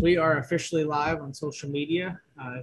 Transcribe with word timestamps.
we 0.00 0.16
are 0.16 0.38
officially 0.38 0.84
live 0.84 1.20
on 1.20 1.32
social 1.32 1.68
media. 1.68 2.20
Uh, 2.40 2.58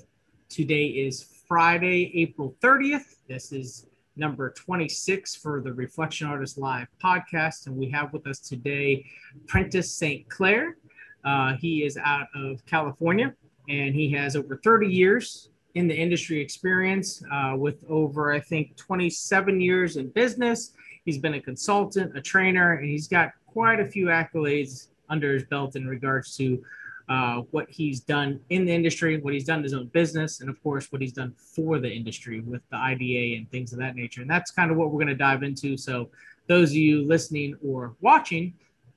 today 0.49 0.85
is 0.85 1.23
Friday, 1.47 2.11
April 2.15 2.55
30th. 2.61 3.15
This 3.27 3.51
is 3.51 3.87
number 4.15 4.51
26 4.51 5.35
for 5.35 5.61
the 5.61 5.71
Reflection 5.73 6.27
Artist 6.27 6.57
Live 6.57 6.87
podcast. 7.03 7.67
And 7.67 7.75
we 7.75 7.89
have 7.89 8.13
with 8.13 8.27
us 8.27 8.39
today 8.39 9.05
Prentice 9.47 9.93
St. 9.93 10.27
Clair. 10.29 10.77
Uh, 11.23 11.55
he 11.55 11.83
is 11.83 11.97
out 11.97 12.27
of 12.35 12.65
California 12.65 13.33
and 13.69 13.95
he 13.95 14.11
has 14.11 14.35
over 14.35 14.59
30 14.63 14.87
years 14.87 15.49
in 15.75 15.87
the 15.87 15.95
industry 15.95 16.39
experience 16.39 17.23
uh, 17.31 17.55
with 17.55 17.83
over, 17.87 18.31
I 18.31 18.39
think, 18.39 18.75
27 18.75 19.61
years 19.61 19.97
in 19.97 20.09
business. 20.09 20.73
He's 21.05 21.17
been 21.17 21.35
a 21.35 21.41
consultant, 21.41 22.17
a 22.17 22.21
trainer, 22.21 22.73
and 22.73 22.89
he's 22.89 23.07
got 23.07 23.31
quite 23.47 23.79
a 23.79 23.87
few 23.87 24.07
accolades 24.07 24.87
under 25.09 25.33
his 25.33 25.43
belt 25.43 25.75
in 25.75 25.87
regards 25.87 26.35
to 26.37 26.63
uh, 27.09 27.41
what 27.51 27.69
he's 27.69 27.99
done 27.99 28.39
in 28.49 28.65
the 28.65 28.73
industry, 28.73 29.19
what 29.19 29.33
he's 29.33 29.45
done 29.45 29.59
in 29.59 29.63
his 29.63 29.73
own 29.73 29.87
business, 29.87 30.41
and 30.41 30.49
of 30.49 30.61
course, 30.63 30.91
what 30.91 31.01
he's 31.01 31.13
done 31.13 31.33
for 31.37 31.79
the 31.79 31.91
industry 31.91 32.41
with 32.41 32.61
the 32.69 32.77
IDA 32.77 33.37
and 33.37 33.49
things 33.51 33.73
of 33.73 33.79
that 33.79 33.95
nature. 33.95 34.21
And 34.21 34.29
that's 34.29 34.51
kind 34.51 34.71
of 34.71 34.77
what 34.77 34.91
we're 34.91 34.99
going 34.99 35.07
to 35.07 35.15
dive 35.15 35.43
into. 35.43 35.77
So, 35.77 36.09
those 36.47 36.71
of 36.71 36.77
you 36.77 37.05
listening 37.05 37.55
or 37.63 37.95
watching 38.01 38.53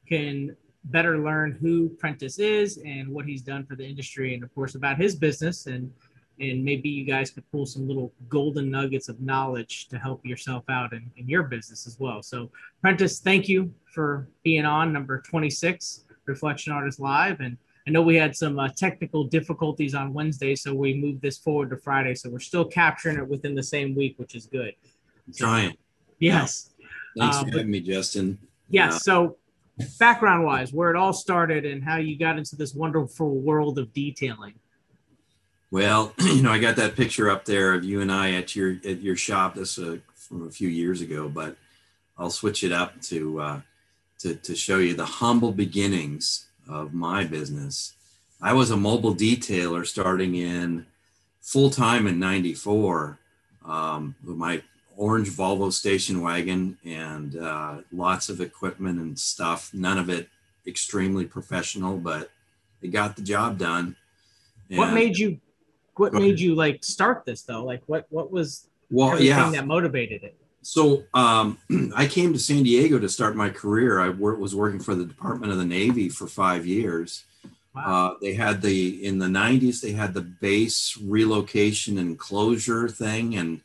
can 0.09 0.57
better 0.85 1.19
learn 1.19 1.53
who 1.53 1.89
Prentice 1.91 2.39
is 2.39 2.79
and 2.85 3.09
what 3.09 3.27
he's 3.27 3.43
done 3.43 3.65
for 3.65 3.77
the 3.77 3.87
industry, 3.87 4.35
and 4.35 4.43
of 4.43 4.55
course, 4.55 4.75
about 4.75 4.99
his 4.99 5.17
business. 5.17 5.67
And 5.67 5.93
and 6.41 6.65
maybe 6.65 6.89
you 6.89 7.05
guys 7.05 7.31
could 7.31 7.49
pull 7.53 7.65
some 7.65 7.87
little 7.87 8.13
golden 8.29 8.71
nuggets 8.71 9.09
of 9.09 9.21
knowledge 9.21 9.89
to 9.89 9.99
help 9.99 10.25
yourself 10.27 10.65
out 10.69 10.93
in, 10.93 11.09
in 11.17 11.29
your 11.29 11.45
business 11.45 11.87
as 11.87 11.99
well. 12.01 12.23
So, 12.23 12.51
Prentice, 12.81 13.21
thank 13.21 13.49
you 13.49 13.73
for 13.93 14.29
being 14.43 14.65
on 14.65 14.93
number 14.93 15.21
26 15.21 16.05
Reflection 16.27 16.73
Artist 16.73 16.99
Live. 16.99 17.41
And 17.41 17.57
I 17.87 17.91
know 17.91 18.03
we 18.03 18.17
had 18.17 18.35
some 18.35 18.59
uh, 18.59 18.69
technical 18.69 19.25
difficulties 19.25 19.95
on 19.95 20.15
Wednesday, 20.15 20.55
so 20.55 20.75
we 20.75 20.95
moved 20.95 21.21
this 21.21 21.37
forward 21.37 21.71
to 21.71 21.77
Friday. 21.77 22.15
So 22.15 22.31
we're 22.31 22.41
still 22.41 22.65
capturing 22.65 23.19
it 23.19 23.29
within 23.29 23.55
the 23.55 23.63
same 23.63 23.95
week, 23.95 24.19
which 24.19 24.35
is 24.35 24.47
good. 24.47 24.75
trying. 25.37 25.77
Yes. 26.19 26.71
Thanks 27.19 27.37
uh, 27.37 27.45
for 27.45 27.51
having 27.51 27.71
me, 27.71 27.81
Justin. 27.81 28.39
Yes. 28.71 28.95
Uh, 28.95 28.99
so, 28.99 29.37
background 29.99 30.45
wise, 30.45 30.73
where 30.73 30.91
it 30.91 30.97
all 30.97 31.13
started 31.13 31.67
and 31.67 31.85
how 31.85 31.97
you 31.97 32.19
got 32.19 32.39
into 32.39 32.57
this 32.57 32.75
wonderful 32.75 33.39
world 33.41 33.79
of 33.79 33.93
detailing. 33.93 34.55
Well, 35.71 36.15
you 36.21 36.43
know, 36.43 36.53
I 36.53 36.59
got 36.59 36.77
that 36.77 36.97
picture 36.97 37.29
up 37.29 37.45
there 37.45 37.75
of 37.75 37.85
you 37.85 38.01
and 38.01 38.11
I 38.11 38.33
at 38.33 38.57
your 38.57 38.77
at 38.85 39.03
your 39.03 39.17
shop. 39.17 39.57
This 39.57 39.79
uh, 39.79 39.99
from 40.15 40.47
a 40.47 40.51
few 40.51 40.69
years 40.69 41.03
ago, 41.03 41.29
but 41.29 41.57
I'll 42.17 42.31
switch 42.31 42.65
it 42.65 42.73
up 42.73 43.01
to 43.03 43.41
uh, 43.41 43.61
to 44.21 44.37
to 44.37 44.55
show 44.55 44.79
you 44.79 44.95
the 44.95 45.05
humble 45.05 45.53
beginnings 45.53 46.47
of 46.69 46.95
my 46.95 47.25
business. 47.25 47.95
I 48.41 48.53
was 48.53 48.71
a 48.71 48.77
mobile 48.77 49.15
detailer 49.15 49.87
starting 49.87 50.35
in 50.35 50.87
full 51.41 51.71
time 51.71 52.07
in 52.07 52.19
94 52.19 53.19
um, 53.65 54.15
with 54.25 54.37
my 54.37 54.63
orange 54.97 55.31
Volvo 55.31 55.73
station 55.73 56.21
wagon 56.21 56.79
and 56.85 57.37
uh, 57.37 57.79
lots 57.93 58.29
of 58.29 58.41
equipment 58.41 58.99
and 58.99 59.19
stuff. 59.19 59.73
None 59.73 59.99
of 59.99 60.09
it 60.09 60.29
extremely 60.67 61.25
professional, 61.25 61.99
but 61.99 62.31
it 62.83 62.89
got 62.89 63.17
the 63.17 63.23
job 63.23 63.59
done. 63.59 63.97
And 64.71 64.79
what 64.79 64.93
made 64.93 65.17
you? 65.17 65.41
What 65.97 66.13
made 66.13 66.41
you 66.41 66.55
like 66.55 66.83
start 66.83 67.25
this 67.25 67.43
though? 67.43 67.65
Like 67.65 67.83
what? 67.87 68.07
What 68.11 68.33
was? 68.33 68.69
Well, 68.91 69.21
yeah, 69.21 69.51
that 69.51 69.67
motivated 69.67 70.23
it. 70.25 70.37
So 70.65 71.05
um, 71.13 71.59
I 71.97 72.07
came 72.07 72.33
to 72.33 72.39
San 72.39 72.63
Diego 72.63 72.99
to 72.99 73.09
start 73.09 73.37
my 73.37 73.51
career. 73.51 74.01
I 74.01 74.09
was 74.09 74.55
working 74.55 74.81
for 74.81 74.95
the 74.95 75.05
Department 75.05 75.53
of 75.53 75.59
the 75.59 75.65
Navy 75.65 76.09
for 76.09 76.27
five 76.27 76.67
years. 76.67 77.25
Wow. 77.75 77.83
Uh, 78.15 78.19
they 78.21 78.35
had 78.35 78.63
the 78.63 79.05
in 79.05 79.19
the 79.19 79.27
90s. 79.27 79.81
They 79.81 79.93
had 79.93 80.15
the 80.15 80.23
base 80.23 80.97
relocation 80.97 81.99
and 81.99 82.19
closure 82.19 82.89
thing, 82.89 83.37
and 83.37 83.61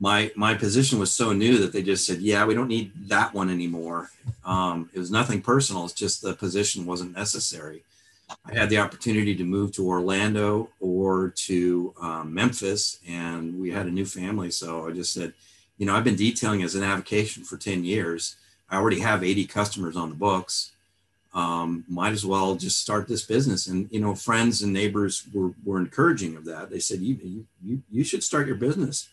my 0.00 0.32
my 0.34 0.54
position 0.54 0.98
was 0.98 1.12
so 1.12 1.32
new 1.32 1.58
that 1.58 1.72
they 1.72 1.82
just 1.82 2.06
said, 2.06 2.20
"Yeah, 2.20 2.44
we 2.44 2.54
don't 2.54 2.68
need 2.68 2.90
that 3.08 3.32
one 3.32 3.48
anymore." 3.48 4.10
Um, 4.44 4.90
it 4.92 4.98
was 4.98 5.12
nothing 5.12 5.42
personal. 5.42 5.84
It's 5.84 5.94
just 5.94 6.22
the 6.22 6.34
position 6.34 6.86
wasn't 6.86 7.16
necessary. 7.16 7.84
I 8.44 8.54
had 8.54 8.68
the 8.68 8.78
opportunity 8.78 9.36
to 9.36 9.44
move 9.44 9.70
to 9.72 9.86
Orlando 9.86 10.70
or 10.80 11.32
to 11.46 11.94
um, 12.00 12.34
Memphis, 12.34 12.98
and 13.06 13.60
we 13.60 13.70
had 13.70 13.86
a 13.86 13.90
new 13.90 14.04
family. 14.04 14.50
So 14.50 14.88
I 14.88 14.90
just 14.90 15.12
said, 15.12 15.32
you 15.78 15.86
know, 15.86 15.94
I've 15.94 16.04
been 16.04 16.16
detailing 16.16 16.62
as 16.62 16.74
an 16.74 16.82
avocation 16.82 17.44
for 17.44 17.56
10 17.56 17.84
years. 17.84 18.36
I 18.70 18.76
already 18.76 19.00
have 19.00 19.22
80 19.22 19.46
customers 19.46 19.96
on 19.96 20.10
the 20.10 20.14
books. 20.16 20.72
Um, 21.34 21.84
might 21.86 22.12
as 22.12 22.24
well 22.24 22.54
just 22.54 22.80
start 22.80 23.08
this 23.08 23.22
business. 23.22 23.66
And, 23.66 23.88
you 23.90 24.00
know, 24.00 24.14
friends 24.14 24.62
and 24.62 24.72
neighbors 24.72 25.26
were, 25.34 25.52
were 25.64 25.78
encouraging 25.78 26.34
of 26.34 26.46
that. 26.46 26.70
They 26.70 26.78
said, 26.78 27.00
you, 27.00 27.46
you, 27.62 27.82
you 27.90 28.04
should 28.04 28.24
start 28.24 28.46
your 28.46 28.56
business. 28.56 29.08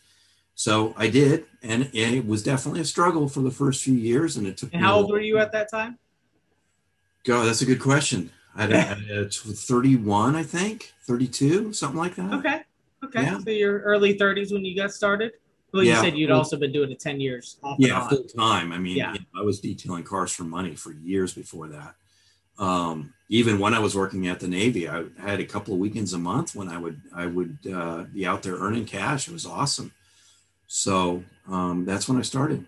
So 0.55 0.93
I 0.97 1.09
did. 1.09 1.45
And 1.61 1.89
and 1.93 2.15
it 2.15 2.25
was 2.25 2.43
definitely 2.43 2.81
a 2.81 2.85
struggle 2.85 3.27
for 3.27 3.41
the 3.41 3.51
first 3.51 3.83
few 3.83 3.95
years. 3.95 4.37
And 4.37 4.47
it 4.47 4.57
took 4.57 4.73
and 4.73 4.81
how 4.81 4.95
old 4.95 5.11
were 5.11 5.19
you 5.19 5.37
at 5.39 5.51
that 5.51 5.69
time? 5.69 5.97
God, 7.25 7.45
that's 7.45 7.61
a 7.61 7.65
good 7.65 7.81
question. 7.81 8.31
I 8.55 8.67
had 8.67 9.33
31, 9.33 10.35
I 10.35 10.43
think, 10.43 10.93
32, 11.05 11.73
something 11.73 11.97
like 11.97 12.15
that. 12.15 12.33
Okay. 12.33 12.61
Okay. 13.03 13.23
Yeah. 13.23 13.39
So 13.39 13.49
your 13.49 13.79
early 13.79 14.17
30s 14.17 14.53
when 14.53 14.63
you 14.63 14.75
got 14.75 14.93
started? 14.93 15.33
Well, 15.73 15.83
yeah, 15.83 15.95
you 15.95 16.01
said 16.03 16.17
you'd 16.17 16.29
also 16.29 16.55
been 16.55 16.71
doing 16.71 16.91
it 16.91 16.99
10 16.99 17.19
years. 17.19 17.57
Off 17.63 17.77
yeah, 17.79 18.07
full 18.07 18.23
time. 18.25 18.71
I 18.71 18.77
mean, 18.77 18.95
yeah. 18.95 19.13
You 19.13 19.19
know, 19.19 19.41
I 19.41 19.43
was 19.43 19.59
detailing 19.59 20.03
cars 20.03 20.31
for 20.31 20.43
money 20.43 20.75
for 20.75 20.91
years 20.91 21.33
before 21.33 21.67
that. 21.69 21.95
Um, 22.59 23.15
even 23.29 23.57
when 23.57 23.73
I 23.73 23.79
was 23.79 23.95
working 23.95 24.27
at 24.27 24.39
the 24.39 24.47
Navy, 24.47 24.87
I 24.87 25.05
had 25.19 25.39
a 25.39 25.45
couple 25.45 25.73
of 25.73 25.79
weekends 25.79 26.13
a 26.13 26.19
month 26.19 26.55
when 26.55 26.69
I 26.69 26.77
would 26.77 27.01
I 27.15 27.25
would 27.25 27.57
uh, 27.73 28.03
be 28.13 28.27
out 28.27 28.43
there 28.43 28.55
earning 28.55 28.85
cash. 28.85 29.27
It 29.27 29.33
was 29.33 29.47
awesome. 29.47 29.91
So 30.67 31.23
um, 31.49 31.85
that's 31.85 32.07
when 32.07 32.19
I 32.19 32.21
started. 32.21 32.63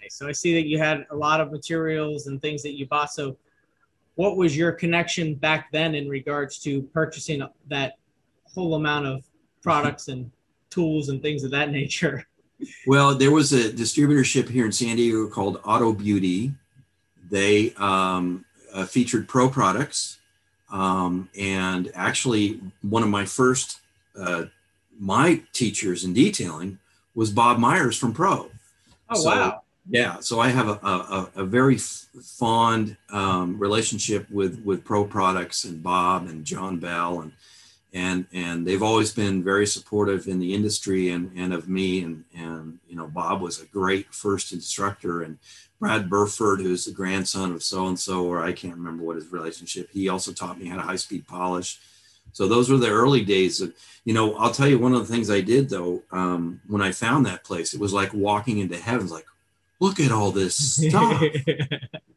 Nice. 0.00 0.14
So 0.14 0.26
I 0.26 0.32
see 0.32 0.54
that 0.54 0.66
you 0.66 0.78
had 0.78 1.06
a 1.10 1.16
lot 1.16 1.42
of 1.42 1.52
materials 1.52 2.26
and 2.26 2.40
things 2.40 2.62
that 2.62 2.78
you 2.78 2.86
bought. 2.86 3.12
So 3.12 3.36
what 4.14 4.38
was 4.38 4.56
your 4.56 4.72
connection 4.72 5.34
back 5.34 5.70
then 5.72 5.94
in 5.94 6.08
regards 6.08 6.58
to 6.60 6.82
purchasing 6.94 7.46
that 7.68 7.98
whole 8.44 8.76
amount 8.76 9.06
of 9.06 9.24
products 9.62 10.08
and 10.08 10.30
tools 10.74 11.08
and 11.08 11.22
things 11.22 11.44
of 11.44 11.50
that 11.52 11.70
nature? 11.70 12.26
Well, 12.86 13.14
there 13.16 13.32
was 13.32 13.52
a 13.52 13.68
distributorship 13.68 14.48
here 14.48 14.64
in 14.64 14.72
San 14.72 14.96
Diego 14.96 15.26
called 15.28 15.60
Auto 15.64 15.92
Beauty. 15.92 16.54
They 17.28 17.74
um, 17.76 18.44
uh, 18.72 18.86
featured 18.86 19.28
pro 19.28 19.50
products. 19.50 20.18
Um, 20.70 21.28
and 21.38 21.90
actually, 21.94 22.60
one 22.80 23.02
of 23.02 23.08
my 23.08 23.24
first 23.24 23.80
uh, 24.18 24.44
my 24.98 25.42
teachers 25.52 26.04
in 26.04 26.14
detailing 26.14 26.78
was 27.14 27.30
Bob 27.30 27.58
Myers 27.58 27.98
from 27.98 28.14
Pro. 28.14 28.50
Oh 29.10 29.14
so, 29.14 29.30
wow! 29.30 29.62
Yeah, 29.90 30.20
so 30.20 30.40
I 30.40 30.48
have 30.48 30.68
a, 30.68 30.86
a, 30.86 31.30
a 31.36 31.44
very 31.44 31.76
f- 31.76 32.06
fond 32.22 32.96
um, 33.10 33.58
relationship 33.58 34.30
with 34.30 34.62
with 34.64 34.84
Pro 34.84 35.04
Products 35.04 35.64
and 35.64 35.82
Bob 35.82 36.26
and 36.26 36.44
John 36.44 36.78
Bell 36.78 37.20
and 37.20 37.32
and 37.94 38.26
and 38.32 38.66
they've 38.66 38.82
always 38.82 39.12
been 39.12 39.42
very 39.42 39.66
supportive 39.66 40.26
in 40.26 40.40
the 40.40 40.52
industry 40.52 41.10
and 41.10 41.30
and 41.36 41.54
of 41.54 41.68
me. 41.68 42.02
And 42.02 42.24
and 42.36 42.78
you 42.88 42.96
know 42.96 43.06
Bob 43.06 43.40
was 43.40 43.62
a 43.62 43.66
great 43.66 44.12
first 44.12 44.52
instructor 44.52 45.22
and 45.22 45.38
Brad 45.78 46.10
Burford 46.10 46.60
who's 46.60 46.84
the 46.84 46.92
grandson 46.92 47.52
of 47.52 47.62
so 47.62 47.86
and 47.86 47.98
so 47.98 48.26
or 48.26 48.42
I 48.42 48.52
can't 48.52 48.74
remember 48.74 49.04
what 49.04 49.16
his 49.16 49.32
relationship 49.32 49.88
he 49.92 50.08
also 50.08 50.32
taught 50.32 50.58
me 50.58 50.66
how 50.66 50.76
to 50.76 50.82
high 50.82 50.96
speed 50.96 51.26
polish. 51.26 51.78
So 52.32 52.48
those 52.48 52.68
were 52.68 52.78
the 52.78 52.90
early 52.90 53.24
days 53.24 53.60
of 53.60 53.72
you 54.04 54.12
know 54.12 54.34
I'll 54.34 54.50
tell 54.50 54.68
you 54.68 54.78
one 54.78 54.92
of 54.92 55.06
the 55.06 55.12
things 55.12 55.30
I 55.30 55.40
did 55.40 55.70
though 55.70 56.02
um, 56.10 56.60
when 56.66 56.82
I 56.82 56.90
found 56.90 57.24
that 57.26 57.44
place 57.44 57.74
it 57.74 57.80
was 57.80 57.92
like 57.92 58.12
walking 58.12 58.58
into 58.58 58.76
heaven 58.76 59.08
like 59.08 59.26
look 59.78 60.00
at 60.00 60.12
all 60.12 60.32
this 60.32 60.56
stuff. 60.76 61.22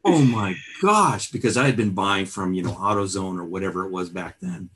Oh 0.04 0.22
my 0.22 0.54
gosh 0.80 1.30
because 1.30 1.58
I 1.58 1.66
had 1.66 1.76
been 1.76 1.90
buying 1.90 2.24
from 2.24 2.54
you 2.54 2.62
know 2.62 2.72
AutoZone 2.72 3.38
or 3.38 3.44
whatever 3.44 3.84
it 3.84 3.90
was 3.90 4.08
back 4.08 4.36
then 4.40 4.70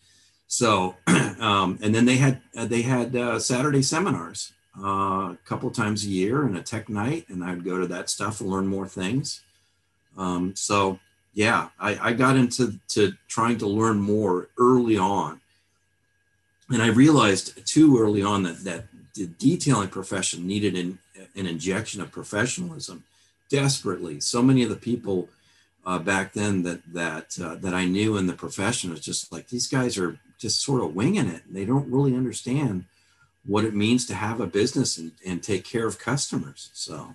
so, 0.52 0.96
um, 1.40 1.78
and 1.80 1.94
then 1.94 2.04
they 2.04 2.18
had 2.18 2.42
uh, 2.54 2.66
they 2.66 2.82
had 2.82 3.16
uh, 3.16 3.38
Saturday 3.38 3.80
seminars 3.80 4.52
uh, 4.78 5.32
a 5.32 5.38
couple 5.46 5.70
times 5.70 6.04
a 6.04 6.10
year 6.10 6.42
and 6.42 6.58
a 6.58 6.62
tech 6.62 6.90
night, 6.90 7.24
and 7.30 7.42
I'd 7.42 7.64
go 7.64 7.80
to 7.80 7.86
that 7.86 8.10
stuff 8.10 8.42
and 8.42 8.50
learn 8.50 8.66
more 8.66 8.86
things. 8.86 9.40
Um, 10.18 10.54
so 10.54 10.98
yeah, 11.32 11.70
I, 11.80 12.10
I 12.10 12.12
got 12.12 12.36
into 12.36 12.78
to 12.88 13.14
trying 13.28 13.56
to 13.58 13.66
learn 13.66 13.98
more 13.98 14.50
early 14.58 14.98
on. 14.98 15.40
And 16.68 16.82
I 16.82 16.88
realized 16.88 17.66
too 17.66 17.98
early 17.98 18.22
on 18.22 18.42
that, 18.42 18.62
that 18.64 18.84
the 19.14 19.28
detailing 19.38 19.88
profession 19.88 20.46
needed 20.46 20.76
an, 20.76 20.98
an 21.34 21.46
injection 21.46 22.02
of 22.02 22.12
professionalism 22.12 23.04
desperately. 23.48 24.20
So 24.20 24.42
many 24.42 24.62
of 24.62 24.68
the 24.68 24.76
people 24.76 25.30
uh, 25.86 25.98
back 25.98 26.34
then 26.34 26.62
that 26.64 26.80
that 26.92 27.38
uh, 27.42 27.54
that 27.54 27.72
I 27.72 27.86
knew 27.86 28.18
in 28.18 28.26
the 28.26 28.34
profession 28.34 28.90
was 28.90 29.00
just 29.00 29.32
like 29.32 29.48
these 29.48 29.66
guys 29.66 29.96
are 29.96 30.18
just 30.42 30.60
sort 30.60 30.82
of 30.82 30.94
winging 30.94 31.28
it. 31.28 31.42
They 31.48 31.64
don't 31.64 31.90
really 31.90 32.14
understand 32.14 32.84
what 33.46 33.64
it 33.64 33.74
means 33.74 34.06
to 34.06 34.14
have 34.14 34.40
a 34.40 34.46
business 34.46 34.98
and, 34.98 35.12
and 35.24 35.42
take 35.42 35.64
care 35.64 35.86
of 35.86 35.98
customers. 35.98 36.70
So, 36.74 37.14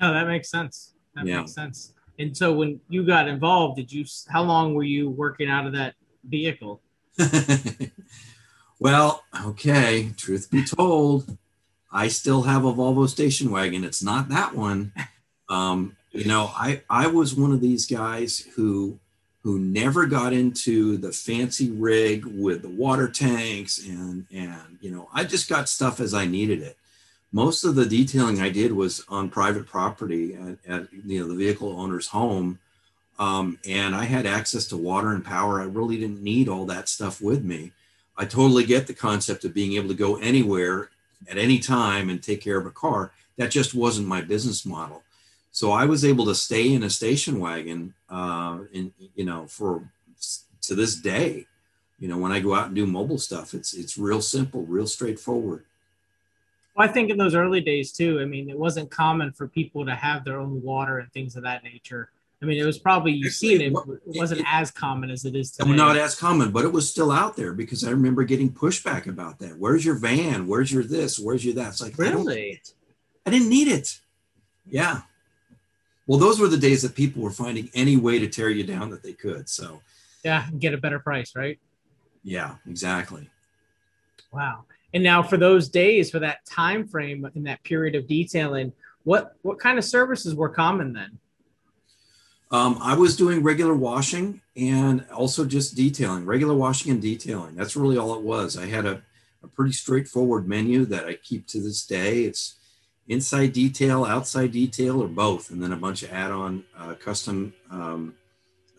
no, 0.00 0.12
that 0.12 0.26
makes 0.26 0.50
sense. 0.50 0.94
That 1.14 1.24
yeah. 1.24 1.38
makes 1.38 1.54
sense. 1.54 1.94
And 2.18 2.36
so, 2.36 2.52
when 2.52 2.80
you 2.88 3.06
got 3.06 3.28
involved, 3.28 3.76
did 3.76 3.92
you? 3.92 4.04
How 4.28 4.42
long 4.42 4.74
were 4.74 4.82
you 4.82 5.08
working 5.08 5.48
out 5.48 5.66
of 5.66 5.72
that 5.74 5.94
vehicle? 6.24 6.82
well, 8.80 9.22
okay. 9.46 10.10
Truth 10.16 10.50
be 10.50 10.64
told, 10.64 11.38
I 11.92 12.08
still 12.08 12.42
have 12.42 12.64
a 12.64 12.72
Volvo 12.72 13.08
station 13.08 13.52
wagon. 13.52 13.84
It's 13.84 14.02
not 14.02 14.28
that 14.28 14.54
one. 14.54 14.92
Um, 15.50 15.96
you 16.10 16.26
know, 16.26 16.50
I 16.54 16.82
I 16.90 17.06
was 17.06 17.34
one 17.34 17.52
of 17.52 17.62
these 17.62 17.86
guys 17.86 18.40
who 18.54 19.00
who 19.42 19.58
never 19.58 20.06
got 20.06 20.32
into 20.32 20.96
the 20.96 21.12
fancy 21.12 21.70
rig 21.70 22.24
with 22.24 22.62
the 22.62 22.68
water 22.68 23.08
tanks 23.08 23.78
and 23.86 24.26
and 24.32 24.78
you 24.80 24.90
know 24.90 25.08
I 25.12 25.24
just 25.24 25.48
got 25.48 25.68
stuff 25.68 26.00
as 26.00 26.14
I 26.14 26.26
needed 26.26 26.60
it. 26.62 26.76
Most 27.30 27.64
of 27.64 27.74
the 27.74 27.86
detailing 27.86 28.40
I 28.40 28.48
did 28.48 28.72
was 28.72 29.04
on 29.08 29.30
private 29.30 29.66
property 29.66 30.34
at, 30.34 30.58
at 30.66 30.88
you 30.92 31.20
know 31.20 31.28
the 31.28 31.34
vehicle 31.34 31.78
owner's 31.78 32.08
home, 32.08 32.58
um, 33.18 33.58
and 33.66 33.94
I 33.94 34.04
had 34.04 34.26
access 34.26 34.66
to 34.68 34.76
water 34.76 35.10
and 35.12 35.24
power. 35.24 35.60
I 35.60 35.64
really 35.64 35.98
didn't 35.98 36.22
need 36.22 36.48
all 36.48 36.64
that 36.66 36.88
stuff 36.88 37.20
with 37.20 37.44
me. 37.44 37.72
I 38.16 38.24
totally 38.24 38.64
get 38.64 38.86
the 38.86 38.94
concept 38.94 39.44
of 39.44 39.54
being 39.54 39.74
able 39.74 39.88
to 39.88 39.94
go 39.94 40.16
anywhere 40.16 40.90
at 41.30 41.38
any 41.38 41.58
time 41.58 42.10
and 42.10 42.22
take 42.22 42.40
care 42.40 42.58
of 42.58 42.66
a 42.66 42.70
car. 42.70 43.12
That 43.36 43.52
just 43.52 43.74
wasn't 43.74 44.08
my 44.08 44.20
business 44.20 44.66
model. 44.66 45.02
So 45.50 45.72
I 45.72 45.86
was 45.86 46.04
able 46.04 46.26
to 46.26 46.34
stay 46.34 46.72
in 46.72 46.82
a 46.82 46.90
station 46.90 47.40
wagon, 47.40 47.94
uh, 48.08 48.60
in, 48.72 48.92
you 49.14 49.24
know, 49.24 49.46
for 49.46 49.90
to 50.62 50.74
this 50.74 50.96
day. 50.96 51.46
You 51.98 52.06
know, 52.06 52.18
when 52.18 52.30
I 52.30 52.38
go 52.38 52.54
out 52.54 52.66
and 52.66 52.76
do 52.76 52.86
mobile 52.86 53.18
stuff, 53.18 53.54
it's 53.54 53.74
it's 53.74 53.98
real 53.98 54.22
simple, 54.22 54.64
real 54.66 54.86
straightforward. 54.86 55.64
Well, 56.76 56.88
I 56.88 56.92
think 56.92 57.10
in 57.10 57.18
those 57.18 57.34
early 57.34 57.60
days 57.60 57.92
too. 57.92 58.20
I 58.20 58.24
mean, 58.24 58.48
it 58.48 58.58
wasn't 58.58 58.88
common 58.90 59.32
for 59.32 59.48
people 59.48 59.84
to 59.84 59.94
have 59.94 60.24
their 60.24 60.38
own 60.38 60.62
water 60.62 60.98
and 60.98 61.12
things 61.12 61.34
of 61.34 61.42
that 61.42 61.64
nature. 61.64 62.10
I 62.40 62.46
mean, 62.46 62.60
it 62.60 62.64
was 62.64 62.78
probably 62.78 63.12
you've 63.12 63.32
seen 63.32 63.60
it, 63.60 63.72
it 63.72 64.00
wasn't 64.06 64.42
it, 64.42 64.46
as 64.48 64.70
common 64.70 65.10
as 65.10 65.24
it 65.24 65.34
is 65.34 65.50
today. 65.50 65.72
Not 65.72 65.96
as 65.96 66.14
common, 66.14 66.52
but 66.52 66.64
it 66.64 66.72
was 66.72 66.88
still 66.88 67.10
out 67.10 67.36
there 67.36 67.52
because 67.52 67.82
I 67.82 67.90
remember 67.90 68.22
getting 68.22 68.52
pushback 68.52 69.08
about 69.08 69.40
that. 69.40 69.58
Where's 69.58 69.84
your 69.84 69.96
van? 69.96 70.46
Where's 70.46 70.70
your 70.70 70.84
this? 70.84 71.18
Where's 71.18 71.44
your 71.44 71.54
that? 71.54 71.70
It's 71.70 71.82
like 71.82 71.98
really, 71.98 72.60
I, 73.26 73.28
I 73.28 73.30
didn't 73.32 73.48
need 73.48 73.66
it. 73.66 73.98
Yeah, 74.70 75.00
well, 76.08 76.18
those 76.18 76.40
were 76.40 76.48
the 76.48 76.56
days 76.56 76.80
that 76.82 76.94
people 76.94 77.22
were 77.22 77.30
finding 77.30 77.70
any 77.74 77.98
way 77.98 78.18
to 78.18 78.26
tear 78.26 78.48
you 78.48 78.64
down 78.64 78.88
that 78.90 79.02
they 79.02 79.12
could. 79.12 79.46
So, 79.48 79.82
yeah, 80.24 80.48
get 80.58 80.72
a 80.72 80.78
better 80.78 80.98
price, 80.98 81.36
right? 81.36 81.60
Yeah, 82.24 82.56
exactly. 82.66 83.28
Wow. 84.32 84.64
And 84.94 85.02
now 85.02 85.22
for 85.22 85.36
those 85.36 85.68
days, 85.68 86.10
for 86.10 86.18
that 86.20 86.46
time 86.46 86.88
frame 86.88 87.30
in 87.34 87.44
that 87.44 87.62
period 87.62 87.94
of 87.94 88.08
detailing, 88.08 88.72
what 89.04 89.36
what 89.42 89.58
kind 89.58 89.78
of 89.78 89.84
services 89.84 90.34
were 90.34 90.48
common 90.48 90.94
then? 90.94 91.18
Um, 92.50 92.78
I 92.80 92.94
was 92.96 93.14
doing 93.14 93.42
regular 93.42 93.74
washing 93.74 94.40
and 94.56 95.04
also 95.14 95.44
just 95.44 95.76
detailing, 95.76 96.24
regular 96.24 96.54
washing 96.54 96.90
and 96.90 97.02
detailing. 97.02 97.54
That's 97.54 97.76
really 97.76 97.98
all 97.98 98.14
it 98.14 98.22
was. 98.22 98.56
I 98.56 98.64
had 98.64 98.86
a, 98.86 99.02
a 99.42 99.48
pretty 99.48 99.72
straightforward 99.72 100.48
menu 100.48 100.86
that 100.86 101.04
I 101.04 101.14
keep 101.14 101.46
to 101.48 101.60
this 101.60 101.84
day. 101.84 102.24
It's 102.24 102.57
inside 103.08 103.52
detail, 103.52 104.04
outside 104.04 104.52
detail, 104.52 105.02
or 105.02 105.08
both, 105.08 105.50
and 105.50 105.62
then 105.62 105.72
a 105.72 105.76
bunch 105.76 106.02
of 106.02 106.12
add-on 106.12 106.64
uh, 106.76 106.94
custom 106.94 107.54
um, 107.70 108.14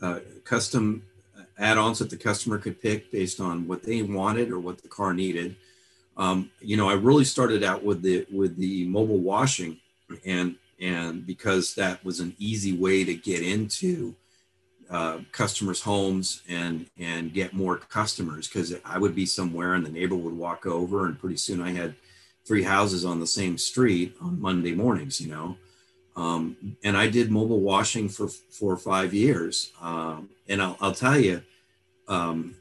uh, 0.01 0.19
custom 0.45 1.03
add-ons 1.57 1.99
that 1.99 2.09
the 2.09 2.17
customer 2.17 2.57
could 2.57 2.81
pick 2.81 3.11
based 3.11 3.41
on 3.41 3.67
what 3.67 3.83
they 3.83 4.01
wanted 4.01 4.49
or 4.49 4.59
what 4.59 4.81
the 4.81 4.87
car 4.87 5.13
needed. 5.13 5.55
Um, 6.15 6.51
you 6.61 6.77
know, 6.77 6.89
I 6.89 6.93
really 6.93 7.25
started 7.25 7.63
out 7.63 7.83
with 7.83 8.01
the 8.01 8.25
with 8.31 8.55
the 8.57 8.85
mobile 8.85 9.19
washing, 9.19 9.79
and 10.25 10.55
and 10.79 11.25
because 11.25 11.75
that 11.75 12.03
was 12.05 12.19
an 12.19 12.35
easy 12.37 12.77
way 12.77 13.03
to 13.03 13.13
get 13.15 13.41
into 13.41 14.15
uh, 14.89 15.19
customers' 15.31 15.81
homes 15.81 16.41
and 16.47 16.87
and 16.97 17.33
get 17.33 17.53
more 17.53 17.77
customers 17.77 18.47
because 18.47 18.75
I 18.85 18.97
would 18.97 19.15
be 19.15 19.25
somewhere 19.25 19.73
and 19.73 19.85
the 19.85 19.91
neighbor 19.91 20.15
would 20.15 20.37
walk 20.37 20.65
over, 20.65 21.05
and 21.05 21.19
pretty 21.19 21.37
soon 21.37 21.61
I 21.61 21.71
had 21.71 21.95
three 22.49 22.63
houses 22.63 23.05
on 23.05 23.19
the 23.19 23.27
same 23.27 23.59
street 23.59 24.15
on 24.19 24.41
Monday 24.41 24.73
mornings, 24.73 25.21
you 25.21 25.29
know. 25.29 25.55
Um, 26.15 26.75
and 26.83 26.97
I 26.97 27.07
did 27.07 27.29
mobile 27.29 27.59
washing 27.59 28.09
for 28.09 28.27
four 28.27 28.73
or 28.73 28.77
five 28.77 29.13
years. 29.13 29.71
Um, 29.79 30.29
and 30.47 30.59
I'll, 30.59 30.75
I'll, 30.81 30.95
tell 30.95 31.19
you, 31.19 31.43
um, 32.07 32.55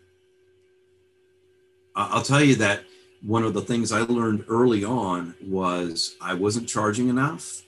I'll 1.97 2.21
tell 2.21 2.45
you 2.45 2.57
that 2.57 2.83
one 3.23 3.45
of 3.45 3.55
the 3.55 3.63
things 3.63 3.91
I 3.91 4.01
learned 4.01 4.45
early 4.47 4.85
on 4.85 5.35
was 5.43 6.17
I 6.21 6.35
wasn't 6.35 6.69
charging 6.69 7.09
enough, 7.09 7.63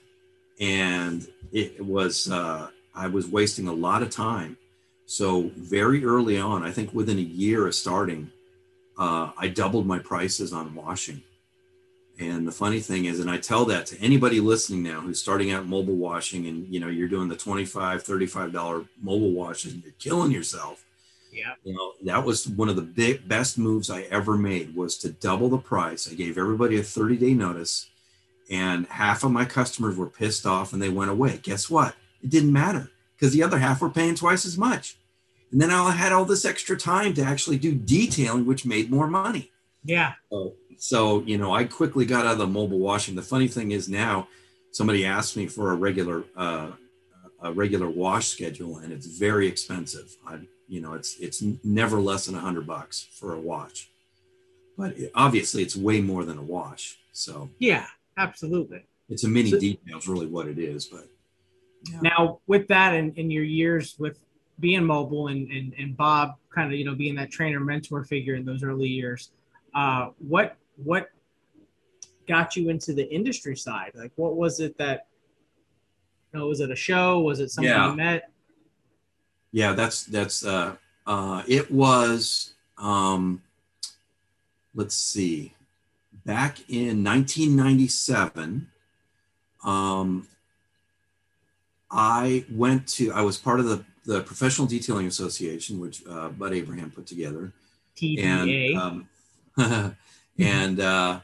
and 0.61 1.27
it 1.53 1.83
was 1.83 2.31
uh, 2.31 2.69
I 2.95 3.07
was 3.07 3.29
wasting 3.29 3.67
a 3.67 3.73
lot 3.73 4.03
of 4.03 4.11
time. 4.11 4.59
So 5.07 5.51
very 5.57 6.05
early 6.05 6.39
on, 6.39 6.65
I 6.65 6.71
think 6.71 6.93
within 6.93 7.17
a 7.17 7.23
year 7.23 7.67
of 7.67 7.75
starting, 7.75 8.31
uh, 8.99 9.31
I 9.39 9.49
doubled 9.49 9.87
my 9.87 9.99
prices 9.99 10.53
on 10.53 10.75
washing. 10.75 11.23
And 12.21 12.47
the 12.47 12.53
funny 12.53 12.81
thing 12.81 13.07
is, 13.07 13.19
and 13.19 13.31
I 13.31 13.39
tell 13.39 13.65
that 13.67 13.87
to 13.87 14.01
anybody 14.01 14.41
listening 14.41 14.83
now 14.83 15.01
who's 15.01 15.19
starting 15.19 15.53
out 15.53 15.67
mobile 15.67 15.97
washing 15.97 16.47
and 16.47 16.69
you 16.69 16.79
know 16.79 16.89
you're 16.89 17.09
doing 17.09 17.29
the 17.29 17.37
25 17.37 18.05
$35 18.05 18.89
mobile 19.01 19.33
washes 19.33 19.73
and 19.73 19.83
you're 19.83 19.95
killing 19.99 20.31
yourself. 20.31 20.85
Yeah. 21.33 21.55
You 21.65 21.75
know, 21.75 21.93
that 22.05 22.23
was 22.23 22.47
one 22.47 22.69
of 22.69 22.77
the 22.77 22.83
big 22.83 23.27
best 23.27 23.57
moves 23.57 23.89
I 23.89 24.03
ever 24.03 24.37
made 24.37 24.77
was 24.77 24.99
to 24.99 25.11
double 25.11 25.49
the 25.49 25.59
price. 25.59 26.11
I 26.11 26.15
gave 26.15 26.37
everybody 26.37 26.79
a 26.79 26.83
30 26.83 27.17
day 27.17 27.33
notice 27.33 27.89
and 28.51 28.87
half 28.89 29.25
of 29.25 29.31
my 29.31 29.47
customers 29.47 29.97
were 29.97 30.09
pissed 30.09 30.45
off 30.45 30.75
and 30.75 30.83
they 30.83 30.91
went 30.91 31.11
away. 31.11 31.41
Guess 31.43 31.71
what? 31.71 31.95
It 32.23 32.29
didn't 32.29 32.53
matter 32.53 32.91
because 33.17 33.33
the 33.33 33.43
other 33.43 33.59
half 33.59 33.81
were 33.81 33.89
paying 33.89 34.15
twice 34.15 34.45
as 34.45 34.59
much. 34.59 34.99
And 35.53 35.61
then 35.61 35.71
I 35.71 35.93
had 35.93 36.13
all 36.13 36.27
this 36.27 36.45
extra 36.45 36.77
time 36.77 37.15
to 37.15 37.23
actually 37.23 37.57
do 37.59 37.75
detailing, 37.75 38.45
which 38.45 38.67
made 38.67 38.91
more 38.91 39.07
money. 39.07 39.51
Yeah. 39.85 40.15
So 40.31 40.55
so 40.81 41.23
you 41.25 41.37
know 41.37 41.53
i 41.55 41.63
quickly 41.63 42.07
got 42.07 42.25
out 42.25 42.33
of 42.33 42.39
the 42.39 42.47
mobile 42.47 42.79
washing. 42.79 43.15
The 43.15 43.23
funny 43.23 43.49
thing 43.49 43.73
is 43.73 43.89
now 43.89 44.29
somebody 44.73 45.05
asked 45.05 45.37
me 45.37 45.47
for 45.47 45.73
a 45.73 45.75
regular 45.75 46.25
uh, 46.35 46.71
a 47.43 47.53
regular 47.53 47.89
wash 47.89 48.29
schedule 48.29 48.79
and 48.79 48.91
it's 48.91 49.07
very 49.07 49.47
expensive. 49.47 50.17
I 50.27 50.41
you 50.69 50.81
know 50.81 50.95
it's 50.95 51.19
it's 51.21 51.43
never 51.63 52.01
less 52.01 52.27
than 52.27 52.35
a 52.35 52.41
hundred 52.41 52.67
bucks 52.67 53.07
for 53.13 53.35
a 53.35 53.41
wash. 53.41 53.91
But 54.79 54.97
it, 54.97 55.13
obviously 55.15 55.63
it's 55.63 55.77
way 55.77 56.01
more 56.01 56.25
than 56.25 56.39
a 56.39 56.43
wash 56.43 56.99
so. 57.13 57.51
Yeah 57.59 57.87
absolutely. 58.17 58.83
It's 59.11 59.25
a 59.25 59.29
mini 59.29 59.51
so, 59.51 59.59
details 59.59 60.09
really 60.09 60.27
what 60.27 60.47
it 60.47 60.59
is 60.59 60.87
but 60.87 61.07
yeah. 61.91 62.01
now 62.01 62.41
with 62.47 62.69
that 62.69 62.95
and 62.95 63.17
in, 63.19 63.31
your 63.31 63.45
years 63.45 63.97
with 63.99 64.19
being 64.61 64.85
mobile 64.85 65.29
and, 65.29 65.51
and 65.51 65.75
and 65.79 65.97
bob 65.97 66.37
kind 66.55 66.73
of 66.73 66.79
you 66.79 66.87
know 66.87 66.95
being 66.95 67.17
that 67.17 67.31
trainer 67.31 67.61
mentor 67.61 68.05
figure 68.05 68.35
in 68.35 68.45
those 68.47 68.63
early 68.63 68.89
years 68.89 69.33
uh, 69.75 70.11
what 70.19 70.57
what 70.85 71.11
got 72.29 72.57
you 72.57 72.69
into 72.69 72.93
the 72.93 73.13
industry 73.13 73.57
side? 73.57 73.93
Like, 73.95 74.13
what 74.17 74.37
was 74.37 74.61
it 74.61 74.79
that, 74.79 75.07
you 76.33 76.39
know, 76.39 76.47
was 76.47 76.61
it 76.61 76.71
a 76.71 76.77
show? 76.77 77.21
Was 77.21 77.41
it 77.41 77.51
something 77.51 77.71
yeah. 77.71 77.91
you 77.91 77.97
met? 77.97 78.31
Yeah, 79.53 79.73
that's, 79.73 80.05
that's, 80.05 80.45
uh, 80.45 80.77
uh, 81.07 81.43
it 81.49 81.71
was, 81.71 82.53
um, 82.79 83.43
let's 84.75 84.95
see, 84.95 85.55
back 86.25 86.61
in 86.69 87.03
1997, 87.03 88.69
um, 89.65 90.29
I 91.91 92.45
went 92.51 92.87
to, 92.89 93.13
I 93.13 93.23
was 93.23 93.37
part 93.37 93.59
of 93.59 93.67
the, 93.67 93.85
the 94.07 94.23
Professional 94.23 94.69
Detailing 94.69 95.09
Association, 95.09 95.81
which 95.81 96.07
uh, 96.09 96.29
Bud 96.29 96.53
Abraham 96.53 96.93
put 96.93 97.07
together. 97.07 97.53
TDA. 97.97 98.77
And, 98.77 99.09
um. 99.59 99.97
and 100.39 100.81
uh, 100.81 101.21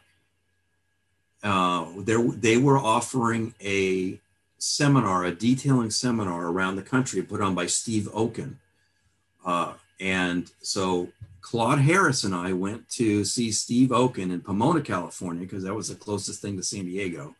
uh, 1.43 1.87
they 1.97 2.57
were 2.57 2.79
offering 2.79 3.55
a 3.63 4.21
seminar, 4.59 5.25
a 5.25 5.33
detailing 5.33 5.91
seminar 5.91 6.47
around 6.47 6.77
the 6.77 6.83
country 6.83 7.23
put 7.23 7.41
on 7.41 7.55
by 7.55 7.67
Steve 7.67 8.09
Oken. 8.13 8.59
Uh, 9.45 9.75
and 10.01 10.51
so 10.61 11.09
Claude 11.41 11.79
Harris 11.79 12.25
and 12.25 12.35
I 12.35 12.53
went 12.53 12.89
to 12.91 13.25
see 13.25 13.53
Steve 13.53 13.93
Oken 13.93 14.31
in 14.31 14.41
Pomona, 14.41 14.81
California, 14.81 15.43
because 15.43 15.63
that 15.63 15.75
was 15.75 15.89
the 15.89 15.95
closest 15.95 16.43
thing 16.43 16.57
to 16.57 16.63
San 16.63 16.87
Diego. 16.87 17.37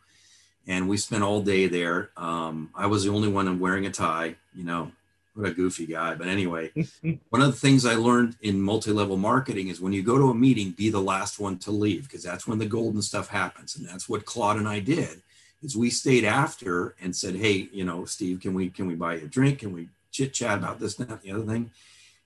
And 0.67 0.87
we 0.87 0.97
spent 0.97 1.23
all 1.23 1.41
day 1.41 1.67
there. 1.67 2.11
Um, 2.17 2.69
I 2.75 2.87
was 2.87 3.03
the 3.03 3.11
only 3.11 3.27
one 3.27 3.59
wearing 3.59 3.85
a 3.85 3.91
tie, 3.91 4.35
you 4.53 4.63
know, 4.63 4.91
what 5.37 5.47
a 5.47 5.53
goofy 5.53 5.85
guy. 5.85 6.15
But 6.15 6.27
anyway, 6.27 6.71
one 7.29 7.41
of 7.41 7.51
the 7.51 7.59
things 7.59 7.85
I 7.85 7.95
learned 7.95 8.35
in 8.41 8.61
multi-level 8.61 9.17
marketing 9.17 9.67
is 9.67 9.79
when 9.79 9.93
you 9.93 10.01
go 10.01 10.17
to 10.17 10.29
a 10.29 10.35
meeting, 10.35 10.71
be 10.71 10.89
the 10.89 10.99
last 10.99 11.39
one 11.39 11.57
to 11.59 11.71
leave 11.71 12.03
because 12.03 12.23
that's 12.23 12.47
when 12.47 12.57
the 12.57 12.65
golden 12.65 13.01
stuff 13.01 13.27
happens, 13.29 13.75
and 13.75 13.87
that's 13.87 14.09
what 14.09 14.25
Claude 14.25 14.57
and 14.57 14.67
I 14.67 14.79
did. 14.79 15.21
Is 15.63 15.75
we 15.75 15.89
stayed 15.89 16.23
after 16.23 16.95
and 17.01 17.15
said, 17.15 17.35
"Hey, 17.35 17.69
you 17.71 17.83
know, 17.83 18.05
Steve, 18.05 18.41
can 18.41 18.53
we 18.53 18.69
can 18.69 18.87
we 18.87 18.95
buy 18.95 19.15
you 19.15 19.25
a 19.25 19.27
drink? 19.27 19.59
Can 19.59 19.73
we 19.73 19.89
chit 20.11 20.33
chat 20.33 20.57
about 20.57 20.79
this, 20.79 20.95
that, 20.95 21.21
the 21.21 21.31
other 21.31 21.45
thing?" 21.45 21.71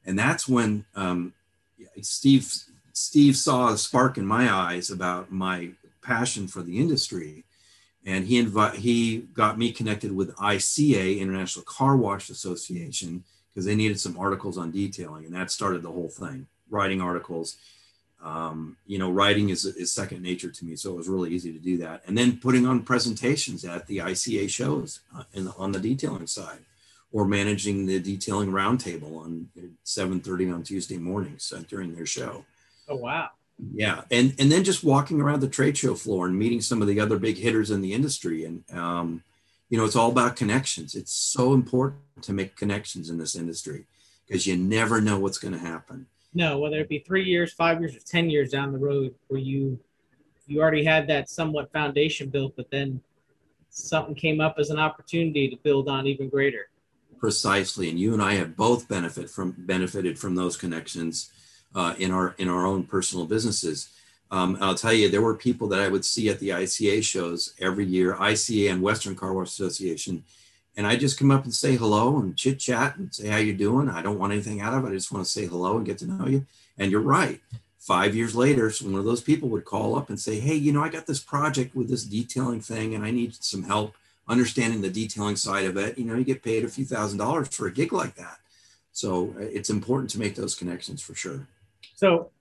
And 0.05 0.17
that's 0.17 0.47
when 0.47 0.85
um, 0.95 1.33
Steve 2.01 2.51
Steve 2.93 3.37
saw 3.37 3.69
a 3.69 3.77
spark 3.77 4.17
in 4.17 4.25
my 4.25 4.51
eyes 4.51 4.89
about 4.89 5.31
my 5.31 5.69
passion 6.01 6.47
for 6.47 6.61
the 6.61 6.79
industry 6.79 7.45
and 8.05 8.25
he 8.25 8.43
invi- 8.43 8.75
he 8.75 9.19
got 9.33 9.57
me 9.57 9.71
connected 9.71 10.15
with 10.15 10.35
ICA 10.37 11.19
International 11.19 11.63
Car 11.65 11.95
Wash 11.95 12.29
Association 12.29 13.23
because 13.49 13.65
they 13.65 13.75
needed 13.75 13.99
some 13.99 14.17
articles 14.17 14.57
on 14.57 14.71
detailing, 14.71 15.25
and 15.25 15.35
that 15.35 15.51
started 15.51 15.83
the 15.83 15.91
whole 15.91 16.09
thing. 16.09 16.47
Writing 16.69 17.01
articles, 17.01 17.57
um, 18.23 18.77
you 18.87 18.97
know, 18.97 19.11
writing 19.11 19.49
is, 19.49 19.65
is 19.65 19.91
second 19.91 20.21
nature 20.21 20.49
to 20.49 20.65
me, 20.65 20.75
so 20.75 20.91
it 20.91 20.97
was 20.97 21.09
really 21.09 21.31
easy 21.31 21.51
to 21.51 21.59
do 21.59 21.77
that. 21.79 22.01
And 22.07 22.17
then 22.17 22.37
putting 22.37 22.65
on 22.65 22.83
presentations 22.83 23.65
at 23.65 23.87
the 23.87 23.97
ICA 23.97 24.49
shows 24.49 25.01
uh, 25.15 25.23
the, 25.33 25.53
on 25.57 25.71
the 25.71 25.79
detailing 25.79 26.27
side, 26.27 26.59
or 27.11 27.25
managing 27.25 27.85
the 27.85 27.99
detailing 27.99 28.51
roundtable 28.51 29.17
on 29.23 29.49
7:30 29.85 30.53
on 30.53 30.63
Tuesday 30.63 30.97
mornings 30.97 31.51
uh, 31.55 31.63
during 31.67 31.93
their 31.93 32.05
show. 32.05 32.45
Oh 32.87 32.95
wow! 32.95 33.29
Yeah 33.73 34.01
and 34.09 34.33
and 34.39 34.51
then 34.51 34.63
just 34.63 34.83
walking 34.83 35.21
around 35.21 35.39
the 35.39 35.47
trade 35.47 35.77
show 35.77 35.93
floor 35.93 36.25
and 36.25 36.37
meeting 36.37 36.61
some 36.61 36.81
of 36.81 36.87
the 36.87 36.99
other 36.99 37.19
big 37.19 37.37
hitters 37.37 37.69
in 37.69 37.81
the 37.81 37.93
industry 37.93 38.43
and 38.43 38.63
um, 38.73 39.23
you 39.71 39.77
know 39.77 39.85
it's 39.85 39.95
all 39.95 40.11
about 40.11 40.35
connections. 40.35 40.93
It's 40.93 41.13
so 41.13 41.53
important 41.53 42.01
to 42.21 42.33
make 42.33 42.55
connections 42.55 43.09
in 43.09 43.17
this 43.17 43.35
industry 43.35 43.85
because 44.27 44.45
you 44.45 44.57
never 44.57 45.01
know 45.01 45.17
what's 45.17 45.39
going 45.39 45.53
to 45.53 45.59
happen. 45.59 46.05
No 46.33 46.59
whether 46.59 46.79
it 46.79 46.89
be 46.89 46.99
three 46.99 47.23
years 47.23 47.53
five 47.53 47.79
years 47.79 47.95
or 47.95 47.99
ten 47.99 48.29
years 48.29 48.51
down 48.51 48.73
the 48.73 48.77
road 48.77 49.15
where 49.29 49.39
you 49.39 49.79
you 50.45 50.61
already 50.61 50.83
had 50.83 51.07
that 51.07 51.29
somewhat 51.29 51.71
foundation 51.71 52.29
built 52.29 52.53
but 52.55 52.69
then 52.69 53.01
something 53.69 54.13
came 54.13 54.41
up 54.41 54.55
as 54.59 54.69
an 54.69 54.77
opportunity 54.77 55.49
to 55.49 55.55
build 55.57 55.87
on 55.87 56.05
even 56.05 56.27
greater. 56.29 56.67
Precisely 57.19 57.89
and 57.89 57.99
you 57.99 58.13
and 58.13 58.21
i 58.21 58.33
have 58.33 58.57
both 58.57 58.89
benefit 58.89 59.29
from 59.29 59.55
benefited 59.57 60.19
from 60.19 60.35
those 60.35 60.57
connections 60.57 61.31
uh, 61.75 61.95
in 61.97 62.11
our 62.11 62.35
in 62.37 62.47
our 62.47 62.65
own 62.65 62.83
personal 62.83 63.25
businesses. 63.25 63.89
Um, 64.29 64.57
I'll 64.61 64.75
tell 64.75 64.93
you, 64.93 65.09
there 65.09 65.21
were 65.21 65.35
people 65.35 65.67
that 65.69 65.81
I 65.81 65.89
would 65.89 66.05
see 66.05 66.29
at 66.29 66.39
the 66.39 66.49
ICA 66.49 67.03
shows 67.03 67.53
every 67.59 67.85
year, 67.85 68.15
ICA 68.15 68.71
and 68.71 68.81
Western 68.81 69.13
Car 69.13 69.33
Wash 69.33 69.49
Association, 69.49 70.23
and 70.77 70.87
I 70.87 70.95
just 70.95 71.19
come 71.19 71.31
up 71.31 71.43
and 71.43 71.53
say 71.53 71.75
hello 71.75 72.17
and 72.17 72.37
chit 72.37 72.59
chat 72.59 72.95
and 72.95 73.13
say 73.13 73.27
how 73.27 73.37
you 73.37 73.53
doing. 73.53 73.89
I 73.89 74.01
don't 74.01 74.19
want 74.19 74.31
anything 74.31 74.61
out 74.61 74.73
of 74.73 74.85
it. 74.85 74.89
I 74.89 74.93
just 74.93 75.11
want 75.11 75.25
to 75.25 75.31
say 75.31 75.45
hello 75.45 75.77
and 75.77 75.85
get 75.85 75.97
to 75.99 76.07
know 76.07 76.27
you. 76.27 76.45
And 76.77 76.91
you're 76.91 77.01
right. 77.01 77.41
Five 77.77 78.15
years 78.15 78.35
later, 78.35 78.71
one 78.81 78.95
of 78.95 79.05
those 79.05 79.21
people 79.21 79.49
would 79.49 79.65
call 79.65 79.97
up 79.97 80.09
and 80.09 80.19
say, 80.19 80.39
"Hey, 80.39 80.55
you 80.55 80.71
know, 80.71 80.83
I 80.83 80.89
got 80.89 81.07
this 81.07 81.19
project 81.19 81.75
with 81.75 81.89
this 81.89 82.05
detailing 82.05 82.61
thing, 82.61 82.95
and 82.95 83.03
I 83.03 83.11
need 83.11 83.35
some 83.43 83.63
help 83.63 83.95
understanding 84.27 84.81
the 84.81 84.89
detailing 84.89 85.35
side 85.35 85.65
of 85.65 85.75
it." 85.77 85.97
You 85.97 86.05
know, 86.05 86.15
you 86.15 86.23
get 86.23 86.43
paid 86.43 86.63
a 86.63 86.69
few 86.69 86.85
thousand 86.85 87.17
dollars 87.17 87.49
for 87.49 87.67
a 87.67 87.71
gig 87.71 87.91
like 87.91 88.15
that. 88.15 88.39
So 88.93 89.33
uh, 89.37 89.41
it's 89.41 89.69
important 89.69 90.09
to 90.11 90.19
make 90.19 90.35
those 90.35 90.55
connections 90.55 91.01
for 91.01 91.15
sure. 91.15 91.47
So, 91.95 92.31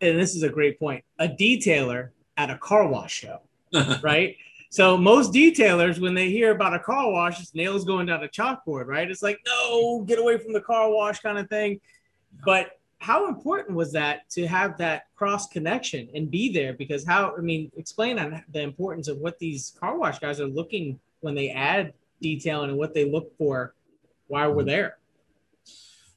and 0.00 0.18
this 0.18 0.34
is 0.34 0.42
a 0.42 0.48
great 0.48 0.78
point 0.78 1.04
a 1.18 1.28
detailer 1.28 2.10
at 2.36 2.50
a 2.50 2.58
car 2.58 2.86
wash 2.86 3.12
show, 3.12 3.40
right? 4.02 4.36
So, 4.70 4.96
most 4.96 5.32
detailers, 5.32 6.00
when 6.00 6.14
they 6.14 6.30
hear 6.30 6.50
about 6.50 6.74
a 6.74 6.78
car 6.78 7.10
wash, 7.10 7.40
it's 7.40 7.54
nails 7.54 7.84
going 7.84 8.06
down 8.06 8.22
a 8.24 8.28
chalkboard, 8.28 8.86
right? 8.86 9.10
It's 9.10 9.22
like, 9.22 9.38
no, 9.46 10.02
get 10.02 10.18
away 10.18 10.38
from 10.38 10.52
the 10.52 10.60
car 10.60 10.90
wash 10.90 11.20
kind 11.20 11.38
of 11.38 11.48
thing. 11.48 11.80
But 12.44 12.78
how 12.98 13.28
important 13.28 13.76
was 13.76 13.92
that 13.92 14.28
to 14.30 14.46
have 14.46 14.76
that 14.78 15.06
cross 15.14 15.46
connection 15.48 16.08
and 16.14 16.30
be 16.30 16.52
there? 16.52 16.72
Because 16.72 17.06
how, 17.06 17.34
I 17.36 17.40
mean, 17.40 17.70
explain 17.76 18.18
on 18.18 18.42
the 18.52 18.62
importance 18.62 19.08
of 19.08 19.18
what 19.18 19.38
these 19.38 19.74
car 19.78 19.98
wash 19.98 20.18
guys 20.18 20.40
are 20.40 20.46
looking 20.46 20.98
when 21.20 21.34
they 21.34 21.50
add 21.50 21.92
detailing 22.20 22.70
and 22.70 22.78
what 22.78 22.94
they 22.94 23.08
look 23.08 23.36
for 23.36 23.74
while 24.28 24.50
we're 24.52 24.62
mm-hmm. 24.62 24.68
there. 24.68 24.98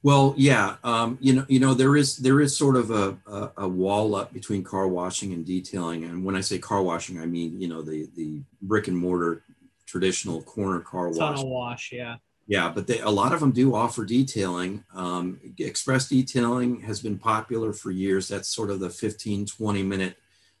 Well, 0.02 0.34
yeah, 0.36 0.76
um, 0.82 1.18
you 1.20 1.34
know, 1.34 1.44
you 1.48 1.60
know, 1.60 1.74
there 1.74 1.96
is 1.96 2.16
there 2.16 2.40
is 2.40 2.56
sort 2.56 2.76
of 2.76 2.90
a, 2.90 3.18
a, 3.26 3.50
a, 3.58 3.68
wall 3.68 4.14
up 4.14 4.32
between 4.32 4.64
car 4.64 4.88
washing 4.88 5.34
and 5.34 5.44
detailing, 5.44 6.04
and 6.04 6.24
when 6.24 6.36
I 6.36 6.40
say 6.40 6.58
car 6.58 6.82
washing, 6.82 7.20
I 7.20 7.26
mean 7.26 7.60
you 7.60 7.68
know 7.68 7.82
the 7.82 8.08
the 8.16 8.40
brick 8.62 8.88
and 8.88 8.96
mortar 8.96 9.42
traditional 9.84 10.40
corner 10.42 10.80
car 10.80 11.08
wash. 11.08 11.18
Tunnel 11.18 11.50
wash, 11.50 11.92
yeah. 11.92 12.16
Yeah, 12.46 12.68
but 12.68 12.86
they, 12.86 12.98
a 12.98 13.08
lot 13.08 13.32
of 13.32 13.40
them 13.40 13.52
do 13.52 13.74
offer 13.74 14.04
detailing. 14.04 14.82
Um, 14.94 15.38
express 15.58 16.08
detailing 16.08 16.80
has 16.80 17.00
been 17.00 17.18
popular 17.18 17.72
for 17.72 17.92
years. 17.92 18.26
That's 18.26 18.48
sort 18.48 18.70
of 18.70 18.80
the 18.80 18.90
15, 18.90 19.46
20 19.46 19.82
minute 19.84 20.16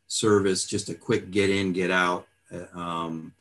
service, 0.06 0.66
just 0.66 0.88
a 0.88 0.94
quick 0.94 1.32
get 1.32 1.50
in, 1.50 1.72
get 1.72 1.90
out. 1.90 2.28
Uh, 2.52 2.78
um, 2.78 3.32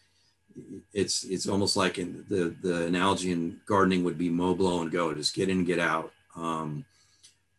it's 0.93 1.23
it's 1.23 1.47
almost 1.47 1.75
like 1.75 1.97
in 1.97 2.25
the 2.29 2.55
the 2.61 2.85
analogy 2.85 3.31
in 3.31 3.59
gardening 3.65 4.03
would 4.03 4.17
be 4.17 4.29
mow, 4.29 4.53
blow, 4.53 4.81
and 4.81 4.91
go. 4.91 5.13
Just 5.13 5.35
get 5.35 5.49
in, 5.49 5.65
get 5.65 5.79
out. 5.79 6.11
Um, 6.35 6.85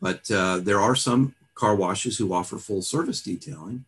but 0.01 0.31
uh, 0.31 0.59
there 0.59 0.81
are 0.81 0.97
some 0.97 1.35
car 1.55 1.75
washes 1.75 2.17
who 2.17 2.33
offer 2.33 2.59
full 2.59 2.83
service 2.83 3.21
detailing, 3.21 3.85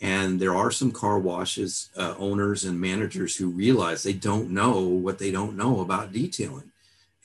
and 0.00 0.40
there 0.40 0.54
are 0.54 0.70
some 0.70 0.90
car 0.90 1.18
washes 1.18 1.90
uh, 1.96 2.14
owners 2.18 2.64
and 2.64 2.80
managers 2.80 3.36
who 3.36 3.48
realize 3.48 4.02
they 4.02 4.12
don't 4.12 4.50
know 4.50 4.80
what 4.80 5.18
they 5.18 5.30
don't 5.30 5.56
know 5.56 5.80
about 5.80 6.12
detailing. 6.12 6.72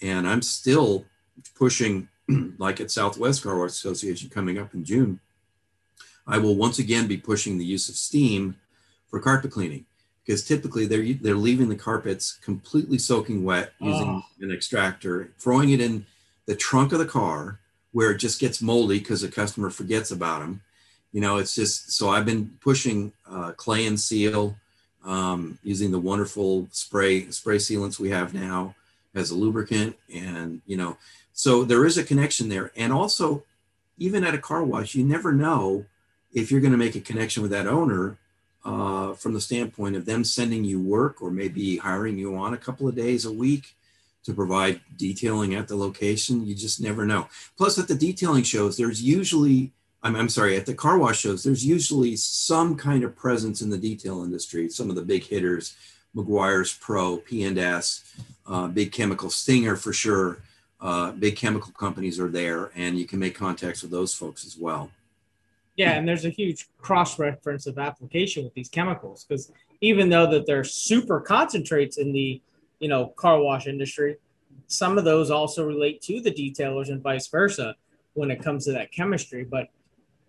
And 0.02 0.28
I'm 0.28 0.44
still 0.44 1.06
pushing, 1.56 2.08
like 2.60 2.80
at 2.80 2.92
Southwest 2.92 3.42
Car 3.42 3.58
Wash 3.58 3.72
Association 3.72 4.30
coming 4.30 4.60
up 4.60 4.76
in 4.76 4.86
June. 4.86 5.20
I 6.28 6.38
will 6.38 6.56
once 6.56 6.78
again 6.78 7.08
be 7.08 7.18
pushing 7.18 7.58
the 7.58 7.66
use 7.66 7.90
of 7.90 7.96
steam 7.96 8.58
for 9.10 9.20
carpet 9.20 9.50
cleaning 9.52 9.87
because 10.28 10.44
typically 10.44 10.86
they're 10.86 11.14
they're 11.14 11.36
leaving 11.36 11.70
the 11.70 11.76
carpets 11.76 12.38
completely 12.44 12.98
soaking 12.98 13.46
wet 13.46 13.72
using 13.80 14.10
oh. 14.10 14.26
an 14.42 14.52
extractor, 14.52 15.32
throwing 15.40 15.70
it 15.70 15.80
in 15.80 16.06
the 16.46 16.56
trunk 16.56 16.92
of 16.92 17.00
the 17.00 17.06
car 17.06 17.60
where 17.94 18.12
it 18.12 18.18
just 18.18 18.40
gets 18.40 18.62
moldy 18.62 19.00
because 19.00 19.22
the 19.22 19.30
customer 19.30 19.70
forgets 19.70 20.12
about 20.12 20.42
them. 20.42 20.62
You 21.14 21.22
know, 21.22 21.38
it's 21.38 21.56
just 21.56 21.92
so 21.94 22.10
I've 22.10 22.26
been 22.26 22.58
pushing 22.60 23.14
uh, 23.30 23.54
clay 23.54 23.88
and 23.88 23.98
seal 23.98 24.58
um, 25.06 25.58
using 25.64 25.92
the 25.92 26.00
wonderful 26.00 26.68
spray 26.72 27.30
spray 27.32 27.56
sealants 27.56 27.98
we 27.98 28.10
have 28.10 28.34
now 28.34 28.76
as 29.16 29.32
a 29.32 29.36
lubricant, 29.36 29.96
and 30.14 30.62
you 30.66 30.76
know, 30.76 30.98
so 31.32 31.64
there 31.64 31.86
is 31.86 31.98
a 31.98 32.04
connection 32.04 32.50
there, 32.50 32.72
and 32.76 32.92
also 32.92 33.44
even 33.98 34.26
at 34.26 34.36
a 34.36 34.40
car 34.40 34.62
wash, 34.62 34.94
you 34.94 35.06
never 35.06 35.32
know 35.32 35.86
if 36.34 36.52
you're 36.52 36.62
going 36.62 36.74
to 36.74 36.78
make 36.78 36.96
a 36.96 37.00
connection 37.00 37.42
with 37.42 37.52
that 37.52 37.66
owner 37.66 38.18
uh, 38.68 39.14
from 39.14 39.34
the 39.34 39.42
standpoint 39.42 39.96
of 39.96 40.06
them 40.06 40.24
sending 40.24 40.66
you 40.66 40.80
work 40.80 41.22
or 41.22 41.32
maybe 41.32 41.78
hiring 41.78 42.18
you 42.18 42.36
on 42.36 42.54
a 42.54 42.58
couple 42.58 42.88
of 42.88 42.96
days 42.96 43.24
a 43.24 43.32
week 43.32 43.76
to 44.24 44.34
provide 44.34 44.82
detailing 44.98 45.56
at 45.56 45.70
the 45.70 45.76
location. 45.76 46.46
You 46.46 46.54
just 46.54 46.82
never 46.82 47.06
know. 47.06 47.30
Plus, 47.58 47.80
at 47.80 47.88
the 47.88 47.96
detailing 47.96 48.44
shows, 48.44 48.76
there's 48.76 49.02
usually 49.02 49.72
I'm, 50.04 50.16
I'm 50.16 50.30
sorry, 50.30 50.58
at 50.58 50.66
the 50.66 50.74
car 50.74 50.98
wash 50.98 51.20
shows, 51.20 51.44
there's 51.44 51.66
usually 51.66 52.16
some 52.18 52.76
kind 52.76 53.04
of 53.04 53.16
presence 53.16 53.62
in 53.62 53.70
the 53.70 53.78
detail 53.78 54.24
industry. 54.24 54.70
Some 54.70 54.90
of 54.90 54.96
the 54.96 55.02
big 55.02 55.24
hitters, 55.24 55.76
Meguiar's 56.16 56.74
Pro, 56.74 57.18
P&S, 57.18 58.04
uh, 58.46 58.68
Big 58.68 58.92
Chemical 58.92 59.30
Stinger 59.30 59.76
for 59.76 59.94
sure. 59.94 60.40
Uh, 60.80 61.12
big 61.14 61.36
chemical 61.36 61.72
companies 61.72 62.20
are 62.20 62.30
there, 62.30 62.72
and 62.76 63.00
you 63.00 63.06
can 63.06 63.18
make 63.18 63.34
contacts 63.34 63.82
with 63.82 63.90
those 63.90 64.14
folks 64.14 64.46
as 64.46 64.56
well. 64.56 64.92
Yeah, 65.78 65.92
and 65.92 66.08
there's 66.08 66.26
a 66.26 66.30
huge 66.30 66.68
cross 66.80 67.20
reference 67.20 67.68
of 67.68 67.78
application 67.78 68.44
with 68.44 68.54
these 68.56 68.68
chemicals 68.68 69.24
because 69.24 69.52
even 69.80 70.10
though 70.10 70.26
that 70.32 70.48
they're 70.48 70.64
super 70.64 71.22
concentrates 71.22 71.98
in 71.98 72.12
the 72.12 72.42
you 72.80 72.90
know 72.90 73.08
car 73.10 73.40
wash 73.40 73.68
industry, 73.68 74.18
some 74.66 74.98
of 74.98 75.06
those 75.06 75.30
also 75.30 75.66
relate 75.66 76.02
to 76.02 76.20
the 76.20 76.32
detailers 76.32 76.90
and 76.90 77.02
vice 77.02 77.28
versa 77.28 77.76
when 78.16 78.32
it 78.32 78.44
comes 78.44 78.66
to 78.66 78.72
that 78.74 78.92
chemistry. 78.92 79.44
But 79.44 79.68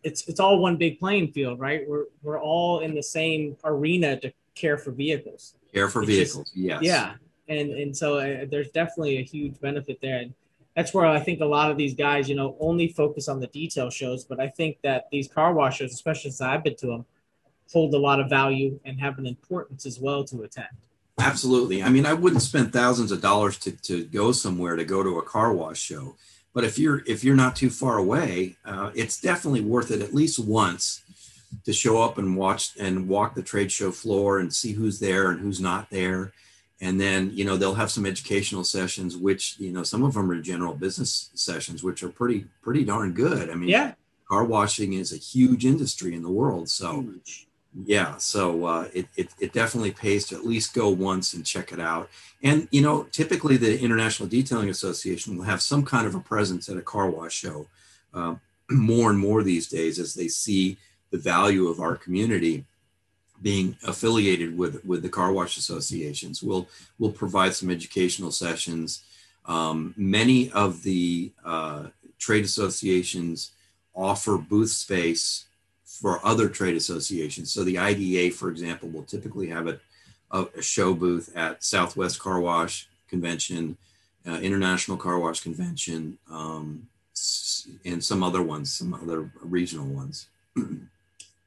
it's 0.02 0.28
it's 0.28 0.38
all 0.38 0.59
one 0.59 0.76
big 0.76 0.99
playing 0.99 1.33
field, 1.33 1.59
right? 1.59 1.88
We're 1.88 2.05
we're 2.23 2.40
all 2.40 2.81
in 2.81 2.95
the 2.95 3.02
same 3.02 3.57
arena 3.64 4.21
to 4.21 4.33
care 4.55 4.76
for 4.76 4.90
vehicles. 4.90 5.55
Care 5.73 5.88
for 5.88 6.02
it's 6.02 6.11
vehicles, 6.11 6.50
just, 6.50 6.57
yes. 6.57 6.83
Yeah, 6.83 7.14
and 7.49 7.71
and 7.71 7.97
so 7.97 8.19
uh, 8.19 8.45
there's 8.50 8.71
definitely 8.71 9.19
a 9.19 9.23
huge 9.23 9.59
benefit 9.61 9.99
there. 10.02 10.19
And 10.19 10.35
that's 10.78 10.94
where 10.94 11.06
I 11.06 11.18
think 11.18 11.40
a 11.40 11.44
lot 11.44 11.73
of 11.73 11.76
these 11.76 11.97
guys, 11.97 12.28
you 12.28 12.37
know, 12.37 12.56
only 12.61 12.87
focus 12.87 13.26
on 13.26 13.40
the 13.40 13.49
detail 13.49 13.90
shows. 13.90 14.23
But 14.23 14.38
I 14.38 14.47
think 14.47 14.78
that 14.85 15.08
these 15.11 15.26
car 15.26 15.52
washers, 15.52 15.92
especially 15.92 16.30
since 16.30 16.40
I've 16.40 16.62
been 16.62 16.76
to 16.76 16.87
them, 16.87 17.04
hold 17.73 17.92
a 17.94 17.99
lot 17.99 18.20
of 18.20 18.30
value 18.30 18.78
and 18.85 19.00
have 19.00 19.18
an 19.18 19.26
importance 19.26 19.87
as 19.87 19.99
well 19.99 20.23
to 20.26 20.42
attend. 20.42 20.68
Absolutely. 21.18 21.82
I 21.82 21.88
mean, 21.88 22.06
I 22.06 22.12
wouldn't 22.12 22.42
spend 22.42 22.73
thousands 22.73 23.11
of 23.11 23.20
dollars 23.20 23.58
to, 23.58 23.73
to 23.73 24.04
go 24.04 24.30
somewhere 24.30 24.76
to 24.76 24.85
go 24.85 25.02
to 25.02 25.18
a 25.18 25.23
car 25.23 25.52
wash 25.52 25.80
show. 25.80 26.14
But 26.54 26.62
if 26.62 26.78
you're 26.78 27.02
if 27.06 27.25
you're 27.25 27.35
not 27.35 27.56
too 27.56 27.70
far 27.70 27.99
away, 27.99 28.54
uh, 28.64 28.92
it's 28.94 29.20
definitely 29.20 29.62
worth 29.62 29.90
it 29.90 30.00
at 30.00 30.14
least 30.14 30.38
once 30.38 31.02
to 31.64 31.73
show 31.73 32.00
up 32.00 32.18
and 32.18 32.37
watch 32.37 32.70
and 32.78 33.08
walk 33.08 33.35
the 33.35 33.42
trade 33.42 33.73
show 33.73 33.90
floor 33.90 34.38
and 34.38 34.54
see 34.54 34.75
who's 34.75 35.00
there 35.00 35.32
and 35.32 35.40
who's 35.40 35.61
not 35.61 35.90
there 35.90 36.32
and 36.80 37.00
then 37.00 37.30
you 37.32 37.44
know 37.44 37.56
they'll 37.56 37.75
have 37.75 37.90
some 37.90 38.06
educational 38.06 38.64
sessions 38.64 39.16
which 39.16 39.56
you 39.58 39.73
know 39.73 39.82
some 39.82 40.02
of 40.02 40.14
them 40.14 40.30
are 40.30 40.40
general 40.40 40.75
business 40.75 41.30
sessions 41.35 41.82
which 41.82 42.02
are 42.02 42.08
pretty 42.08 42.47
pretty 42.62 42.85
darn 42.85 43.12
good. 43.12 43.50
I 43.50 43.54
mean 43.54 43.68
yeah. 43.68 43.94
car 44.28 44.44
washing 44.44 44.92
is 44.94 45.12
a 45.12 45.16
huge 45.16 45.64
industry 45.64 46.14
in 46.14 46.23
the 46.23 46.30
world 46.30 46.68
so 46.68 47.00
Huge. 47.00 47.49
yeah 47.85 48.16
so 48.18 48.64
uh, 48.64 48.88
it, 48.94 49.08
it, 49.16 49.28
it 49.40 49.52
definitely 49.52 49.90
pays 49.90 50.26
to 50.28 50.37
at 50.37 50.47
least 50.47 50.75
go 50.75 50.88
once 50.88 51.35
and 51.35 51.44
check 51.44 51.73
it 51.73 51.80
out. 51.80 52.08
And 52.42 52.68
you 52.70 52.82
know 52.82 53.04
typically 53.04 53.56
the 53.56 53.80
international 53.80 54.28
detailing 54.28 54.70
association 54.70 55.37
will 55.37 55.44
have 55.44 55.62
some 55.62 55.85
kind 55.85 56.06
of 56.06 56.14
a 56.14 56.20
presence 56.20 56.68
at 56.68 56.76
a 56.76 56.82
car 56.82 57.11
wash 57.11 57.35
show 57.35 57.66
uh, 58.14 58.37
more 58.70 59.11
and 59.11 59.18
more 59.18 59.42
these 59.42 59.68
days 59.68 59.99
as 59.99 60.14
they 60.14 60.28
see 60.28 60.78
the 61.11 61.18
value 61.18 61.68
of 61.68 61.80
our 61.80 61.97
community 61.97 62.66
being 63.42 63.76
affiliated 63.87 64.57
with 64.57 64.85
with 64.85 65.02
the 65.02 65.09
car 65.09 65.33
wash 65.33 65.57
associations. 65.57 66.42
We'll 66.42 66.68
we'll 66.99 67.12
provide 67.12 67.54
some 67.54 67.71
educational 67.71 68.30
sessions. 68.30 69.04
Um, 69.47 69.95
many 69.97 70.50
of 70.52 70.83
the 70.83 71.33
uh, 71.45 71.87
trade 72.18 72.45
associations 72.45 73.52
offer 73.95 74.37
booth 74.37 74.71
space 74.71 75.47
for 75.85 76.25
other 76.25 76.49
trade 76.49 76.76
associations. 76.76 77.50
So 77.50 77.64
the 77.64 77.78
ida 77.78 78.30
for 78.35 78.50
example 78.50 78.88
will 78.88 79.04
typically 79.04 79.49
have 79.49 79.66
a, 79.66 79.80
a, 80.30 80.62
show 80.62 80.95
booth 80.95 81.35
at 81.35 81.64
southwest 81.64 82.21
car 82.21 82.40
wash 82.40 82.88
convention 83.09 83.76
uh, 84.26 84.38
international 84.40 84.97
car 84.97 85.18
wash 85.18 85.40
convention 85.40 86.18
um, 86.30 86.87
and 87.85 88.04
some 88.04 88.23
other 88.23 88.42
ones 88.42 88.73
some 88.73 88.92
other 88.95 89.30
regional 89.40 89.87
ones 89.87 90.28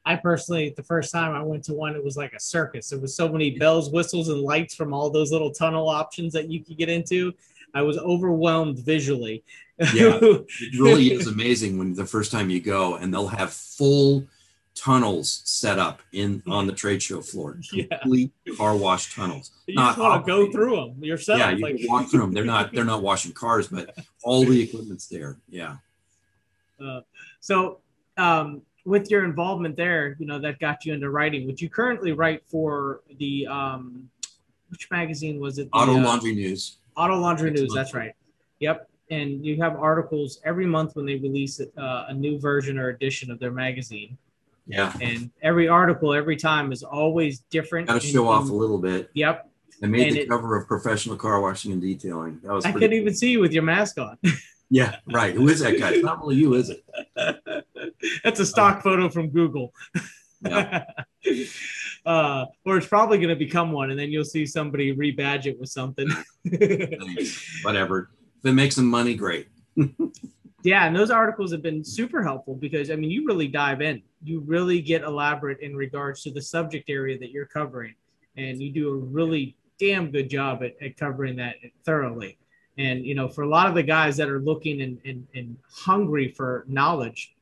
I 0.05 0.15
personally, 0.15 0.73
the 0.75 0.83
first 0.83 1.11
time 1.11 1.33
I 1.33 1.43
went 1.43 1.63
to 1.65 1.73
one, 1.73 1.95
it 1.95 2.03
was 2.03 2.17
like 2.17 2.33
a 2.33 2.39
circus. 2.39 2.91
It 2.91 3.01
was 3.01 3.15
so 3.15 3.29
many 3.29 3.51
bells, 3.57 3.91
whistles, 3.91 4.29
and 4.29 4.41
lights 4.41 4.73
from 4.73 4.93
all 4.93 5.09
those 5.09 5.31
little 5.31 5.51
tunnel 5.51 5.87
options 5.89 6.33
that 6.33 6.49
you 6.49 6.63
could 6.63 6.77
get 6.77 6.89
into. 6.89 7.33
I 7.73 7.83
was 7.83 7.97
overwhelmed 7.97 8.79
visually. 8.79 9.43
Yeah. 9.93 10.17
it 10.21 10.79
really 10.79 11.11
is 11.11 11.27
amazing 11.27 11.77
when 11.77 11.93
the 11.93 12.05
first 12.05 12.31
time 12.31 12.49
you 12.49 12.59
go 12.59 12.95
and 12.95 13.13
they'll 13.13 13.27
have 13.27 13.53
full 13.53 14.25
tunnels 14.73 15.41
set 15.45 15.77
up 15.77 16.01
in 16.13 16.41
on 16.47 16.65
the 16.65 16.71
trade 16.71 17.03
show 17.03 17.21
floor 17.21 17.59
Yeah. 17.73 17.85
car 18.57 18.75
wash 18.75 19.13
tunnels 19.13 19.51
you 19.67 19.75
Not 19.75 19.97
just 19.97 19.99
want 19.99 20.25
to 20.25 20.31
go 20.31 20.49
through 20.49 20.75
them 20.77 21.03
yourself. 21.03 21.39
yeah 21.39 21.49
you 21.51 21.61
like, 21.61 21.77
walk 21.89 22.09
through 22.09 22.21
them 22.21 22.31
they're 22.31 22.45
not 22.45 22.71
they're 22.71 22.85
not 22.85 23.01
washing 23.01 23.33
cars 23.33 23.67
but 23.67 23.93
all 24.23 24.45
the 24.45 24.61
equipment's 24.61 25.07
there 25.07 25.35
yeah 25.49 25.75
so, 27.39 27.79
um, 28.17 28.61
with 28.85 29.09
your 29.11 29.23
involvement 29.25 29.75
there, 29.75 30.15
you 30.19 30.25
know 30.25 30.39
that 30.39 30.59
got 30.59 30.85
you 30.85 30.93
into 30.93 31.09
writing. 31.09 31.45
Would 31.47 31.61
you 31.61 31.69
currently 31.69 32.11
write 32.13 32.43
for 32.47 33.01
the 33.19 33.47
um, 33.47 34.09
which 34.69 34.89
magazine 34.91 35.39
was 35.39 35.57
it? 35.59 35.69
The, 35.71 35.77
auto 35.77 35.97
uh, 35.97 36.01
laundry 36.03 36.33
news 36.35 36.77
Auto 36.97 37.17
Laundry 37.19 37.51
Next 37.51 37.61
News. 37.61 37.69
month. 37.69 37.77
That's 37.85 37.93
right. 37.93 38.13
Yep. 38.59 38.87
And 39.09 39.45
you 39.45 39.57
have 39.61 39.75
articles 39.75 40.39
every 40.45 40.65
month 40.65 40.95
when 40.95 41.05
they 41.05 41.15
release 41.15 41.59
uh, 41.59 42.05
a 42.07 42.13
new 42.13 42.39
version 42.39 42.77
or 42.77 42.89
edition 42.89 43.31
of 43.31 43.39
their 43.39 43.51
magazine. 43.51 44.17
yeah 44.67 44.93
And 45.01 45.31
every 45.41 45.67
article, 45.67 46.13
every 46.13 46.35
time, 46.37 46.71
is 46.71 46.83
always 46.83 47.39
different. 47.49 47.87
got 47.87 48.01
to 48.01 48.07
show 48.07 48.27
off 48.27 48.49
a 48.49 48.53
little 48.53 48.77
bit 48.77 49.09
Yep. 49.13 49.49
i 49.83 49.85
made 49.87 50.07
And 50.07 50.15
the 50.17 50.21
it- 50.21 50.29
cover 50.29 50.55
of 50.57 50.67
professional 50.67 51.15
car 51.17 51.41
washing 51.41 51.71
and 51.71 51.81
detailing 51.81 52.39
that 52.43 52.53
was 52.53 52.65
I 52.65 52.71
couldn't 52.71 52.93
even 52.93 53.13
see 53.13 53.31
you 53.31 53.39
with 53.39 53.51
your 53.53 53.63
mask 53.63 53.97
on. 53.99 54.17
yeah 54.69 54.97
right 55.07 55.33
who 55.35 55.47
is 55.49 55.59
that 55.61 55.77
guy 55.79 55.91
it's 55.93 56.03
not 56.03 56.21
really 56.21 56.35
you 56.35 56.53
is 56.53 56.69
it 56.69 56.83
That's 58.23 58.39
a 58.39 58.45
stock 58.45 58.83
photo 58.83 59.09
from 59.09 59.29
Google. 59.29 59.73
Yeah. 60.41 60.85
uh, 62.05 62.45
or 62.65 62.77
it's 62.77 62.87
probably 62.87 63.17
going 63.17 63.29
to 63.29 63.35
become 63.35 63.71
one, 63.71 63.91
and 63.91 63.99
then 63.99 64.09
you'll 64.09 64.25
see 64.25 64.45
somebody 64.45 64.95
rebadge 64.95 65.45
it 65.45 65.59
with 65.59 65.69
something. 65.69 66.07
Whatever 67.63 68.09
if 68.43 68.49
it 68.49 68.53
makes 68.53 68.75
them 68.75 68.87
money 68.87 69.13
great 69.15 69.47
yeah, 70.63 70.85
and 70.85 70.95
those 70.95 71.11
articles 71.11 71.51
have 71.51 71.61
been 71.61 71.83
super 71.83 72.21
helpful 72.21 72.55
because 72.55 72.91
I 72.91 72.95
mean, 72.95 73.09
you 73.09 73.25
really 73.25 73.47
dive 73.47 73.81
in. 73.81 74.01
You 74.21 74.41
really 74.41 74.81
get 74.81 75.03
elaborate 75.03 75.61
in 75.61 75.75
regards 75.77 76.23
to 76.23 76.31
the 76.31 76.41
subject 76.41 76.89
area 76.89 77.17
that 77.19 77.31
you're 77.31 77.45
covering, 77.45 77.95
and 78.35 78.61
you 78.61 78.69
do 78.71 78.89
a 78.89 78.97
really 78.97 79.55
damn 79.79 80.11
good 80.11 80.29
job 80.29 80.61
at, 80.61 80.75
at 80.85 80.97
covering 80.97 81.37
that 81.37 81.55
thoroughly. 81.85 82.37
And 82.77 83.05
you 83.05 83.15
know, 83.15 83.29
for 83.29 83.43
a 83.43 83.47
lot 83.47 83.67
of 83.67 83.75
the 83.75 83.83
guys 83.83 84.17
that 84.17 84.27
are 84.27 84.41
looking 84.41 84.81
and, 84.81 84.99
and, 85.05 85.25
and 85.35 85.55
hungry 85.71 86.33
for 86.35 86.65
knowledge, 86.67 87.33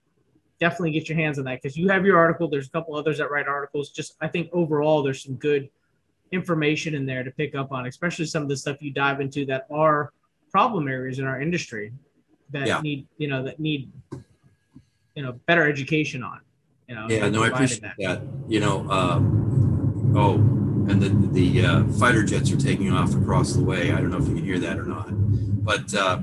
definitely 0.59 0.91
get 0.91 1.07
your 1.07 1.17
hands 1.17 1.39
on 1.39 1.45
that 1.45 1.61
because 1.61 1.77
you 1.77 1.87
have 1.89 2.05
your 2.05 2.17
article. 2.17 2.47
There's 2.47 2.67
a 2.67 2.71
couple 2.71 2.95
others 2.95 3.17
that 3.17 3.31
write 3.31 3.47
articles. 3.47 3.89
Just 3.89 4.15
I 4.21 4.27
think 4.27 4.49
overall, 4.51 5.01
there's 5.01 5.23
some 5.23 5.35
good 5.35 5.69
information 6.31 6.93
in 6.95 7.05
there 7.05 7.23
to 7.23 7.31
pick 7.31 7.55
up 7.55 7.71
on, 7.71 7.87
especially 7.87 8.25
some 8.25 8.43
of 8.43 8.49
the 8.49 8.57
stuff 8.57 8.77
you 8.81 8.91
dive 8.91 9.21
into 9.21 9.45
that 9.45 9.65
are 9.71 10.13
problem 10.51 10.87
areas 10.87 11.19
in 11.19 11.25
our 11.25 11.41
industry 11.41 11.91
that 12.51 12.67
Yeah. 12.67 12.81
need 12.81 13.07
you 13.17 13.27
know 13.27 13.43
that 13.43 13.59
need 13.59 13.91
you 15.15 15.23
know 15.23 15.33
better 15.47 15.67
education 15.67 16.23
on. 16.23 16.41
You 16.87 16.95
know, 16.95 17.07
Yeah, 17.07 17.29
no, 17.29 17.43
I 17.43 17.47
appreciate 17.49 17.83
that. 17.97 18.21
You 18.47 18.59
know, 18.59 18.89
um, 18.89 20.13
oh, 20.17 20.35
and 20.91 21.01
the 21.01 21.09
the 21.31 21.65
uh, 21.65 21.83
fighter 21.99 22.23
jets 22.23 22.51
are 22.51 22.57
taking 22.57 22.91
off 22.91 23.13
across 23.15 23.53
the 23.53 23.63
way. 23.63 23.91
I 23.91 24.01
don't 24.01 24.09
know 24.09 24.17
if 24.17 24.27
you 24.27 24.35
can 24.35 24.43
hear 24.43 24.59
that 24.59 24.79
or 24.79 24.85
not, 24.85 25.07
but 25.63 25.93
uh, 25.93 26.19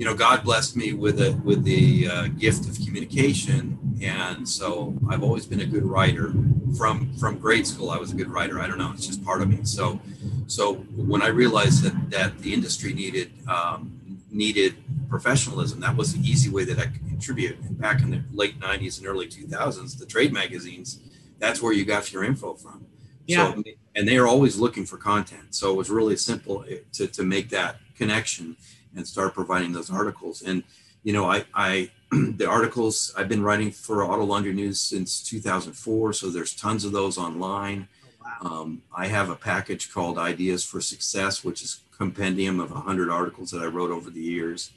you 0.00 0.06
know, 0.06 0.14
God 0.14 0.44
blessed 0.44 0.78
me 0.78 0.94
with 0.94 1.20
a 1.20 1.32
with 1.44 1.62
the 1.62 2.08
uh, 2.08 2.26
gift 2.28 2.66
of 2.66 2.74
communication, 2.86 3.78
and 4.00 4.48
so 4.48 4.94
I've 5.10 5.22
always 5.22 5.44
been 5.44 5.60
a 5.60 5.66
good 5.66 5.84
writer. 5.84 6.32
From 6.78 7.12
from 7.18 7.38
grade 7.38 7.66
school, 7.66 7.90
I 7.90 7.98
was 7.98 8.10
a 8.10 8.14
good 8.14 8.30
writer. 8.30 8.58
I 8.60 8.66
don't 8.66 8.78
know, 8.78 8.92
it's 8.94 9.06
just 9.06 9.22
part 9.22 9.42
of 9.42 9.50
me. 9.50 9.58
So, 9.64 10.00
so 10.46 10.76
when 10.96 11.20
I 11.20 11.26
realized 11.26 11.82
that 11.82 12.10
that 12.12 12.38
the 12.38 12.54
industry 12.54 12.94
needed 12.94 13.30
um, 13.46 14.22
needed 14.30 14.76
professionalism, 15.10 15.80
that 15.80 15.94
was 15.94 16.14
the 16.14 16.20
easy 16.26 16.48
way 16.48 16.64
that 16.64 16.78
I 16.78 16.86
could 16.86 17.06
contribute. 17.06 17.58
And 17.58 17.78
back 17.78 18.00
in 18.00 18.08
the 18.08 18.22
late 18.32 18.58
'90s 18.58 18.96
and 18.96 19.06
early 19.06 19.26
2000s, 19.26 19.98
the 19.98 20.06
trade 20.06 20.32
magazines, 20.32 20.98
that's 21.38 21.60
where 21.60 21.74
you 21.74 21.84
got 21.84 22.10
your 22.10 22.24
info 22.24 22.54
from. 22.54 22.86
Yeah. 23.26 23.52
So, 23.52 23.62
and 23.94 24.08
they 24.08 24.16
are 24.16 24.26
always 24.26 24.58
looking 24.58 24.86
for 24.86 24.96
content. 24.96 25.54
So 25.54 25.70
it 25.72 25.76
was 25.76 25.90
really 25.90 26.16
simple 26.16 26.64
eh, 26.66 26.78
to, 26.94 27.06
to 27.06 27.22
make 27.22 27.50
that 27.50 27.76
connection 27.96 28.56
and 28.96 29.06
start 29.06 29.34
providing 29.34 29.72
those 29.72 29.90
articles. 29.90 30.42
And, 30.42 30.62
you 31.02 31.12
know, 31.12 31.30
I, 31.30 31.44
I, 31.54 31.90
the 32.10 32.48
articles 32.48 33.12
I've 33.16 33.28
been 33.28 33.42
writing 33.42 33.70
for 33.70 34.04
Auto 34.04 34.24
Laundry 34.24 34.52
News 34.52 34.80
since 34.80 35.22
2004. 35.22 36.12
So 36.12 36.30
there's 36.30 36.54
tons 36.54 36.84
of 36.84 36.92
those 36.92 37.18
online. 37.18 37.88
Wow. 38.22 38.50
Um, 38.50 38.82
I 38.94 39.06
have 39.06 39.30
a 39.30 39.36
package 39.36 39.92
called 39.92 40.18
Ideas 40.18 40.64
for 40.64 40.80
Success, 40.80 41.44
which 41.44 41.62
is 41.62 41.80
a 41.92 41.96
compendium 41.96 42.60
of 42.60 42.70
100 42.70 43.10
articles 43.10 43.50
that 43.50 43.62
I 43.62 43.66
wrote 43.66 43.90
over 43.90 44.10
the 44.10 44.20
years, 44.20 44.70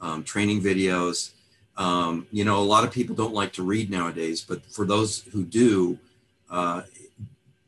um, 0.00 0.24
training 0.24 0.62
videos. 0.62 1.32
Um, 1.76 2.26
you 2.30 2.44
know, 2.44 2.58
a 2.58 2.64
lot 2.64 2.84
of 2.84 2.92
people 2.92 3.14
don't 3.14 3.34
like 3.34 3.52
to 3.54 3.62
read 3.62 3.90
nowadays, 3.90 4.40
but 4.40 4.64
for 4.66 4.84
those 4.84 5.22
who 5.32 5.44
do, 5.44 5.98
uh, 6.50 6.82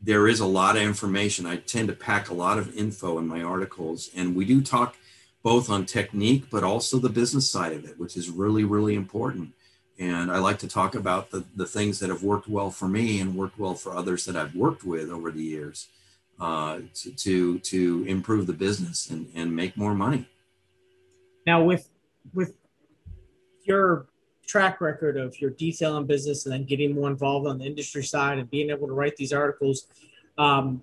there 0.02 0.26
is 0.26 0.40
a 0.40 0.46
lot 0.46 0.76
of 0.76 0.82
information. 0.82 1.46
I 1.46 1.56
tend 1.56 1.88
to 1.88 1.94
pack 1.94 2.28
a 2.28 2.34
lot 2.34 2.58
of 2.58 2.76
info 2.76 3.18
in 3.18 3.26
my 3.26 3.42
articles, 3.42 4.10
and 4.16 4.34
we 4.34 4.44
do 4.44 4.60
talk 4.60 4.96
both 5.42 5.68
on 5.68 5.86
technique, 5.86 6.44
but 6.50 6.62
also 6.62 6.98
the 6.98 7.08
business 7.08 7.50
side 7.50 7.72
of 7.72 7.84
it, 7.84 7.98
which 7.98 8.16
is 8.16 8.30
really, 8.30 8.64
really 8.64 8.94
important. 8.94 9.52
And 9.98 10.30
I 10.30 10.38
like 10.38 10.58
to 10.60 10.68
talk 10.68 10.94
about 10.94 11.30
the, 11.30 11.44
the 11.56 11.66
things 11.66 11.98
that 12.00 12.08
have 12.08 12.22
worked 12.22 12.48
well 12.48 12.70
for 12.70 12.88
me 12.88 13.20
and 13.20 13.34
worked 13.34 13.58
well 13.58 13.74
for 13.74 13.94
others 13.94 14.24
that 14.24 14.36
I've 14.36 14.54
worked 14.54 14.84
with 14.84 15.10
over 15.10 15.30
the 15.30 15.42
years 15.42 15.88
uh, 16.40 16.80
to, 16.94 17.12
to, 17.12 17.58
to 17.58 18.04
improve 18.08 18.46
the 18.46 18.52
business 18.52 19.10
and, 19.10 19.30
and 19.34 19.54
make 19.54 19.76
more 19.76 19.94
money. 19.94 20.28
Now 21.46 21.62
with 21.62 21.88
with 22.34 22.56
your 23.64 24.06
track 24.46 24.80
record 24.80 25.16
of 25.16 25.40
your 25.40 25.50
detailing 25.50 26.06
business 26.06 26.46
and 26.46 26.52
then 26.52 26.64
getting 26.64 26.94
more 26.94 27.10
involved 27.10 27.46
on 27.46 27.58
the 27.58 27.64
industry 27.64 28.04
side 28.04 28.38
and 28.38 28.50
being 28.50 28.70
able 28.70 28.86
to 28.86 28.92
write 28.92 29.16
these 29.16 29.32
articles, 29.32 29.86
um, 30.38 30.82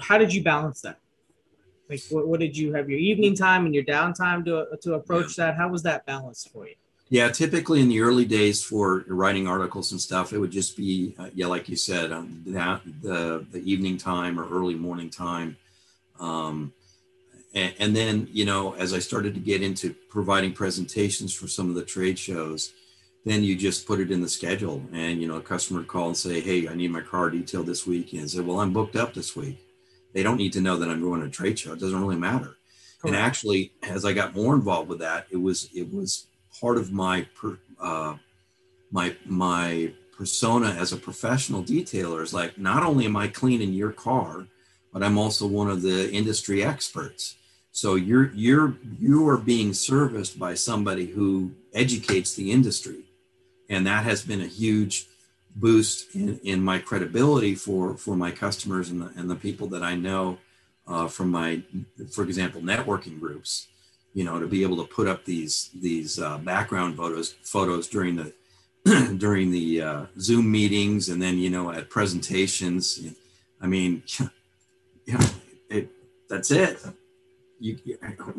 how 0.00 0.16
did 0.18 0.32
you 0.32 0.42
balance 0.42 0.80
that? 0.82 0.98
Like, 1.92 2.02
what, 2.08 2.26
what 2.26 2.40
did 2.40 2.56
you 2.56 2.72
have 2.72 2.88
your 2.88 2.98
evening 2.98 3.34
time 3.34 3.66
and 3.66 3.74
your 3.74 3.84
downtime 3.84 4.46
to 4.46 4.78
to 4.78 4.94
approach 4.94 5.36
that? 5.36 5.56
How 5.56 5.68
was 5.68 5.82
that 5.82 6.06
balanced 6.06 6.50
for 6.50 6.66
you? 6.66 6.74
Yeah, 7.10 7.28
typically 7.28 7.82
in 7.82 7.90
the 7.90 8.00
early 8.00 8.24
days 8.24 8.64
for 8.64 9.04
writing 9.06 9.46
articles 9.46 9.92
and 9.92 10.00
stuff, 10.00 10.32
it 10.32 10.38
would 10.38 10.50
just 10.50 10.74
be, 10.74 11.14
uh, 11.18 11.28
yeah, 11.34 11.46
like 11.46 11.68
you 11.68 11.76
said, 11.76 12.10
um, 12.10 12.42
that 12.46 12.80
the 13.02 13.44
the 13.50 13.62
evening 13.70 13.98
time 13.98 14.40
or 14.40 14.48
early 14.48 14.74
morning 14.74 15.10
time, 15.10 15.58
um, 16.18 16.72
and, 17.54 17.74
and 17.78 17.94
then 17.94 18.26
you 18.32 18.46
know, 18.46 18.74
as 18.76 18.94
I 18.94 18.98
started 18.98 19.34
to 19.34 19.40
get 19.40 19.60
into 19.60 19.94
providing 20.08 20.54
presentations 20.54 21.34
for 21.34 21.46
some 21.46 21.68
of 21.68 21.74
the 21.74 21.84
trade 21.84 22.18
shows, 22.18 22.72
then 23.26 23.44
you 23.44 23.54
just 23.54 23.86
put 23.86 24.00
it 24.00 24.10
in 24.10 24.22
the 24.22 24.30
schedule, 24.30 24.82
and 24.94 25.20
you 25.20 25.28
know, 25.28 25.36
a 25.36 25.42
customer 25.42 25.80
would 25.80 25.88
call 25.88 26.06
and 26.06 26.16
say, 26.16 26.40
"Hey, 26.40 26.66
I 26.68 26.74
need 26.74 26.90
my 26.90 27.02
car 27.02 27.28
detailed 27.28 27.66
this 27.66 27.86
week," 27.86 28.14
and 28.14 28.30
say, 28.30 28.40
"Well, 28.40 28.60
I'm 28.60 28.72
booked 28.72 28.96
up 28.96 29.12
this 29.12 29.36
week." 29.36 29.58
They 30.12 30.22
don't 30.22 30.36
need 30.36 30.52
to 30.54 30.60
know 30.60 30.76
that 30.76 30.88
I'm 30.88 31.00
going 31.00 31.20
to 31.20 31.26
a 31.26 31.30
trade 31.30 31.58
show. 31.58 31.72
It 31.72 31.80
doesn't 31.80 32.00
really 32.00 32.16
matter. 32.16 32.56
And 33.04 33.16
actually, 33.16 33.72
as 33.82 34.04
I 34.04 34.12
got 34.12 34.34
more 34.34 34.54
involved 34.54 34.88
with 34.88 35.00
that, 35.00 35.26
it 35.30 35.36
was 35.36 35.68
it 35.74 35.92
was 35.92 36.26
part 36.60 36.76
of 36.78 36.92
my 36.92 37.26
per, 37.34 37.58
uh, 37.80 38.14
my 38.92 39.16
my 39.26 39.92
persona 40.16 40.68
as 40.78 40.92
a 40.92 40.96
professional 40.96 41.64
detailer 41.64 42.22
is 42.22 42.32
like 42.32 42.58
not 42.58 42.84
only 42.84 43.06
am 43.06 43.16
I 43.16 43.26
cleaning 43.26 43.72
your 43.72 43.90
car, 43.90 44.46
but 44.92 45.02
I'm 45.02 45.18
also 45.18 45.46
one 45.46 45.68
of 45.68 45.82
the 45.82 46.12
industry 46.12 46.62
experts. 46.62 47.36
So 47.72 47.96
you're 47.96 48.30
you're 48.34 48.76
you 49.00 49.28
are 49.28 49.38
being 49.38 49.74
serviced 49.74 50.38
by 50.38 50.54
somebody 50.54 51.06
who 51.06 51.52
educates 51.74 52.34
the 52.34 52.52
industry, 52.52 53.02
and 53.68 53.84
that 53.86 54.04
has 54.04 54.22
been 54.22 54.42
a 54.42 54.46
huge 54.46 55.08
boost 55.54 56.14
in, 56.14 56.38
in 56.44 56.62
my 56.62 56.78
credibility 56.78 57.54
for 57.54 57.96
for 57.96 58.16
my 58.16 58.30
customers 58.30 58.90
and 58.90 59.02
the, 59.02 59.12
and 59.16 59.30
the 59.30 59.36
people 59.36 59.66
that 59.68 59.82
I 59.82 59.94
know 59.94 60.38
uh, 60.86 61.08
from 61.08 61.30
my, 61.30 61.62
for 62.12 62.24
example, 62.24 62.60
networking 62.60 63.20
groups. 63.20 63.68
You 64.14 64.24
know, 64.24 64.38
to 64.38 64.46
be 64.46 64.62
able 64.62 64.76
to 64.76 64.84
put 64.84 65.08
up 65.08 65.24
these 65.24 65.70
these 65.74 66.18
uh, 66.18 66.36
background 66.38 66.96
photos 66.96 67.32
photos 67.44 67.88
during 67.88 68.16
the 68.16 68.34
during 69.16 69.50
the 69.50 69.80
uh, 69.80 70.06
Zoom 70.18 70.50
meetings 70.50 71.08
and 71.08 71.20
then 71.20 71.38
you 71.38 71.48
know 71.48 71.70
at 71.70 71.88
presentations. 71.88 73.00
I 73.60 73.66
mean, 73.68 74.02
yeah, 75.06 75.26
it, 75.70 75.88
that's 76.28 76.50
it. 76.50 76.78
You, 77.58 77.78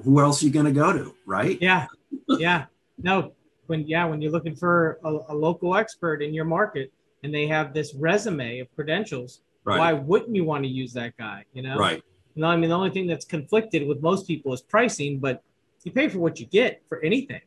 who 0.03 0.19
else 0.19 0.43
are 0.43 0.45
you 0.45 0.51
going 0.51 0.65
to 0.65 0.71
go 0.71 0.93
to, 0.93 1.15
right? 1.25 1.57
Yeah, 1.59 1.87
yeah. 2.27 2.65
No, 3.01 3.31
when 3.65 3.87
yeah, 3.87 4.05
when 4.05 4.21
you're 4.21 4.31
looking 4.31 4.55
for 4.55 4.99
a, 5.03 5.09
a, 5.29 5.33
local 5.33 5.75
expert 5.75 6.21
in 6.21 6.33
your 6.33 6.45
market 6.45 6.91
and 7.23 7.33
they 7.33 7.47
have 7.47 7.73
this 7.73 7.93
resume 7.95 8.59
of 8.59 8.73
credentials, 8.75 9.41
right. 9.63 9.79
why 9.79 9.93
wouldn't 9.93 10.35
you 10.35 10.43
want 10.43 10.63
to 10.63 10.69
use 10.69 10.93
that 10.93 11.17
guy? 11.17 11.45
You 11.53 11.63
know, 11.63 11.77
right? 11.77 12.03
No, 12.35 12.47
I 12.47 12.55
mean 12.57 12.69
the 12.69 12.75
only 12.75 12.89
thing 12.89 13.07
that's 13.07 13.25
conflicted 13.25 13.87
with 13.87 14.01
most 14.01 14.27
people 14.27 14.53
is 14.53 14.61
pricing, 14.61 15.19
but 15.19 15.43
you 15.83 15.91
pay 15.91 16.09
for 16.09 16.19
what 16.19 16.39
you 16.39 16.45
get 16.45 16.81
for 16.89 17.01
anything. 17.01 17.41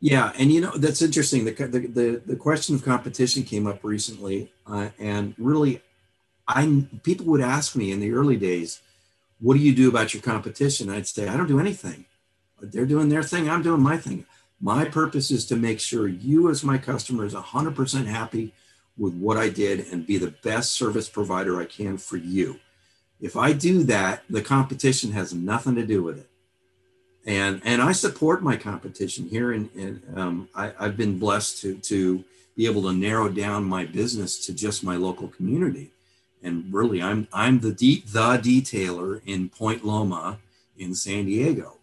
Yeah, 0.00 0.32
and 0.38 0.52
you 0.52 0.60
know 0.60 0.72
that's 0.76 1.02
interesting. 1.02 1.44
The 1.44 1.52
the 1.52 1.80
the, 1.80 2.22
the 2.26 2.36
question 2.36 2.74
of 2.74 2.84
competition 2.84 3.42
came 3.42 3.66
up 3.66 3.82
recently, 3.82 4.52
uh, 4.66 4.90
and 4.98 5.34
really, 5.38 5.80
I 6.46 6.86
people 7.02 7.26
would 7.26 7.40
ask 7.40 7.74
me 7.74 7.92
in 7.92 8.00
the 8.00 8.12
early 8.12 8.36
days, 8.36 8.80
"What 9.40 9.54
do 9.54 9.60
you 9.60 9.74
do 9.74 9.88
about 9.88 10.12
your 10.12 10.22
competition?" 10.22 10.90
I'd 10.90 11.06
say, 11.06 11.28
"I 11.28 11.36
don't 11.36 11.48
do 11.48 11.60
anything. 11.60 12.04
They're 12.60 12.86
doing 12.86 13.08
their 13.08 13.22
thing. 13.22 13.48
I'm 13.48 13.62
doing 13.62 13.80
my 13.80 13.96
thing. 13.96 14.26
My 14.60 14.86
purpose 14.86 15.30
is 15.30 15.46
to 15.46 15.56
make 15.56 15.80
sure 15.80 16.08
you, 16.08 16.48
as 16.48 16.64
my 16.64 16.78
customer, 16.78 17.26
is 17.26 17.34
100% 17.34 18.06
happy 18.06 18.54
with 18.98 19.14
what 19.14 19.36
I 19.36 19.48
did 19.48 19.86
and 19.92 20.06
be 20.06 20.18
the 20.18 20.34
best 20.42 20.72
service 20.72 21.08
provider 21.08 21.60
I 21.60 21.64
can 21.64 21.98
for 21.98 22.16
you. 22.16 22.58
If 23.20 23.36
I 23.36 23.52
do 23.52 23.82
that, 23.84 24.22
the 24.28 24.42
competition 24.42 25.12
has 25.12 25.32
nothing 25.32 25.74
to 25.76 25.86
do 25.86 26.02
with 26.02 26.18
it." 26.18 26.28
and 27.26 27.60
and 27.64 27.82
I 27.82 27.92
support 27.92 28.42
my 28.42 28.56
competition 28.56 29.28
here, 29.28 29.52
and, 29.52 29.68
and 29.74 30.18
um, 30.18 30.48
I, 30.54 30.72
have 30.78 30.96
been 30.96 31.18
blessed 31.18 31.60
to 31.62 31.76
to 31.76 32.24
be 32.56 32.66
able 32.66 32.82
to 32.82 32.92
narrow 32.92 33.28
down 33.28 33.64
my 33.64 33.84
business 33.84 34.46
to 34.46 34.54
just 34.54 34.84
my 34.84 34.96
local 34.96 35.28
community, 35.28 35.90
and 36.42 36.72
really, 36.72 37.02
I'm 37.02 37.26
I'm 37.32 37.60
the 37.60 37.72
de- 37.72 38.04
the 38.06 38.38
detailer 38.38 39.20
in 39.26 39.48
Point 39.48 39.84
Loma 39.84 40.38
in 40.78 40.94
San 40.94 41.26
Diego, 41.26 41.78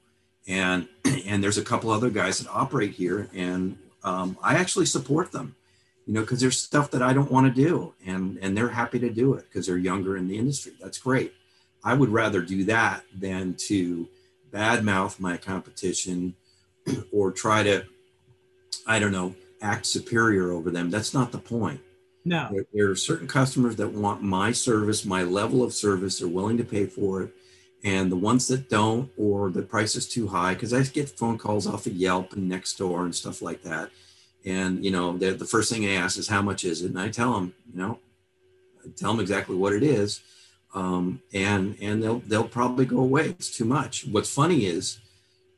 and 0.47 0.87
and 1.25 1.43
there's 1.43 1.57
a 1.57 1.63
couple 1.63 1.91
other 1.91 2.09
guys 2.09 2.39
that 2.39 2.49
operate 2.49 2.91
here, 2.91 3.29
and 3.33 3.77
um, 4.03 4.37
I 4.41 4.55
actually 4.55 4.85
support 4.85 5.33
them, 5.33 5.55
you 6.05 6.13
know, 6.13 6.21
because 6.21 6.41
there's 6.41 6.59
stuff 6.59 6.91
that 6.91 7.01
I 7.01 7.13
don't 7.13 7.31
want 7.31 7.53
to 7.53 7.61
do, 7.61 7.93
and 8.05 8.37
and 8.41 8.57
they're 8.57 8.69
happy 8.69 8.99
to 8.99 9.09
do 9.09 9.33
it 9.35 9.45
because 9.49 9.67
they're 9.67 9.77
younger 9.77 10.17
in 10.17 10.27
the 10.27 10.37
industry. 10.37 10.73
That's 10.81 10.97
great. 10.97 11.33
I 11.83 11.93
would 11.93 12.09
rather 12.09 12.41
do 12.41 12.63
that 12.65 13.03
than 13.13 13.55
to 13.67 14.07
badmouth 14.51 15.19
my 15.19 15.37
competition 15.37 16.35
or 17.11 17.31
try 17.31 17.63
to, 17.63 17.83
I 18.87 18.99
don't 18.99 19.11
know, 19.11 19.35
act 19.61 19.85
superior 19.85 20.51
over 20.51 20.69
them. 20.69 20.89
That's 20.89 21.13
not 21.13 21.31
the 21.31 21.39
point. 21.39 21.81
No. 22.25 22.47
There, 22.51 22.65
there, 22.73 22.91
are 22.91 22.95
certain 22.95 23.27
customers 23.27 23.75
that 23.77 23.91
want 23.91 24.21
my 24.21 24.51
service, 24.53 25.03
my 25.03 25.23
level 25.23 25.63
of 25.63 25.73
service, 25.73 26.19
they're 26.19 26.27
willing 26.27 26.57
to 26.57 26.63
pay 26.63 26.85
for 26.85 27.23
it. 27.23 27.33
And 27.83 28.09
the 28.09 28.15
ones 28.15 28.47
that 28.47 28.69
don't, 28.69 29.11
or 29.17 29.49
the 29.49 29.61
price 29.61 29.97
is 29.97 30.07
too 30.07 30.27
high, 30.27 30.53
because 30.53 30.73
I 30.73 30.83
get 30.83 31.09
phone 31.09 31.37
calls 31.37 31.67
off 31.67 31.85
of 31.85 31.93
Yelp 31.93 32.31
and 32.31 32.49
Nextdoor 32.49 33.03
and 33.03 33.13
stuff 33.13 33.41
like 33.41 33.61
that. 33.63 33.89
And, 34.45 34.83
you 34.83 34.91
know, 34.91 35.17
the, 35.17 35.45
first 35.45 35.71
thing 35.71 35.85
I 35.85 35.93
ask 35.93 36.17
is, 36.17 36.27
how 36.27 36.41
much 36.41 36.65
is 36.65 36.81
it? 36.81 36.89
And 36.89 36.99
I 36.99 37.09
tell 37.09 37.33
them, 37.33 37.53
you 37.71 37.81
know, 37.81 37.99
I 38.83 38.89
tell 38.95 39.11
them 39.11 39.21
exactly 39.21 39.55
what 39.55 39.73
it 39.73 39.83
is 39.83 40.21
um, 40.73 41.21
and 41.33 41.77
and 41.81 42.01
they'll 42.01 42.19
they'll 42.19 42.47
probably 42.47 42.85
go 42.85 42.99
away. 42.99 43.29
It's 43.29 43.55
too 43.55 43.65
much. 43.65 44.05
What's 44.07 44.33
funny 44.33 44.65
is, 44.65 44.99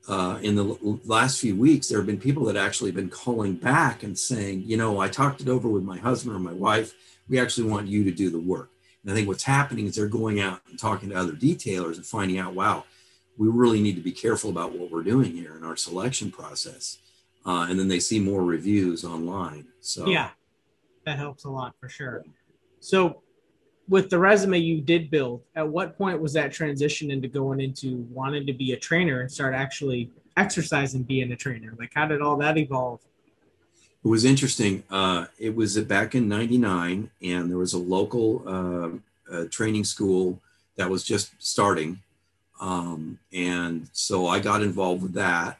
uh, 0.08 0.39
in 0.41 0.56
the 0.56 1.00
last 1.06 1.39
few 1.39 1.56
weeks, 1.56 1.88
there 1.88 2.00
have 2.00 2.08
been 2.08 2.19
people 2.19 2.45
that 2.45 2.58
actually 2.58 2.91
been 2.91 3.10
calling 3.10 3.56
back 3.56 4.04
and 4.04 4.17
saying, 4.17 4.63
you 4.65 4.78
know, 4.78 5.00
I 5.00 5.08
talked 5.08 5.41
it 5.41 5.48
over 5.48 5.69
with 5.69 5.84
my 5.84 5.98
husband 5.98 6.36
or 6.36 6.39
my 6.39 6.54
wife. 6.54 6.93
We 7.30 7.39
actually 7.39 7.69
want 7.69 7.88
you 7.88 8.04
to 8.04 8.12
do 8.12 8.30
the 8.30 8.39
work. 8.39 8.69
And 9.04 9.12
I 9.12 9.15
think 9.15 9.28
what's 9.28 9.43
happening 9.43 9.86
is 9.86 9.95
they're 9.95 10.08
going 10.08 10.41
out 10.41 10.62
and 10.69 10.78
talking 10.78 11.10
to 11.10 11.15
other 11.15 11.34
detailers 11.34 11.95
and 11.95 12.06
finding 12.06 12.38
out, 12.38 12.54
wow, 12.54 12.84
we 13.38 13.48
really 13.48 13.82
need 13.82 13.95
to 13.95 14.02
be 14.02 14.12
careful 14.12 14.50
about 14.50 14.74
what 14.74 14.91
we're 14.91 15.04
doing 15.04 15.32
here 15.32 15.56
in 15.58 15.63
our 15.63 15.76
selection 15.76 16.32
process. 16.32 16.98
Uh, 17.45 17.67
and 17.69 17.79
then 17.79 17.88
they 17.88 17.99
see 17.99 18.19
more 18.19 18.43
reviews 18.43 19.05
online. 19.05 19.67
So 19.79 20.08
yeah, 20.08 20.29
that 21.05 21.17
helps 21.17 21.43
a 21.43 21.49
lot 21.49 21.75
for 21.79 21.89
sure. 21.89 22.23
So 22.79 23.21
with 23.88 24.10
the 24.10 24.17
resume 24.17 24.58
you 24.58 24.81
did 24.81 25.12
build, 25.12 25.41
at 25.55 25.67
what 25.67 25.97
point 25.97 26.19
was 26.19 26.34
that 26.34 26.51
transition 26.51 27.12
into 27.12 27.27
going 27.27 27.62
into 27.62 28.08
wanting 28.12 28.45
to 28.47 28.53
be 28.53 28.73
a 28.73 28.77
trainer 28.77 29.21
and 29.21 29.31
start 29.31 29.53
actually 29.53 30.12
exercising 30.38 31.03
being 31.03 31.31
a 31.31 31.36
trainer? 31.36 31.73
Like, 31.77 31.91
how 31.93 32.08
did 32.08 32.21
all 32.21 32.38
that 32.38 32.58
evolve? 32.58 33.01
It 34.03 34.08
was 34.08 34.25
interesting. 34.25 34.84
Uh, 34.89 35.25
it 35.39 35.55
was 35.55 35.77
back 35.79 36.13
in 36.13 36.27
'99, 36.27 37.10
and 37.23 37.49
there 37.49 37.58
was 37.58 37.73
a 37.73 37.79
local 37.79 38.43
uh, 38.45 39.34
uh, 39.36 39.45
training 39.49 39.84
school 39.84 40.39
that 40.75 40.89
was 40.89 41.03
just 41.03 41.31
starting, 41.39 41.99
um, 42.60 43.17
and 43.34 43.89
so 43.93 44.27
I 44.27 44.39
got 44.39 44.62
involved 44.62 45.01
with 45.01 45.13
that. 45.13 45.60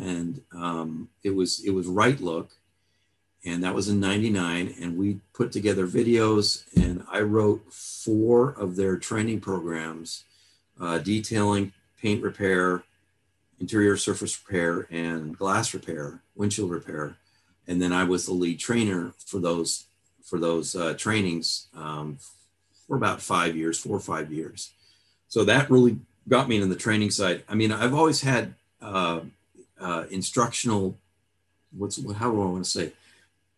And 0.00 0.42
um, 0.54 1.08
it 1.22 1.34
was 1.34 1.64
it 1.64 1.70
was 1.70 1.86
Right 1.86 2.20
Look, 2.20 2.50
and 3.44 3.62
that 3.64 3.74
was 3.74 3.88
in 3.88 4.00
99 4.00 4.74
and 4.80 4.96
we 4.96 5.20
put 5.32 5.50
together 5.50 5.86
videos 5.86 6.64
and 6.76 7.04
i 7.10 7.18
wrote 7.18 7.60
four 7.72 8.50
of 8.50 8.76
their 8.76 8.96
training 8.96 9.40
programs 9.40 10.22
uh, 10.80 10.98
detailing 10.98 11.72
paint 12.00 12.22
repair 12.22 12.84
interior 13.62 13.96
surface 13.96 14.38
repair 14.44 14.88
and 14.90 15.38
glass 15.38 15.72
repair 15.72 16.20
windshield 16.34 16.70
repair. 16.70 17.16
And 17.66 17.80
then 17.80 17.92
i 17.92 18.04
was 18.04 18.26
the 18.26 18.32
lead 18.32 18.58
trainer 18.58 19.14
for 19.24 19.38
those 19.38 19.86
for 20.22 20.38
those 20.38 20.74
uh, 20.74 20.94
trainings 20.94 21.68
um, 21.76 22.18
for 22.86 22.96
about 22.96 23.22
five 23.22 23.56
years 23.56 23.78
four 23.78 23.96
or 23.96 24.00
five 24.00 24.32
years. 24.32 24.72
So 25.28 25.44
that 25.44 25.70
really 25.70 25.98
got 26.28 26.48
me 26.48 26.56
into 26.56 26.68
the 26.68 26.76
training 26.76 27.12
side. 27.12 27.44
I 27.48 27.54
mean 27.54 27.72
i've 27.72 27.94
always 27.94 28.20
had 28.22 28.54
uh, 28.82 29.20
uh 29.82 30.04
instructional 30.10 30.96
what's 31.76 31.96
how 32.14 32.30
do 32.30 32.40
i 32.40 32.46
want 32.46 32.64
to 32.64 32.70
say 32.70 32.92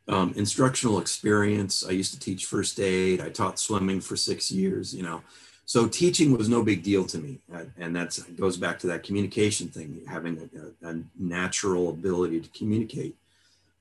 um, 0.09 0.35
instructional 0.37 0.99
experience. 0.99 1.85
I 1.87 1.93
used 1.93 2.13
to 2.13 2.21
teach 2.21 2.47
first 2.47 2.79
aid. 2.79 3.21
I 3.21 3.31
taught 3.31 3.59
swimming 3.59 4.01
for 4.01 4.17
six 4.17 4.51
years, 4.51 4.95
you 4.95 5.03
know. 5.03 5.23
So 5.67 5.89
teaching 5.89 6.37
was 6.37 6.49
no 6.49 6.63
big 6.63 6.83
deal 6.83 7.05
to 7.07 7.19
me. 7.19 7.39
And 7.79 7.97
that 7.97 8.19
goes 8.37 8.59
back 8.59 8.79
to 8.81 8.87
that 8.89 9.03
communication 9.03 9.69
thing, 9.69 10.03
having 10.07 10.51
a, 10.83 10.91
a 10.91 11.01
natural 11.19 11.89
ability 11.89 12.41
to 12.41 12.49
communicate. 12.51 13.17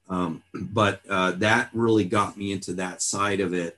Um, 0.09 0.43
but 0.53 1.01
uh, 1.09 1.31
that 1.31 1.69
really 1.73 2.05
got 2.05 2.37
me 2.37 2.53
into 2.53 2.73
that 2.75 3.01
side 3.01 3.41
of 3.41 3.53
it 3.53 3.77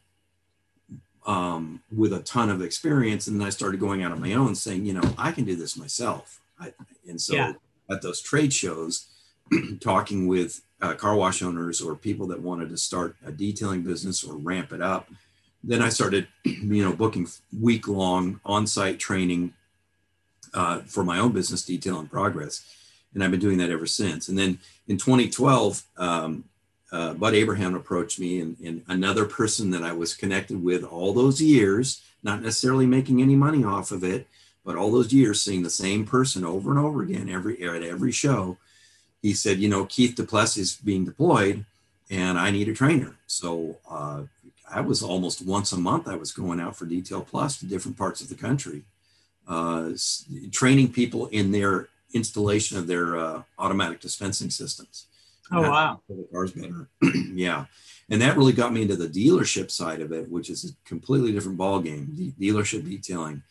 um, 1.25 1.81
with 1.91 2.13
a 2.13 2.19
ton 2.19 2.51
of 2.51 2.61
experience. 2.61 3.25
And 3.25 3.39
then 3.39 3.47
I 3.47 3.49
started 3.49 3.79
going 3.79 4.03
out 4.03 4.11
on 4.11 4.21
my 4.21 4.33
own 4.33 4.53
saying, 4.53 4.85
you 4.85 4.93
know, 4.93 5.13
I 5.17 5.31
can 5.31 5.45
do 5.45 5.55
this 5.55 5.75
myself. 5.75 6.41
I, 6.59 6.73
and 7.07 7.19
so 7.19 7.33
yeah. 7.33 7.53
At 7.89 8.01
those 8.01 8.21
trade 8.21 8.53
shows, 8.53 9.07
talking 9.79 10.27
with 10.27 10.61
uh, 10.81 10.93
car 10.93 11.15
wash 11.15 11.41
owners 11.41 11.81
or 11.81 11.95
people 11.95 12.27
that 12.27 12.41
wanted 12.41 12.69
to 12.69 12.77
start 12.77 13.15
a 13.25 13.31
detailing 13.31 13.83
business 13.83 14.23
or 14.23 14.35
ramp 14.35 14.71
it 14.71 14.81
up. 14.81 15.09
Then 15.63 15.81
I 15.81 15.89
started, 15.89 16.27
you 16.43 16.83
know, 16.83 16.93
booking 16.93 17.27
week 17.59 17.87
long 17.87 18.39
on 18.45 18.67
site 18.67 18.99
training 18.99 19.53
uh, 20.53 20.79
for 20.81 21.03
my 21.03 21.19
own 21.19 21.31
business, 21.31 21.65
Detail 21.65 21.99
in 21.99 22.07
Progress. 22.07 22.63
And 23.13 23.23
I've 23.23 23.31
been 23.31 23.39
doing 23.39 23.57
that 23.59 23.69
ever 23.69 23.85
since. 23.85 24.27
And 24.27 24.37
then 24.37 24.59
in 24.87 24.97
2012, 24.97 25.83
um, 25.97 26.45
uh, 26.91 27.13
Bud 27.13 27.33
Abraham 27.33 27.75
approached 27.75 28.19
me, 28.19 28.39
and, 28.39 28.57
and, 28.63 28.83
another 28.87 29.25
person 29.25 29.71
that 29.71 29.83
I 29.83 29.91
was 29.91 30.13
connected 30.13 30.63
with 30.63 30.83
all 30.83 31.13
those 31.13 31.41
years, 31.41 32.01
not 32.23 32.41
necessarily 32.41 32.85
making 32.85 33.21
any 33.21 33.35
money 33.35 33.63
off 33.63 33.91
of 33.91 34.03
it, 34.03 34.27
but 34.65 34.75
all 34.75 34.91
those 34.91 35.13
years 35.13 35.41
seeing 35.41 35.63
the 35.63 35.69
same 35.69 36.05
person 36.05 36.43
over 36.43 36.71
and 36.71 36.79
over 36.79 37.03
again 37.03 37.29
every 37.29 37.61
at 37.61 37.83
every 37.83 38.11
show 38.11 38.57
he 39.25 39.33
said, 39.33 39.57
you 39.57 39.69
know, 39.69 39.85
Keith 39.85 40.13
Duplessis 40.13 40.57
is 40.57 40.75
being 40.75 41.03
deployed 41.03 41.65
and 42.11 42.37
I 42.37 42.51
need 42.51 42.69
a 42.69 42.75
trainer. 42.75 43.15
So 43.25 43.79
uh, 43.89 44.21
I 44.69 44.81
was 44.81 45.01
almost 45.01 45.43
once 45.43 45.71
a 45.71 45.77
month, 45.77 46.07
I 46.07 46.15
was 46.15 46.31
going 46.31 46.59
out 46.59 46.75
for 46.75 46.85
Detail 46.85 47.21
Plus 47.21 47.57
to 47.57 47.65
different 47.65 47.97
parts 47.97 48.21
of 48.21 48.29
the 48.29 48.35
country, 48.35 48.83
uh, 49.47 49.93
training 50.51 50.91
people 50.91 51.25
in 51.29 51.51
their 51.51 51.89
installation 52.13 52.77
of 52.77 52.85
their 52.85 53.17
uh, 53.17 53.41
automatic 53.57 53.99
dispensing 53.99 54.51
systems. 54.51 55.07
Oh, 55.51 55.61
wow. 55.61 56.01
The 56.07 56.27
cars 56.31 56.51
better. 56.51 56.87
yeah. 57.33 57.65
And 58.11 58.21
that 58.21 58.37
really 58.37 58.53
got 58.53 58.73
me 58.73 58.83
into 58.83 58.95
the 58.95 59.07
dealership 59.07 59.71
side 59.71 60.01
of 60.01 60.11
it, 60.11 60.29
which 60.29 60.51
is 60.51 60.65
a 60.65 60.87
completely 60.87 61.31
different 61.31 61.57
ballgame, 61.57 62.15
de- 62.15 62.51
dealership 62.51 62.87
detailing. 62.87 63.41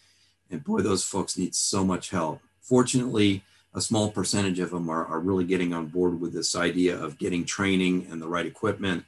And 0.55 0.65
boy, 0.65 0.81
those 0.81 1.05
folks 1.05 1.37
need 1.37 1.55
so 1.55 1.85
much 1.85 2.11
help. 2.11 2.41
Fortunately, 2.61 3.43
a 3.75 3.81
small 3.81 4.11
percentage 4.11 4.61
of 4.61 4.71
them 4.71 4.89
are, 4.89 5.05
are 5.05 5.21
really 5.21 5.45
getting 5.45 5.75
on 5.75 5.87
board 5.87 6.21
with 6.21 6.33
this 6.33 6.55
idea 6.55 6.97
of 6.97 7.19
getting 7.19 7.45
training 7.45 8.07
and 8.11 8.23
the 8.23 8.29
right 8.29 8.47
equipment 8.47 9.05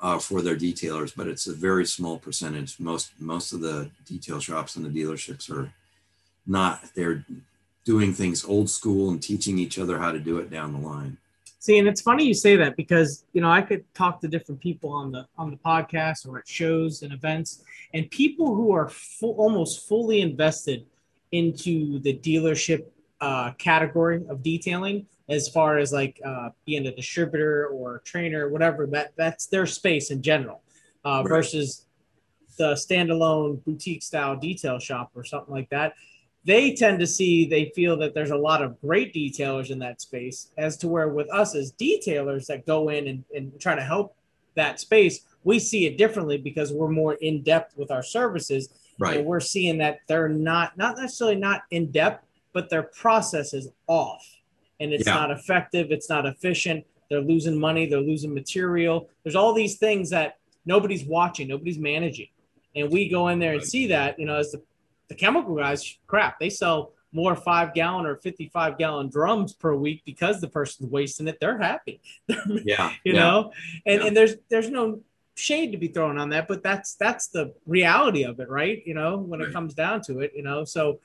uh, 0.00 0.18
for 0.18 0.40
their 0.42 0.56
detailers, 0.56 1.12
but 1.14 1.26
it's 1.26 1.46
a 1.46 1.52
very 1.52 1.84
small 1.84 2.18
percentage. 2.18 2.80
Most 2.80 3.10
most 3.20 3.52
of 3.52 3.60
the 3.60 3.90
detail 4.06 4.40
shops 4.40 4.76
and 4.76 4.84
the 4.84 5.02
dealerships 5.02 5.50
are 5.50 5.72
not. 6.46 6.82
They're 6.94 7.24
doing 7.84 8.12
things 8.12 8.44
old 8.44 8.70
school 8.70 9.10
and 9.10 9.22
teaching 9.22 9.58
each 9.58 9.78
other 9.78 9.98
how 9.98 10.12
to 10.12 10.18
do 10.18 10.38
it 10.38 10.50
down 10.50 10.72
the 10.72 10.78
line. 10.78 11.18
See, 11.60 11.78
and 11.78 11.88
it's 11.88 12.00
funny 12.00 12.24
you 12.24 12.34
say 12.34 12.56
that 12.56 12.76
because 12.76 13.24
you 13.32 13.40
know 13.40 13.50
I 13.50 13.62
could 13.62 13.84
talk 13.94 14.20
to 14.20 14.28
different 14.28 14.60
people 14.60 14.90
on 14.90 15.10
the 15.10 15.26
on 15.36 15.50
the 15.50 15.56
podcast 15.56 16.26
or 16.28 16.38
at 16.38 16.48
shows 16.48 17.02
and 17.02 17.12
events, 17.12 17.64
and 17.92 18.08
people 18.10 18.54
who 18.54 18.72
are 18.72 18.88
full, 18.88 19.34
almost 19.34 19.88
fully 19.88 20.20
invested 20.20 20.86
into 21.32 21.98
the 22.00 22.16
dealership 22.16 22.84
uh, 23.20 23.52
category 23.52 24.24
of 24.28 24.42
detailing 24.42 25.06
as 25.28 25.48
far 25.48 25.78
as 25.78 25.92
like 25.92 26.20
uh, 26.24 26.50
being 26.64 26.86
a 26.86 26.94
distributor 26.94 27.66
or 27.66 28.02
trainer, 28.04 28.48
whatever. 28.48 28.86
That 28.86 29.12
that's 29.16 29.46
their 29.46 29.66
space 29.66 30.12
in 30.12 30.22
general, 30.22 30.62
uh, 31.04 31.22
right. 31.24 31.28
versus 31.28 31.86
the 32.56 32.74
standalone 32.74 33.64
boutique 33.64 34.02
style 34.02 34.36
detail 34.36 34.78
shop 34.78 35.10
or 35.16 35.24
something 35.24 35.52
like 35.52 35.70
that. 35.70 35.94
They 36.48 36.72
tend 36.74 36.98
to 37.00 37.06
see 37.06 37.44
they 37.44 37.70
feel 37.76 37.98
that 37.98 38.14
there's 38.14 38.30
a 38.30 38.36
lot 38.36 38.62
of 38.62 38.80
great 38.80 39.12
detailers 39.12 39.68
in 39.68 39.78
that 39.80 40.00
space, 40.00 40.50
as 40.56 40.78
to 40.78 40.88
where 40.88 41.10
with 41.10 41.30
us 41.30 41.54
as 41.54 41.72
detailers 41.72 42.46
that 42.46 42.64
go 42.64 42.88
in 42.88 43.06
and, 43.06 43.24
and 43.36 43.52
try 43.60 43.74
to 43.74 43.82
help 43.82 44.16
that 44.54 44.80
space, 44.80 45.20
we 45.44 45.58
see 45.58 45.84
it 45.84 45.98
differently 45.98 46.38
because 46.38 46.72
we're 46.72 46.88
more 46.88 47.14
in 47.20 47.42
depth 47.42 47.76
with 47.76 47.90
our 47.90 48.02
services. 48.02 48.70
Right. 48.98 49.18
And 49.18 49.26
we're 49.26 49.40
seeing 49.40 49.76
that 49.78 49.98
they're 50.08 50.30
not 50.30 50.78
not 50.78 50.96
necessarily 50.96 51.36
not 51.36 51.64
in 51.70 51.90
depth, 51.90 52.24
but 52.54 52.70
their 52.70 52.84
process 52.84 53.52
is 53.52 53.68
off 53.86 54.26
and 54.80 54.90
it's 54.90 55.06
yeah. 55.06 55.16
not 55.16 55.30
effective, 55.30 55.90
it's 55.90 56.08
not 56.08 56.24
efficient. 56.24 56.86
They're 57.10 57.20
losing 57.20 57.60
money, 57.60 57.84
they're 57.84 58.00
losing 58.00 58.32
material. 58.32 59.10
There's 59.22 59.36
all 59.36 59.52
these 59.52 59.76
things 59.76 60.08
that 60.10 60.38
nobody's 60.64 61.04
watching, 61.04 61.46
nobody's 61.48 61.78
managing. 61.78 62.28
And 62.74 62.90
we 62.90 63.10
go 63.10 63.28
in 63.28 63.38
there 63.38 63.52
and 63.52 63.62
see 63.62 63.86
that, 63.88 64.18
you 64.18 64.24
know, 64.24 64.36
as 64.36 64.52
the, 64.52 64.62
the 65.08 65.14
chemical 65.14 65.54
guys, 65.54 65.98
crap, 66.06 66.38
they 66.38 66.50
sell 66.50 66.92
more 67.12 67.34
five 67.34 67.72
gallon 67.74 68.06
or 68.06 68.16
55 68.16 68.76
gallon 68.78 69.08
drums 69.08 69.54
per 69.54 69.74
week 69.74 70.02
because 70.04 70.40
the 70.40 70.48
person's 70.48 70.90
wasting 70.90 71.26
it. 71.28 71.38
They're 71.40 71.58
happy. 71.58 72.00
yeah. 72.28 72.92
you 73.04 73.14
yeah. 73.14 73.20
know, 73.20 73.52
and, 73.86 74.00
yeah. 74.00 74.06
and 74.08 74.16
there's, 74.16 74.34
there's 74.50 74.70
no 74.70 75.00
shade 75.34 75.72
to 75.72 75.78
be 75.78 75.88
thrown 75.88 76.18
on 76.18 76.28
that, 76.30 76.48
but 76.48 76.62
that's, 76.62 76.94
that's 76.94 77.28
the 77.28 77.54
reality 77.66 78.24
of 78.24 78.40
it. 78.40 78.48
Right. 78.48 78.82
You 78.84 78.94
know, 78.94 79.16
when 79.16 79.40
right. 79.40 79.48
it 79.48 79.52
comes 79.52 79.74
down 79.74 80.02
to 80.02 80.20
it, 80.20 80.32
you 80.34 80.42
know, 80.42 80.64
so 80.64 81.00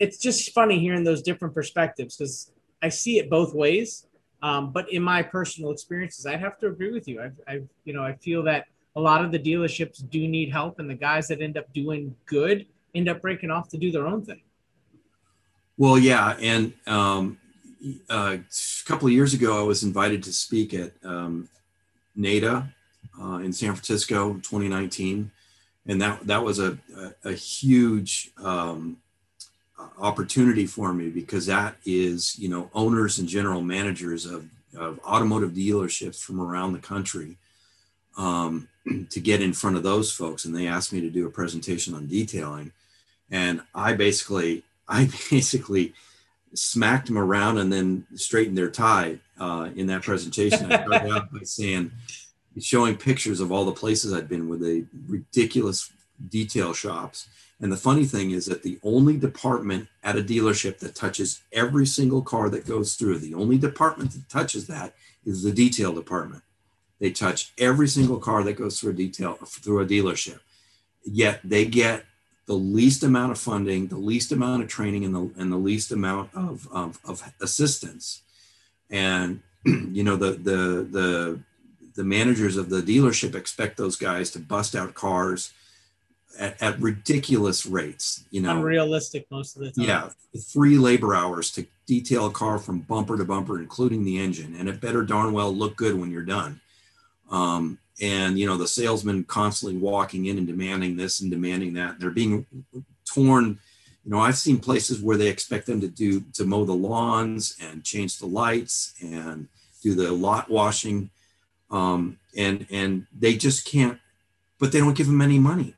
it's 0.00 0.18
just 0.18 0.52
funny 0.52 0.80
hearing 0.80 1.04
those 1.04 1.22
different 1.22 1.54
perspectives 1.54 2.16
because 2.16 2.52
I 2.82 2.88
see 2.88 3.18
it 3.18 3.30
both 3.30 3.54
ways. 3.54 4.06
Um, 4.42 4.72
but 4.72 4.90
in 4.90 5.02
my 5.02 5.22
personal 5.22 5.70
experiences, 5.70 6.26
I'd 6.26 6.40
have 6.40 6.58
to 6.60 6.68
agree 6.68 6.92
with 6.92 7.06
you. 7.06 7.22
I've, 7.22 7.38
I've, 7.46 7.68
you 7.84 7.92
know, 7.92 8.02
I 8.02 8.14
feel 8.14 8.42
that 8.44 8.66
a 8.96 9.00
lot 9.00 9.24
of 9.24 9.30
the 9.30 9.38
dealerships 9.38 10.08
do 10.08 10.26
need 10.26 10.50
help, 10.50 10.78
and 10.78 10.88
the 10.88 10.94
guys 10.94 11.28
that 11.28 11.40
end 11.40 11.56
up 11.56 11.72
doing 11.72 12.16
good 12.26 12.66
end 12.94 13.08
up 13.08 13.20
breaking 13.20 13.50
off 13.50 13.68
to 13.70 13.78
do 13.78 13.90
their 13.90 14.06
own 14.06 14.24
thing. 14.24 14.40
Well, 15.76 15.98
yeah, 15.98 16.36
and 16.40 16.74
um, 16.86 17.38
uh, 18.10 18.36
a 18.38 18.84
couple 18.86 19.06
of 19.06 19.12
years 19.12 19.32
ago, 19.32 19.58
I 19.58 19.62
was 19.62 19.82
invited 19.82 20.22
to 20.24 20.32
speak 20.32 20.74
at 20.74 20.92
um, 21.02 21.48
NADA 22.14 22.68
uh, 23.20 23.36
in 23.38 23.52
San 23.52 23.72
Francisco, 23.72 24.34
2019, 24.34 25.30
and 25.86 26.02
that 26.02 26.26
that 26.26 26.44
was 26.44 26.58
a 26.58 26.78
a, 27.24 27.30
a 27.30 27.32
huge 27.32 28.30
um, 28.42 28.98
opportunity 29.98 30.66
for 30.66 30.92
me 30.92 31.08
because 31.08 31.46
that 31.46 31.76
is 31.84 32.38
you 32.38 32.48
know 32.48 32.70
owners 32.74 33.18
and 33.18 33.28
general 33.28 33.62
managers 33.62 34.26
of, 34.26 34.48
of 34.76 35.00
automotive 35.00 35.52
dealerships 35.52 36.20
from 36.20 36.40
around 36.40 36.72
the 36.72 36.78
country 36.78 37.36
um, 38.16 38.68
to 39.10 39.20
get 39.20 39.40
in 39.40 39.52
front 39.52 39.76
of 39.76 39.82
those 39.82 40.12
folks. 40.12 40.44
And 40.44 40.54
they 40.54 40.66
asked 40.66 40.92
me 40.92 41.00
to 41.00 41.10
do 41.10 41.26
a 41.26 41.30
presentation 41.30 41.94
on 41.94 42.06
detailing 42.06 42.72
and 43.30 43.60
i 43.74 43.92
basically 43.92 44.62
i 44.88 45.08
basically 45.30 45.92
smacked 46.52 47.06
them 47.06 47.18
around 47.18 47.58
and 47.58 47.72
then 47.72 48.04
straightened 48.14 48.58
their 48.58 48.70
tie 48.70 49.18
uh, 49.38 49.68
in 49.76 49.86
that 49.86 50.02
presentation 50.02 50.70
i 50.72 50.82
started 50.82 51.10
out 51.12 51.32
by 51.32 51.40
saying 51.42 51.90
showing 52.58 52.96
pictures 52.96 53.40
of 53.40 53.52
all 53.52 53.64
the 53.64 53.72
places 53.72 54.12
i'd 54.12 54.28
been 54.28 54.48
with 54.48 54.60
the 54.60 54.84
ridiculous 55.06 55.92
detail 56.28 56.72
shops 56.74 57.28
and 57.60 57.70
the 57.70 57.76
funny 57.76 58.04
thing 58.04 58.30
is 58.30 58.46
that 58.46 58.62
the 58.62 58.78
only 58.82 59.18
department 59.18 59.88
at 60.02 60.16
a 60.16 60.22
dealership 60.22 60.78
that 60.78 60.94
touches 60.94 61.42
every 61.52 61.84
single 61.84 62.22
car 62.22 62.48
that 62.48 62.66
goes 62.66 62.94
through, 62.94 63.18
the 63.18 63.34
only 63.34 63.58
department 63.58 64.12
that 64.12 64.28
touches 64.30 64.66
that 64.68 64.94
is 65.26 65.42
the 65.42 65.52
detail 65.52 65.92
department. 65.92 66.42
They 67.00 67.10
touch 67.10 67.52
every 67.58 67.88
single 67.88 68.18
car 68.18 68.42
that 68.44 68.54
goes 68.54 68.80
through 68.80 68.92
a 68.92 68.94
detail 68.96 69.34
through 69.34 69.80
a 69.80 69.86
dealership. 69.86 70.40
Yet 71.04 71.40
they 71.44 71.66
get 71.66 72.04
the 72.50 72.56
least 72.56 73.04
amount 73.04 73.30
of 73.30 73.38
funding, 73.38 73.86
the 73.86 73.96
least 73.96 74.32
amount 74.32 74.60
of 74.60 74.68
training, 74.68 75.04
and 75.04 75.14
the 75.14 75.30
and 75.40 75.52
the 75.52 75.56
least 75.56 75.92
amount 75.92 76.34
of, 76.34 76.66
of, 76.72 76.98
of 77.04 77.32
assistance. 77.40 78.22
And 78.90 79.42
you 79.64 80.02
know 80.02 80.16
the 80.16 80.32
the 80.32 80.88
the 80.90 81.40
the 81.94 82.02
managers 82.02 82.56
of 82.56 82.68
the 82.68 82.82
dealership 82.82 83.36
expect 83.36 83.76
those 83.76 83.94
guys 83.94 84.32
to 84.32 84.40
bust 84.40 84.74
out 84.74 84.94
cars 84.94 85.52
at, 86.40 86.60
at, 86.60 86.80
ridiculous 86.80 87.66
rates. 87.66 88.24
You 88.32 88.40
know, 88.42 88.56
unrealistic 88.56 89.30
most 89.30 89.54
of 89.54 89.62
the 89.62 89.70
time. 89.70 89.84
Yeah, 89.84 90.08
three 90.36 90.76
labor 90.76 91.14
hours 91.14 91.52
to 91.52 91.64
detail 91.86 92.26
a 92.26 92.32
car 92.32 92.58
from 92.58 92.80
bumper 92.80 93.16
to 93.16 93.24
bumper, 93.24 93.60
including 93.60 94.02
the 94.02 94.18
engine, 94.18 94.56
and 94.58 94.68
it 94.68 94.80
better 94.80 95.04
darn 95.04 95.32
well 95.32 95.54
look 95.54 95.76
good 95.76 95.94
when 95.94 96.10
you're 96.10 96.24
done. 96.24 96.60
Um, 97.30 97.78
and 98.00 98.38
you 98.38 98.46
know, 98.46 98.56
the 98.56 98.68
salesman 98.68 99.24
constantly 99.24 99.78
walking 99.78 100.26
in 100.26 100.38
and 100.38 100.46
demanding 100.46 100.96
this 100.96 101.20
and 101.20 101.30
demanding 101.30 101.74
that. 101.74 102.00
They're 102.00 102.10
being 102.10 102.46
torn. 103.04 103.58
You 104.04 104.10
know, 104.12 104.20
I've 104.20 104.38
seen 104.38 104.58
places 104.58 105.02
where 105.02 105.16
they 105.16 105.28
expect 105.28 105.66
them 105.66 105.80
to 105.80 105.88
do 105.88 106.20
to 106.34 106.44
mow 106.44 106.64
the 106.64 106.72
lawns 106.72 107.56
and 107.60 107.84
change 107.84 108.18
the 108.18 108.26
lights 108.26 108.94
and 109.02 109.48
do 109.82 109.94
the 109.94 110.10
lot 110.12 110.50
washing, 110.50 111.10
um, 111.70 112.18
and 112.36 112.66
and 112.70 113.06
they 113.18 113.36
just 113.36 113.66
can't. 113.66 113.98
But 114.58 114.72
they 114.72 114.78
don't 114.78 114.96
give 114.96 115.06
them 115.06 115.22
any 115.22 115.38
money 115.38 115.74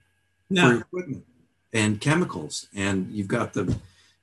no. 0.50 0.70
for 0.70 0.80
equipment 0.80 1.24
and 1.72 2.00
chemicals. 2.00 2.68
And 2.74 3.10
you've 3.10 3.28
got 3.28 3.52
the, 3.54 3.76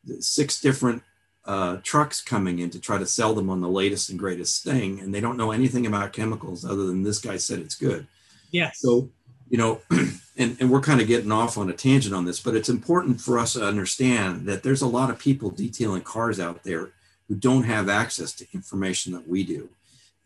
the 0.03 0.21
six 0.21 0.61
different 0.61 1.03
uh, 1.45 1.77
trucks 1.83 2.21
coming 2.21 2.59
in 2.59 2.69
to 2.69 2.79
try 2.79 2.97
to 2.97 3.05
sell 3.05 3.33
them 3.33 3.49
on 3.49 3.61
the 3.61 3.69
latest 3.69 4.09
and 4.09 4.19
greatest 4.19 4.63
thing. 4.63 4.99
And 4.99 5.13
they 5.13 5.21
don't 5.21 5.37
know 5.37 5.51
anything 5.51 5.85
about 5.87 6.13
chemicals 6.13 6.65
other 6.65 6.85
than 6.85 7.03
this 7.03 7.19
guy 7.19 7.37
said 7.37 7.59
it's 7.59 7.75
good. 7.75 8.07
Yes. 8.51 8.79
So, 8.79 9.09
you 9.49 9.57
know, 9.57 9.81
and, 10.37 10.57
and 10.59 10.69
we're 10.69 10.81
kind 10.81 11.01
of 11.01 11.07
getting 11.07 11.31
off 11.31 11.57
on 11.57 11.69
a 11.69 11.73
tangent 11.73 12.13
on 12.13 12.25
this, 12.25 12.39
but 12.39 12.55
it's 12.55 12.69
important 12.69 13.21
for 13.21 13.39
us 13.39 13.53
to 13.53 13.65
understand 13.65 14.45
that 14.47 14.63
there's 14.63 14.81
a 14.81 14.87
lot 14.87 15.09
of 15.09 15.19
people 15.19 15.49
detailing 15.49 16.01
cars 16.01 16.39
out 16.39 16.63
there 16.63 16.91
who 17.27 17.35
don't 17.35 17.63
have 17.63 17.89
access 17.89 18.33
to 18.33 18.47
information 18.53 19.13
that 19.13 19.27
we 19.27 19.43
do. 19.43 19.69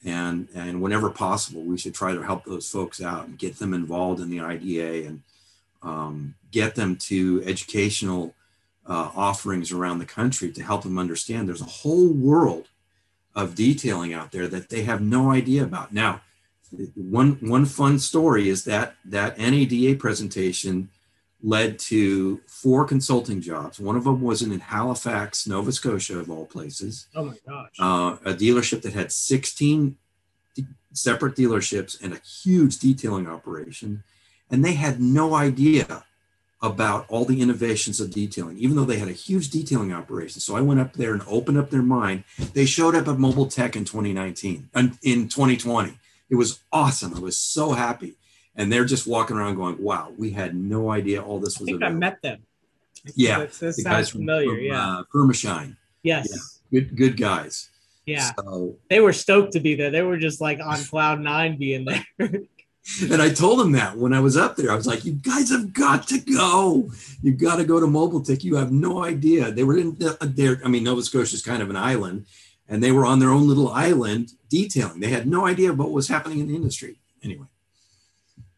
And, 0.05 0.49
and 0.53 0.81
whenever 0.81 1.09
possible, 1.09 1.61
we 1.61 1.77
should 1.77 1.93
try 1.93 2.13
to 2.13 2.21
help 2.21 2.43
those 2.43 2.69
folks 2.69 3.01
out 3.01 3.27
and 3.27 3.37
get 3.37 3.57
them 3.59 3.73
involved 3.73 4.21
in 4.21 4.29
the 4.29 4.41
IDA 4.41 5.07
and, 5.07 5.21
um, 5.81 6.35
get 6.51 6.75
them 6.75 6.95
to 6.95 7.41
educational 7.45 8.33
uh, 8.87 9.11
offerings 9.15 9.71
around 9.71 9.99
the 9.99 10.05
country 10.05 10.51
to 10.51 10.63
help 10.63 10.83
them 10.83 10.97
understand 10.97 11.47
there's 11.47 11.61
a 11.61 11.65
whole 11.65 12.09
world 12.09 12.69
of 13.35 13.55
detailing 13.55 14.13
out 14.13 14.31
there 14.31 14.47
that 14.47 14.69
they 14.69 14.83
have 14.83 15.01
no 15.01 15.31
idea 15.31 15.63
about. 15.63 15.93
Now, 15.93 16.21
one 16.95 17.37
one 17.41 17.65
fun 17.65 17.99
story 17.99 18.49
is 18.49 18.65
that 18.65 18.95
that 19.05 19.37
NADA 19.37 19.95
presentation 19.95 20.89
led 21.41 21.77
to 21.77 22.41
four 22.47 22.85
consulting 22.85 23.41
jobs. 23.41 23.79
One 23.79 23.95
of 23.95 24.05
them 24.05 24.21
was 24.21 24.41
in 24.41 24.57
Halifax, 24.59 25.45
Nova 25.45 25.71
Scotia, 25.71 26.19
of 26.19 26.29
all 26.29 26.45
places. 26.45 27.07
Oh 27.15 27.25
my 27.25 27.35
gosh! 27.47 27.71
Uh, 27.79 28.17
a 28.25 28.33
dealership 28.33 28.81
that 28.83 28.93
had 28.93 29.11
16 29.11 29.97
separate 30.93 31.35
dealerships 31.35 32.01
and 32.01 32.13
a 32.13 32.21
huge 32.43 32.77
detailing 32.79 33.27
operation 33.27 34.03
and 34.53 34.63
they 34.63 34.73
had 34.73 35.01
no 35.01 35.33
idea 35.33 36.05
about 36.63 37.05
all 37.09 37.25
the 37.25 37.41
innovations 37.41 37.99
of 37.99 38.09
detailing, 38.09 38.57
even 38.57 38.77
though 38.77 38.85
they 38.85 38.97
had 38.97 39.09
a 39.09 39.11
huge 39.11 39.49
detailing 39.49 39.93
operation. 39.93 40.39
So 40.39 40.55
I 40.55 40.61
went 40.61 40.79
up 40.79 40.93
there 40.93 41.11
and 41.13 41.21
opened 41.27 41.57
up 41.57 41.69
their 41.69 41.83
mind. 41.83 42.23
They 42.53 42.65
showed 42.65 42.95
up 42.95 43.07
at 43.09 43.19
Mobile 43.19 43.47
Tech 43.47 43.75
in 43.75 43.83
2019, 43.83 44.69
and 44.73 44.97
in 45.03 45.27
2020. 45.27 45.99
It 46.29 46.35
was 46.35 46.61
awesome. 46.71 47.13
I 47.13 47.19
was 47.19 47.37
so 47.37 47.73
happy. 47.73 48.15
And 48.55 48.71
they're 48.71 48.85
just 48.85 49.05
walking 49.05 49.35
around 49.35 49.55
going, 49.55 49.81
wow, 49.83 50.11
we 50.17 50.31
had 50.31 50.55
no 50.55 50.89
idea 50.89 51.21
all 51.21 51.39
this 51.39 51.59
was 51.59 51.67
I 51.67 51.71
think 51.71 51.81
available. 51.81 51.97
I 51.97 51.99
met 51.99 52.21
them. 52.21 52.39
Yeah. 53.13 53.39
That, 53.39 53.51
that 53.53 53.73
sounds 53.73 54.09
familiar. 54.09 54.49
From, 54.49 54.63
yeah. 54.63 54.87
Uh, 54.87 55.03
Permashine. 55.13 55.75
Yes. 56.01 56.29
Yeah. 56.71 56.79
Good, 56.79 56.95
good 56.95 57.17
guys. 57.17 57.69
Yeah. 58.05 58.31
So, 58.39 58.77
they 58.89 58.99
were 58.99 59.13
stoked 59.13 59.53
to 59.53 59.59
be 59.59 59.75
there. 59.75 59.91
They 59.91 60.01
were 60.01 60.17
just 60.17 60.41
like 60.41 60.59
on 60.59 60.83
cloud 60.85 61.19
nine 61.19 61.57
being 61.57 61.85
there. 61.85 62.05
and 63.01 63.21
I 63.21 63.29
told 63.29 63.59
them 63.59 63.71
that 63.73 63.97
when 63.97 64.13
I 64.13 64.19
was 64.19 64.35
up 64.35 64.55
there. 64.55 64.71
I 64.71 64.75
was 64.75 64.87
like, 64.87 65.05
"You 65.05 65.13
guys 65.13 65.49
have 65.49 65.73
got 65.73 66.07
to 66.09 66.19
go. 66.19 66.91
You've 67.21 67.37
got 67.37 67.55
to 67.55 67.63
go 67.63 67.79
to 67.79 67.87
Mobile 67.87 68.21
Tech. 68.21 68.43
You 68.43 68.55
have 68.55 68.71
no 68.71 69.03
idea." 69.03 69.51
They 69.51 69.63
were 69.63 69.77
in 69.77 69.95
there. 69.95 70.17
Uh, 70.19 70.65
I 70.65 70.67
mean, 70.67 70.83
Nova 70.83 71.01
Scotia 71.01 71.35
is 71.35 71.41
kind 71.41 71.61
of 71.61 71.69
an 71.69 71.77
island, 71.77 72.25
and 72.67 72.83
they 72.83 72.91
were 72.91 73.05
on 73.05 73.19
their 73.19 73.29
own 73.29 73.47
little 73.47 73.69
island 73.69 74.33
detailing. 74.49 74.99
They 74.99 75.09
had 75.09 75.27
no 75.27 75.45
idea 75.45 75.71
what 75.71 75.91
was 75.91 76.09
happening 76.09 76.39
in 76.39 76.47
the 76.47 76.55
industry. 76.55 76.99
Anyway. 77.23 77.45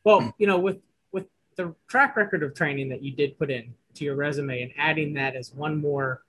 Well, 0.04 0.34
you 0.40 0.48
know, 0.48 0.58
with 0.58 0.80
with 1.12 1.28
the 1.56 1.76
track 1.88 2.16
record 2.16 2.42
of 2.42 2.56
training 2.56 2.90
that 2.90 3.04
you 3.04 3.12
did 3.12 3.38
put 3.38 3.52
in 3.52 3.76
to 3.94 4.06
your 4.06 4.16
resume, 4.16 4.64
and 4.64 4.72
adding 4.76 5.14
that 5.14 5.36
as 5.36 5.54
one 5.54 5.80
more 5.80 6.24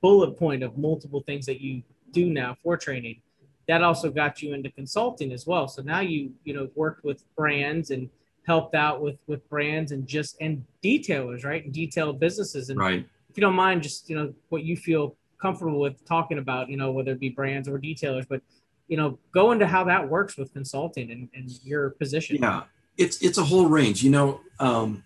bullet 0.00 0.38
point 0.38 0.62
of 0.62 0.78
multiple 0.78 1.22
things 1.22 1.46
that 1.46 1.60
you 1.60 1.82
do 2.12 2.26
now 2.26 2.56
for 2.62 2.76
training 2.76 3.20
that 3.68 3.82
also 3.82 4.10
got 4.10 4.42
you 4.42 4.54
into 4.54 4.70
consulting 4.70 5.32
as 5.32 5.46
well. 5.46 5.68
So 5.68 5.82
now 5.82 6.00
you 6.00 6.32
you 6.44 6.54
know 6.54 6.68
worked 6.74 7.04
with 7.04 7.24
brands 7.36 7.90
and 7.90 8.08
helped 8.46 8.74
out 8.74 9.00
with 9.00 9.18
with 9.26 9.48
brands 9.48 9.92
and 9.92 10.06
just 10.06 10.36
and 10.40 10.64
detailers, 10.82 11.44
right? 11.44 11.64
And 11.64 11.72
detailed 11.72 12.18
businesses. 12.18 12.70
And 12.70 12.78
right. 12.78 13.06
if 13.30 13.36
you 13.36 13.40
don't 13.40 13.54
mind, 13.54 13.82
just 13.82 14.08
you 14.10 14.16
know 14.16 14.34
what 14.48 14.64
you 14.64 14.76
feel 14.76 15.16
comfortable 15.40 15.80
with 15.80 16.04
talking 16.04 16.38
about, 16.38 16.70
you 16.70 16.76
know, 16.76 16.92
whether 16.92 17.12
it 17.12 17.20
be 17.20 17.28
brands 17.28 17.68
or 17.68 17.78
detailers, 17.78 18.26
but 18.28 18.40
you 18.88 18.96
know, 18.96 19.18
go 19.32 19.52
into 19.52 19.66
how 19.66 19.84
that 19.84 20.08
works 20.08 20.36
with 20.36 20.52
consulting 20.52 21.10
and, 21.10 21.28
and 21.34 21.50
your 21.64 21.90
position. 21.90 22.36
Yeah, 22.40 22.64
it's 22.96 23.20
it's 23.22 23.38
a 23.38 23.44
whole 23.44 23.66
range. 23.66 24.02
You 24.02 24.10
know, 24.10 24.40
um, 24.60 25.02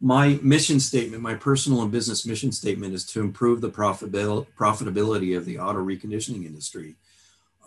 my 0.00 0.38
mission 0.42 0.78
statement, 0.78 1.22
my 1.22 1.34
personal 1.34 1.82
and 1.82 1.90
business 1.90 2.26
mission 2.26 2.52
statement, 2.52 2.94
is 2.94 3.04
to 3.06 3.20
improve 3.20 3.60
the 3.60 3.70
profitability 3.70 4.46
profitability 4.58 5.36
of 5.36 5.44
the 5.44 5.58
auto 5.58 5.84
reconditioning 5.84 6.46
industry 6.46 6.96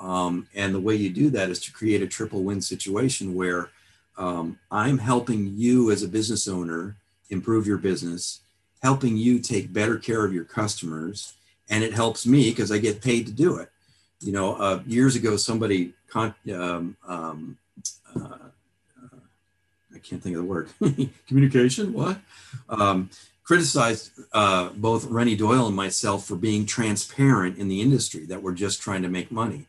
um, 0.02 0.48
and 0.56 0.74
the 0.74 0.80
way 0.80 0.96
you 0.96 1.10
do 1.10 1.30
that 1.30 1.50
is 1.50 1.60
to 1.62 1.72
create 1.72 2.02
a 2.02 2.08
triple 2.08 2.44
win 2.44 2.60
situation 2.60 3.36
where 3.36 3.70
um, 4.18 4.60
I'm 4.72 4.98
helping 4.98 5.54
you 5.56 5.92
as 5.92 6.04
a 6.04 6.08
business 6.08 6.48
owner 6.48 6.96
improve 7.30 7.68
your 7.68 7.78
business, 7.78 8.42
helping 8.82 9.16
you 9.16 9.40
take 9.40 9.72
better 9.72 9.98
care 9.98 10.26
of 10.26 10.34
your 10.34 10.44
customers, 10.44 11.34
and 11.70 11.84
it 11.84 11.94
helps 11.94 12.26
me 12.26 12.50
because 12.50 12.72
I 12.72 12.80
get 12.80 13.02
paid 13.02 13.28
to 13.28 13.32
do 13.32 13.58
it. 13.58 13.70
You 14.20 14.34
know, 14.34 14.56
uh, 14.56 14.82
years 14.86 15.16
ago, 15.16 15.38
somebody, 15.38 15.94
con- 16.10 16.36
um, 16.54 16.98
um 17.08 17.58
uh, 18.16 18.38
I 19.94 20.00
can't 20.00 20.22
think 20.22 20.36
of 20.36 20.42
the 20.42 20.48
word, 20.48 20.70
communication, 21.28 21.94
what? 21.94 22.18
Um, 22.70 23.10
criticized 23.44 24.12
uh, 24.34 24.70
both 24.70 25.06
Rennie 25.06 25.36
Doyle 25.36 25.68
and 25.68 25.76
myself 25.76 26.26
for 26.26 26.36
being 26.36 26.66
transparent 26.66 27.58
in 27.58 27.68
the 27.68 27.82
industry, 27.82 28.26
that 28.26 28.42
we're 28.42 28.54
just 28.54 28.82
trying 28.82 29.04
to 29.04 29.10
make 29.10 29.32
money. 29.32 29.68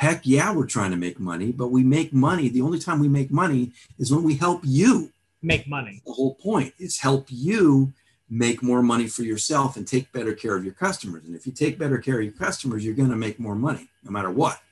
Heck 0.00 0.22
yeah, 0.24 0.50
we're 0.50 0.64
trying 0.64 0.92
to 0.92 0.96
make 0.96 1.20
money, 1.20 1.52
but 1.52 1.70
we 1.70 1.84
make 1.84 2.10
money. 2.10 2.48
The 2.48 2.62
only 2.62 2.78
time 2.78 3.00
we 3.00 3.08
make 3.08 3.30
money 3.30 3.72
is 3.98 4.10
when 4.10 4.22
we 4.22 4.34
help 4.34 4.62
you 4.64 5.12
make 5.42 5.68
money. 5.68 6.00
The 6.06 6.12
whole 6.12 6.36
point 6.36 6.72
is 6.78 7.00
help 7.00 7.26
you 7.28 7.92
make 8.30 8.62
more 8.62 8.82
money 8.82 9.08
for 9.08 9.24
yourself 9.24 9.76
and 9.76 9.86
take 9.86 10.10
better 10.10 10.32
care 10.32 10.56
of 10.56 10.64
your 10.64 10.72
customers. 10.72 11.24
And 11.26 11.36
if 11.36 11.46
you 11.46 11.52
take 11.52 11.78
better 11.78 11.98
care 11.98 12.16
of 12.16 12.24
your 12.24 12.32
customers, 12.32 12.82
you're 12.82 12.94
going 12.94 13.10
to 13.10 13.16
make 13.16 13.38
more 13.38 13.54
money 13.54 13.90
no 14.02 14.10
matter 14.10 14.30
what. 14.30 14.62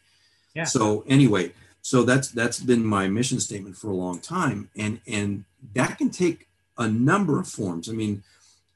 Yeah. 0.55 0.65
So 0.65 1.05
anyway, 1.07 1.53
so 1.83 2.05
that's 2.05 2.31
that's 2.31 2.59
been 2.59 2.83
my 2.83 3.07
mission 3.09 3.39
statement 3.39 3.77
for 3.77 3.91
a 3.91 3.95
long 3.95 4.21
time, 4.21 4.71
and 4.79 4.99
and 5.07 5.45
that 5.75 5.99
can 5.99 6.09
take 6.09 6.49
a 6.79 6.89
number 6.89 7.39
of 7.39 7.47
forms. 7.47 7.91
I 7.91 7.93
mean, 7.93 8.23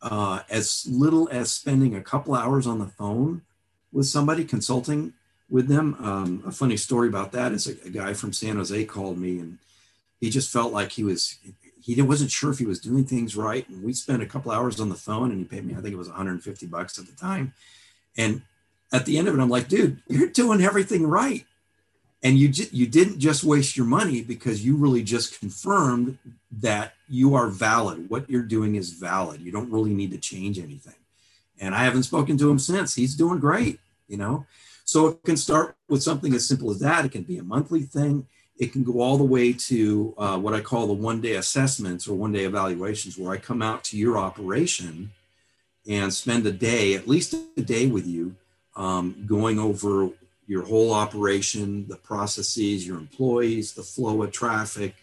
uh, 0.03 0.41
as 0.51 0.87
little 0.87 1.31
as 1.31 1.51
spending 1.51 1.95
a 1.95 2.03
couple 2.03 2.35
hours 2.35 2.67
on 2.67 2.79
the 2.79 2.89
phone 2.89 3.41
with 3.91 4.05
somebody 4.05 4.45
consulting 4.45 5.15
with 5.53 5.69
them. 5.69 5.95
Um, 6.01 6.43
a 6.47 6.51
funny 6.51 6.79
story 6.79 7.09
about 7.09 7.31
that 7.33 7.53
is 7.53 7.69
a, 7.69 7.73
a, 7.87 7.91
guy 7.91 8.15
from 8.15 8.33
San 8.33 8.57
Jose 8.57 8.85
called 8.87 9.19
me 9.19 9.39
and 9.39 9.59
he 10.19 10.31
just 10.31 10.51
felt 10.51 10.73
like 10.73 10.93
he 10.93 11.05
was 11.05 11.37
he 11.81 12.01
wasn't 12.01 12.31
sure 12.31 12.51
if 12.51 12.59
he 12.59 12.65
was 12.65 12.81
doing 12.81 13.05
things 13.05 13.37
right. 13.37 13.69
And 13.69 13.83
we 13.83 13.93
spent 13.93 14.23
a 14.23 14.27
couple 14.27 14.51
hours 14.51 14.81
on 14.81 14.89
the 14.89 14.95
phone 14.95 15.31
and 15.31 15.39
he 15.39 15.45
paid 15.45 15.67
me, 15.67 15.75
I 15.75 15.81
think 15.81 15.93
it 15.93 15.99
was 15.99 16.09
150 16.09 16.67
bucks 16.67 16.99
at 16.99 17.07
the 17.07 17.13
time. 17.13 17.53
And 18.17 18.43
at 18.93 19.05
the 19.05 19.19
end 19.19 19.29
of 19.29 19.35
it, 19.35 19.41
I'm 19.41 19.51
like, 19.51 19.69
dude, 19.69 20.01
you're 20.09 20.29
doing 20.29 20.63
everything 20.63 21.07
right. 21.07 21.45
And 22.23 22.39
you 22.39 22.49
j- 22.49 22.69
you 22.71 22.87
didn't 22.87 23.19
just 23.19 23.45
waste 23.45 23.77
your 23.77 23.85
money 23.85 24.23
because 24.23 24.65
you 24.65 24.77
really 24.77 25.03
just 25.03 25.39
confirmed 25.41 26.19
that 26.61 26.95
you 27.09 27.35
are 27.35 27.49
valid. 27.49 28.09
What 28.09 28.31
you're 28.31 28.43
doing 28.43 28.77
is 28.77 28.93
valid. 28.93 29.41
You 29.41 29.51
don't 29.51 29.73
really 29.73 29.93
need 29.93 30.13
to 30.13 30.19
change 30.19 30.59
anything. 30.59 30.95
And 31.61 31.75
I 31.75 31.85
haven't 31.85 32.05
spoken 32.05 32.39
to 32.39 32.49
him 32.49 32.61
since. 32.61 32.95
He's 32.95 33.17
doing 33.17 33.41
great, 33.41 33.81
you 34.09 34.17
know. 34.17 34.47
So 34.93 35.07
it 35.07 35.23
can 35.25 35.39
start 35.39 35.75
with 35.89 36.03
something 36.03 36.35
as 36.35 36.47
simple 36.47 36.71
as 36.71 36.79
that. 36.81 37.07
It 37.07 37.13
can 37.13 37.23
be 37.23 37.39
a 37.39 37.43
monthly 37.43 37.81
thing. 37.81 38.27
It 38.59 38.75
can 38.75 38.85
go 38.85 39.01
all 39.01 39.17
the 39.17 39.25
way 39.25 39.55
to 39.55 40.15
uh, 40.19 40.39
what 40.39 40.53
I 40.53 40.61
call 40.61 40.87
the 40.87 40.93
one 40.93 41.23
day 41.23 41.37
assessments 41.37 42.07
or 42.07 42.15
one 42.15 42.31
day 42.31 42.45
evaluations, 42.45 43.17
where 43.17 43.33
I 43.33 43.39
come 43.39 43.63
out 43.63 43.85
to 43.85 43.97
your 43.97 44.19
operation 44.19 45.11
and 45.89 46.13
spend 46.13 46.47
a 46.47 46.53
day, 46.53 46.93
at 46.93 47.09
least 47.09 47.35
a 47.57 47.63
day 47.63 47.87
with 47.87 48.07
you, 48.07 48.37
um, 48.77 49.25
going 49.27 49.59
over 49.59 50.11
your 50.47 50.63
whole 50.63 50.93
operation, 50.93 51.89
the 51.89 51.97
processes, 51.97 52.87
your 52.87 52.99
employees, 52.99 53.73
the 53.73 53.83
flow 53.83 54.23
of 54.23 54.31
traffic, 54.31 54.95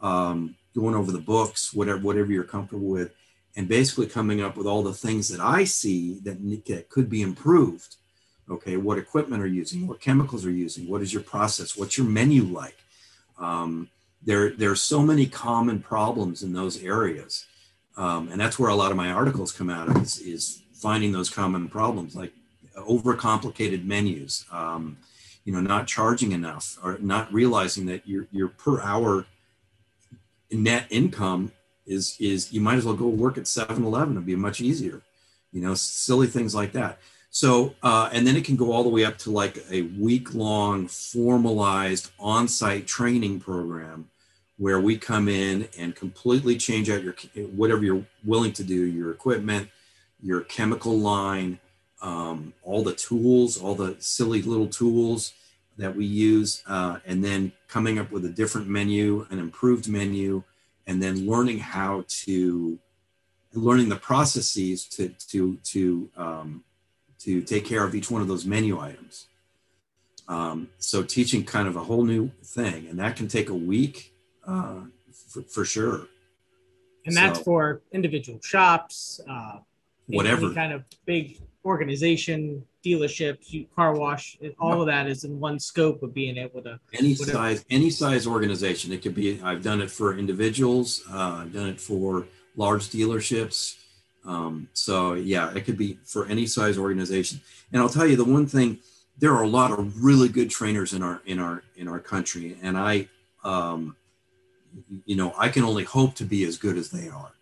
um, 0.00 0.56
going 0.74 0.96
over 0.96 1.12
the 1.12 1.20
books, 1.20 1.72
whatever 1.72 2.00
whatever 2.00 2.32
you're 2.32 2.42
comfortable 2.42 2.88
with, 2.88 3.14
and 3.54 3.68
basically 3.68 4.08
coming 4.08 4.40
up 4.40 4.56
with 4.56 4.66
all 4.66 4.82
the 4.82 4.92
things 4.92 5.28
that 5.28 5.40
I 5.40 5.62
see 5.62 6.18
that, 6.24 6.38
that 6.66 6.88
could 6.88 7.08
be 7.08 7.22
improved 7.22 7.94
okay 8.50 8.76
what 8.76 8.98
equipment 8.98 9.42
are 9.42 9.46
you 9.46 9.56
using? 9.56 9.86
What 9.86 10.00
chemicals 10.00 10.44
are 10.44 10.50
you 10.50 10.58
using? 10.58 10.88
What 10.88 11.02
is 11.02 11.12
your 11.12 11.22
process? 11.22 11.76
What's 11.76 11.98
your 11.98 12.06
menu 12.06 12.44
like? 12.44 12.78
Um, 13.38 13.88
there 14.22 14.50
there 14.50 14.70
are 14.70 14.76
so 14.76 15.02
many 15.02 15.26
common 15.26 15.80
problems 15.80 16.42
in 16.42 16.52
those 16.52 16.82
areas. 16.82 17.46
Um, 17.96 18.28
and 18.30 18.40
that's 18.40 18.58
where 18.58 18.70
a 18.70 18.76
lot 18.76 18.92
of 18.92 18.96
my 18.96 19.10
articles 19.10 19.50
come 19.50 19.68
out 19.68 19.88
of 19.88 20.00
is, 20.00 20.20
is 20.20 20.62
finding 20.72 21.10
those 21.10 21.28
common 21.28 21.68
problems 21.68 22.14
like 22.14 22.32
overcomplicated 22.76 23.84
menus 23.84 24.44
um, 24.52 24.96
you 25.44 25.52
know 25.52 25.60
not 25.60 25.86
charging 25.86 26.32
enough 26.32 26.78
or 26.82 26.98
not 27.00 27.32
realizing 27.32 27.86
that 27.86 28.06
your 28.06 28.26
your 28.30 28.48
per 28.48 28.80
hour 28.80 29.26
net 30.50 30.86
income 30.90 31.50
is 31.86 32.16
is 32.20 32.52
you 32.52 32.60
might 32.60 32.76
as 32.76 32.84
well 32.84 32.94
go 32.94 33.08
work 33.08 33.36
at 33.36 33.44
7-eleven 33.44 34.14
it'd 34.14 34.26
be 34.26 34.36
much 34.36 34.60
easier 34.60 35.02
you 35.52 35.60
know 35.60 35.74
silly 35.74 36.26
things 36.26 36.54
like 36.54 36.72
that 36.72 36.98
so, 37.30 37.74
uh, 37.82 38.08
and 38.12 38.26
then 38.26 38.36
it 38.36 38.44
can 38.44 38.56
go 38.56 38.72
all 38.72 38.82
the 38.82 38.88
way 38.88 39.04
up 39.04 39.18
to 39.18 39.30
like 39.30 39.58
a 39.70 39.82
week 39.82 40.34
long 40.34 40.88
formalized 40.88 42.10
on 42.18 42.48
site 42.48 42.86
training 42.86 43.40
program 43.40 44.08
where 44.56 44.80
we 44.80 44.98
come 44.98 45.28
in 45.28 45.68
and 45.78 45.94
completely 45.94 46.56
change 46.56 46.90
out 46.90 47.02
your 47.02 47.14
whatever 47.54 47.84
you're 47.84 48.04
willing 48.24 48.52
to 48.52 48.64
do 48.64 48.86
your 48.86 49.10
equipment, 49.12 49.68
your 50.20 50.40
chemical 50.42 50.98
line, 50.98 51.60
um, 52.02 52.52
all 52.62 52.82
the 52.82 52.94
tools, 52.94 53.56
all 53.56 53.74
the 53.74 53.96
silly 54.00 54.42
little 54.42 54.66
tools 54.66 55.32
that 55.76 55.94
we 55.94 56.04
use, 56.04 56.62
uh, 56.66 56.98
and 57.06 57.24
then 57.24 57.52
coming 57.68 57.98
up 57.98 58.10
with 58.10 58.24
a 58.24 58.28
different 58.28 58.66
menu, 58.66 59.26
an 59.30 59.38
improved 59.38 59.88
menu, 59.88 60.42
and 60.88 61.00
then 61.00 61.26
learning 61.26 61.58
how 61.58 62.04
to 62.08 62.78
learning 63.54 63.88
the 63.88 63.96
processes 63.96 64.84
to 64.86 65.08
to 65.28 65.56
to 65.62 66.10
um, 66.16 66.64
to 67.20 67.42
take 67.42 67.64
care 67.64 67.84
of 67.84 67.94
each 67.94 68.10
one 68.10 68.22
of 68.22 68.28
those 68.28 68.44
menu 68.44 68.78
items. 68.78 69.26
Um, 70.28 70.68
so 70.78 71.02
teaching 71.02 71.44
kind 71.44 71.66
of 71.66 71.76
a 71.76 71.82
whole 71.82 72.04
new 72.04 72.30
thing, 72.44 72.86
and 72.88 72.98
that 72.98 73.16
can 73.16 73.28
take 73.28 73.48
a 73.48 73.54
week 73.54 74.14
uh, 74.46 74.82
for, 75.28 75.42
for, 75.42 75.64
sure. 75.64 76.06
And 77.06 77.16
that's 77.16 77.38
so, 77.38 77.44
for 77.44 77.82
individual 77.92 78.38
shops, 78.42 79.20
uh, 79.28 79.58
whatever 80.06 80.52
kind 80.52 80.72
of 80.74 80.84
big 81.06 81.40
organization, 81.64 82.64
dealerships, 82.84 83.66
car 83.74 83.94
wash. 83.94 84.38
All 84.58 84.80
of 84.80 84.86
that 84.86 85.06
is 85.06 85.24
in 85.24 85.40
one 85.40 85.58
scope 85.58 86.02
of 86.02 86.12
being 86.14 86.36
able 86.36 86.62
to 86.62 86.78
any 86.92 87.14
whatever. 87.14 87.38
size, 87.38 87.64
any 87.70 87.90
size 87.90 88.26
organization. 88.26 88.92
It 88.92 89.02
could 89.02 89.14
be. 89.14 89.40
I've 89.42 89.62
done 89.62 89.80
it 89.80 89.90
for 89.90 90.16
individuals. 90.16 91.02
Uh, 91.10 91.40
I've 91.42 91.52
done 91.52 91.68
it 91.68 91.80
for 91.80 92.26
large 92.56 92.88
dealerships. 92.88 93.76
Um, 94.28 94.68
so 94.74 95.14
yeah, 95.14 95.50
it 95.54 95.64
could 95.64 95.78
be 95.78 95.98
for 96.04 96.26
any 96.26 96.46
size 96.46 96.76
organization. 96.76 97.40
And 97.72 97.80
I'll 97.80 97.88
tell 97.88 98.06
you 98.06 98.14
the 98.14 98.24
one 98.24 98.46
thing: 98.46 98.78
there 99.18 99.32
are 99.32 99.42
a 99.42 99.48
lot 99.48 99.72
of 99.72 100.04
really 100.04 100.28
good 100.28 100.50
trainers 100.50 100.92
in 100.92 101.02
our 101.02 101.22
in 101.24 101.40
our 101.40 101.62
in 101.76 101.88
our 101.88 101.98
country, 101.98 102.58
and 102.62 102.76
I, 102.76 103.08
um, 103.42 103.96
you 105.06 105.16
know, 105.16 105.32
I 105.38 105.48
can 105.48 105.64
only 105.64 105.84
hope 105.84 106.14
to 106.16 106.24
be 106.24 106.44
as 106.44 106.58
good 106.58 106.76
as 106.76 106.90
they 106.90 107.08
are. 107.08 107.32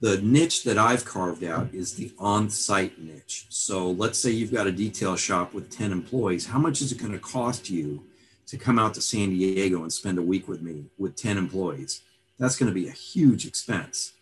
The 0.00 0.20
niche 0.20 0.64
that 0.64 0.76
I've 0.76 1.04
carved 1.04 1.42
out 1.42 1.72
is 1.74 1.94
the 1.94 2.12
on-site 2.20 3.00
niche. 3.00 3.46
So 3.48 3.90
let's 3.90 4.16
say 4.16 4.30
you've 4.30 4.52
got 4.52 4.68
a 4.68 4.72
detail 4.72 5.16
shop 5.16 5.52
with 5.52 5.70
10 5.70 5.90
employees. 5.90 6.46
How 6.46 6.60
much 6.60 6.80
is 6.80 6.92
it 6.92 6.98
going 6.98 7.12
to 7.12 7.18
cost 7.18 7.68
you 7.68 8.04
to 8.46 8.56
come 8.56 8.78
out 8.78 8.94
to 8.94 9.00
San 9.00 9.30
Diego 9.30 9.82
and 9.82 9.92
spend 9.92 10.18
a 10.18 10.22
week 10.22 10.46
with 10.46 10.62
me 10.62 10.84
with 10.98 11.16
10 11.16 11.36
employees? 11.36 12.02
That's 12.38 12.56
going 12.56 12.68
to 12.68 12.80
be 12.80 12.86
a 12.86 12.92
huge 12.92 13.44
expense. 13.44 14.12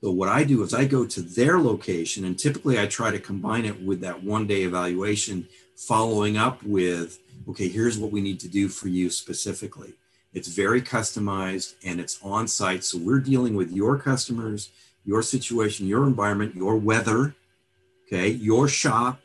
So 0.00 0.12
what 0.12 0.28
I 0.28 0.44
do 0.44 0.62
is 0.62 0.74
I 0.74 0.84
go 0.84 1.04
to 1.06 1.20
their 1.20 1.58
location 1.58 2.24
and 2.24 2.38
typically 2.38 2.78
I 2.78 2.86
try 2.86 3.10
to 3.10 3.18
combine 3.18 3.64
it 3.64 3.82
with 3.82 4.00
that 4.02 4.22
one 4.22 4.46
day 4.46 4.62
evaluation, 4.62 5.48
following 5.74 6.36
up 6.36 6.62
with, 6.62 7.18
okay, 7.48 7.68
here's 7.68 7.98
what 7.98 8.12
we 8.12 8.20
need 8.20 8.38
to 8.40 8.48
do 8.48 8.68
for 8.68 8.88
you 8.88 9.10
specifically. 9.10 9.94
It's 10.32 10.48
very 10.48 10.80
customized 10.80 11.74
and 11.84 11.98
it's 12.00 12.20
on 12.22 12.46
site. 12.46 12.84
So 12.84 12.98
we're 12.98 13.18
dealing 13.18 13.56
with 13.56 13.72
your 13.72 13.98
customers, 13.98 14.70
your 15.04 15.22
situation, 15.22 15.88
your 15.88 16.06
environment, 16.06 16.54
your 16.54 16.76
weather, 16.76 17.34
okay, 18.06 18.28
your 18.28 18.68
shop, 18.68 19.20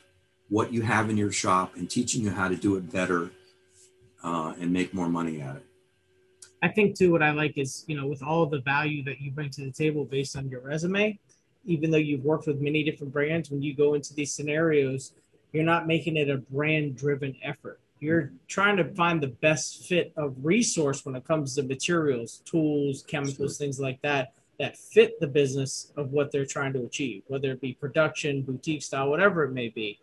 what 0.48 0.72
you 0.72 0.82
have 0.82 1.08
in 1.08 1.16
your 1.16 1.32
shop, 1.32 1.76
and 1.76 1.88
teaching 1.88 2.24
you 2.24 2.30
how 2.30 2.48
to 2.48 2.56
do 2.56 2.76
it 2.76 2.90
better 2.90 3.30
uh, 4.24 4.54
and 4.60 4.72
make 4.72 4.92
more 4.92 5.08
money 5.08 5.40
at 5.40 5.56
it. 5.56 5.66
I 6.64 6.68
think 6.68 6.96
too, 6.96 7.12
what 7.12 7.22
I 7.22 7.30
like 7.30 7.58
is, 7.58 7.84
you 7.88 7.94
know, 7.94 8.06
with 8.06 8.22
all 8.22 8.46
the 8.46 8.60
value 8.60 9.04
that 9.04 9.20
you 9.20 9.30
bring 9.30 9.50
to 9.50 9.66
the 9.66 9.70
table 9.70 10.06
based 10.06 10.34
on 10.34 10.48
your 10.48 10.62
resume, 10.62 11.18
even 11.66 11.90
though 11.90 11.98
you've 11.98 12.24
worked 12.24 12.46
with 12.46 12.58
many 12.58 12.82
different 12.82 13.12
brands, 13.12 13.50
when 13.50 13.60
you 13.60 13.74
go 13.74 13.92
into 13.92 14.14
these 14.14 14.34
scenarios, 14.34 15.12
you're 15.52 15.62
not 15.62 15.86
making 15.86 16.16
it 16.16 16.30
a 16.30 16.38
brand 16.38 16.96
driven 16.96 17.36
effort. 17.42 17.80
You're 18.00 18.32
trying 18.48 18.78
to 18.78 18.94
find 18.94 19.22
the 19.22 19.28
best 19.28 19.86
fit 19.86 20.14
of 20.16 20.34
resource 20.42 21.04
when 21.04 21.14
it 21.16 21.26
comes 21.26 21.54
to 21.56 21.64
materials, 21.64 22.40
tools, 22.46 23.04
chemicals, 23.06 23.58
things 23.58 23.78
like 23.78 24.00
that, 24.00 24.32
that 24.58 24.78
fit 24.78 25.20
the 25.20 25.26
business 25.26 25.92
of 25.98 26.12
what 26.12 26.32
they're 26.32 26.46
trying 26.46 26.72
to 26.72 26.86
achieve, 26.86 27.24
whether 27.26 27.50
it 27.52 27.60
be 27.60 27.74
production, 27.74 28.40
boutique 28.40 28.82
style, 28.82 29.10
whatever 29.10 29.44
it 29.44 29.52
may 29.52 29.68
be. 29.68 29.98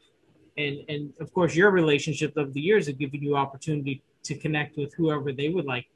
And, 0.59 0.84
and 0.88 1.12
of 1.20 1.34
course, 1.34 1.55
your 1.55 1.72
relationship 1.72 2.38
of 2.38 2.53
the 2.53 2.62
years 2.62 2.86
have 2.86 2.99
given 2.99 3.24
you 3.24 3.36
opportunity 3.36 4.03
to 4.26 4.36
connect 4.36 4.78
with 4.78 4.93
whoever 4.93 5.34
they 5.34 5.49
would 5.49 5.66
like 5.66 5.88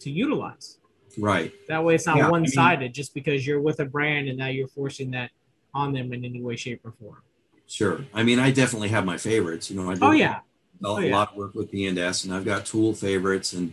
to 0.00 0.10
utilize. 0.10 0.78
Right. 1.18 1.52
That 1.68 1.82
way 1.82 1.94
it's 1.94 2.06
not 2.06 2.16
yeah, 2.16 2.28
one 2.28 2.46
sided 2.46 2.78
I 2.78 2.82
mean, 2.84 2.92
just 2.92 3.14
because 3.14 3.46
you're 3.46 3.60
with 3.60 3.80
a 3.80 3.84
brand 3.84 4.28
and 4.28 4.38
now 4.38 4.48
you're 4.48 4.68
forcing 4.68 5.10
that 5.12 5.30
on 5.74 5.92
them 5.92 6.12
in 6.12 6.24
any 6.24 6.42
way, 6.42 6.56
shape, 6.56 6.84
or 6.84 6.92
form. 6.92 7.22
Sure. 7.66 8.04
I 8.14 8.22
mean, 8.22 8.38
I 8.38 8.50
definitely 8.50 8.88
have 8.88 9.04
my 9.04 9.16
favorites. 9.16 9.70
You 9.70 9.80
know, 9.80 9.90
I 9.90 9.94
do 9.94 10.04
oh, 10.04 10.10
yeah. 10.12 10.36
a, 10.36 10.86
oh, 10.86 10.98
yeah. 10.98 11.14
lot 11.14 11.32
of 11.32 11.36
work 11.36 11.54
with 11.54 11.70
P&S 11.70 12.24
and 12.24 12.34
I've 12.34 12.44
got 12.44 12.66
tool 12.66 12.94
favorites 12.94 13.52
and 13.52 13.72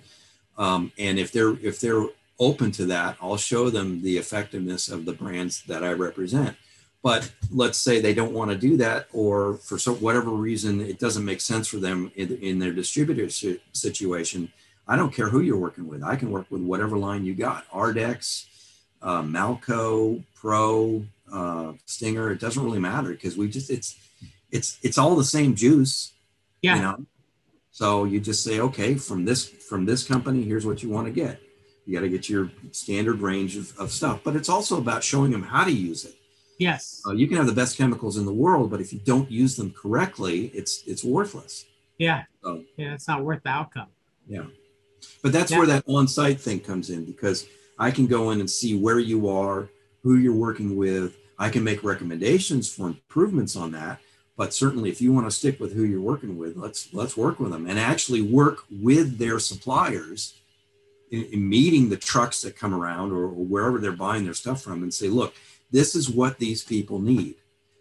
um, 0.57 0.91
and 0.99 1.17
if 1.17 1.31
they're 1.31 1.57
if 1.63 1.79
they're 1.79 2.05
open 2.39 2.71
to 2.71 2.85
that, 2.85 3.17
I'll 3.21 3.37
show 3.37 3.69
them 3.69 4.01
the 4.01 4.17
effectiveness 4.17 4.89
of 4.89 5.05
the 5.05 5.13
brands 5.13 5.63
that 5.63 5.83
I 5.83 5.93
represent. 5.93 6.55
But 7.01 7.31
let's 7.51 7.77
say 7.77 7.99
they 7.99 8.13
don't 8.13 8.33
want 8.33 8.51
to 8.51 8.57
do 8.57 8.77
that, 8.77 9.07
or 9.11 9.55
for 9.55 9.77
some, 9.77 9.95
whatever 9.95 10.29
reason, 10.29 10.79
it 10.79 10.99
doesn't 10.99 11.25
make 11.25 11.41
sense 11.41 11.67
for 11.67 11.77
them 11.77 12.11
in, 12.15 12.37
in 12.37 12.59
their 12.59 12.71
distributor 12.71 13.29
situation 13.29 14.51
I 14.87 14.95
don't 14.95 15.13
care 15.13 15.29
who 15.29 15.39
you're 15.41 15.57
working 15.57 15.87
with. 15.87 16.03
I 16.03 16.15
can 16.15 16.29
work 16.31 16.47
with 16.49 16.61
whatever 16.61 16.97
line 16.97 17.23
you 17.25 17.33
got. 17.33 17.69
Ardex, 17.69 18.45
uh, 19.01 19.21
Malco, 19.21 20.23
Pro, 20.35 21.05
uh, 21.31 21.73
Stinger. 21.85 22.31
It 22.31 22.39
doesn't 22.39 22.63
really 22.63 22.79
matter 22.79 23.09
because 23.09 23.37
we 23.37 23.49
just 23.49 23.69
it's 23.69 23.97
it's 24.51 24.77
it's 24.83 24.97
all 24.97 25.15
the 25.15 25.23
same 25.23 25.55
juice. 25.55 26.13
Yeah. 26.61 26.75
You 26.75 26.81
know. 26.81 27.05
So 27.71 28.03
you 28.03 28.19
just 28.19 28.43
say, 28.43 28.59
okay, 28.59 28.95
from 28.95 29.25
this 29.25 29.47
from 29.47 29.85
this 29.85 30.03
company, 30.05 30.43
here's 30.43 30.65
what 30.65 30.83
you 30.83 30.89
want 30.89 31.07
to 31.07 31.13
get. 31.13 31.39
You 31.85 31.93
got 31.93 32.01
to 32.01 32.09
get 32.09 32.29
your 32.29 32.49
standard 32.71 33.19
range 33.19 33.57
of, 33.57 33.77
of 33.77 33.91
stuff, 33.91 34.21
but 34.23 34.35
it's 34.35 34.47
also 34.47 34.77
about 34.77 35.03
showing 35.03 35.31
them 35.31 35.43
how 35.43 35.65
to 35.65 35.71
use 35.71 36.05
it. 36.05 36.15
Yes. 36.59 37.01
Uh, 37.05 37.11
you 37.11 37.27
can 37.27 37.37
have 37.37 37.47
the 37.47 37.53
best 37.53 37.77
chemicals 37.77 38.15
in 38.15 38.25
the 38.25 38.33
world, 38.33 38.69
but 38.69 38.79
if 38.79 38.93
you 38.93 38.99
don't 38.99 39.29
use 39.29 39.55
them 39.55 39.71
correctly, 39.71 40.51
it's 40.53 40.83
it's 40.85 41.03
worthless. 41.03 41.65
Yeah. 41.97 42.23
So, 42.43 42.63
yeah, 42.77 42.93
it's 42.93 43.07
not 43.07 43.23
worth 43.23 43.43
the 43.43 43.49
outcome. 43.49 43.87
Yeah. 44.27 44.45
But 45.21 45.31
that's 45.31 45.51
yeah. 45.51 45.57
where 45.57 45.67
that 45.67 45.83
on-site 45.87 46.39
thing 46.39 46.59
comes 46.59 46.89
in 46.89 47.05
because 47.05 47.47
I 47.79 47.91
can 47.91 48.07
go 48.07 48.31
in 48.31 48.39
and 48.39 48.49
see 48.49 48.77
where 48.77 48.99
you 48.99 49.29
are, 49.29 49.69
who 50.03 50.15
you're 50.15 50.33
working 50.33 50.75
with. 50.75 51.17
I 51.39 51.49
can 51.49 51.63
make 51.63 51.83
recommendations 51.83 52.71
for 52.73 52.87
improvements 52.87 53.55
on 53.55 53.71
that. 53.71 53.99
But 54.35 54.53
certainly, 54.53 54.89
if 54.89 55.01
you 55.01 55.13
want 55.13 55.27
to 55.27 55.31
stick 55.31 55.59
with 55.59 55.73
who 55.73 55.83
you're 55.83 56.01
working 56.01 56.37
with, 56.37 56.57
let's 56.57 56.91
let's 56.93 57.15
work 57.15 57.39
with 57.39 57.51
them 57.51 57.67
and 57.67 57.77
actually 57.77 58.21
work 58.21 58.63
with 58.71 59.19
their 59.19 59.37
suppliers 59.37 60.33
in, 61.11 61.25
in 61.25 61.47
meeting 61.47 61.89
the 61.89 61.97
trucks 61.97 62.41
that 62.41 62.57
come 62.57 62.73
around 62.73 63.11
or, 63.11 63.25
or 63.25 63.45
wherever 63.45 63.77
they're 63.77 63.91
buying 63.91 64.25
their 64.25 64.33
stuff 64.33 64.63
from 64.63 64.81
and 64.81 64.93
say, 64.93 65.07
look, 65.07 65.35
this 65.71 65.95
is 65.95 66.09
what 66.09 66.39
these 66.39 66.63
people 66.63 66.99
need. 66.99 67.35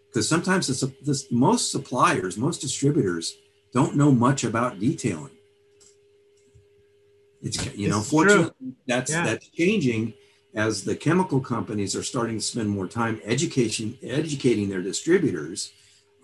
Because 0.07 0.29
sometimes 0.29 0.67
this, 0.67 0.83
this, 1.01 1.31
most 1.31 1.71
suppliers, 1.71 2.37
most 2.37 2.61
distributors 2.61 3.33
don't 3.73 3.95
know 3.95 4.11
much 4.11 4.43
about 4.43 4.79
detailing 4.79 5.31
it's 7.43 7.75
you 7.75 7.89
know, 7.89 7.99
it's 7.99 8.09
fortunately, 8.09 8.51
true. 8.57 8.73
that's 8.87 9.11
yeah. 9.11 9.25
that's 9.25 9.47
changing 9.49 10.13
as 10.55 10.83
the 10.83 10.95
chemical 10.95 11.39
companies 11.39 11.95
are 11.95 12.03
starting 12.03 12.37
to 12.37 12.43
spend 12.43 12.69
more 12.69 12.87
time 12.87 13.19
education 13.25 13.97
educating 14.01 14.69
their 14.69 14.81
distributors 14.81 15.71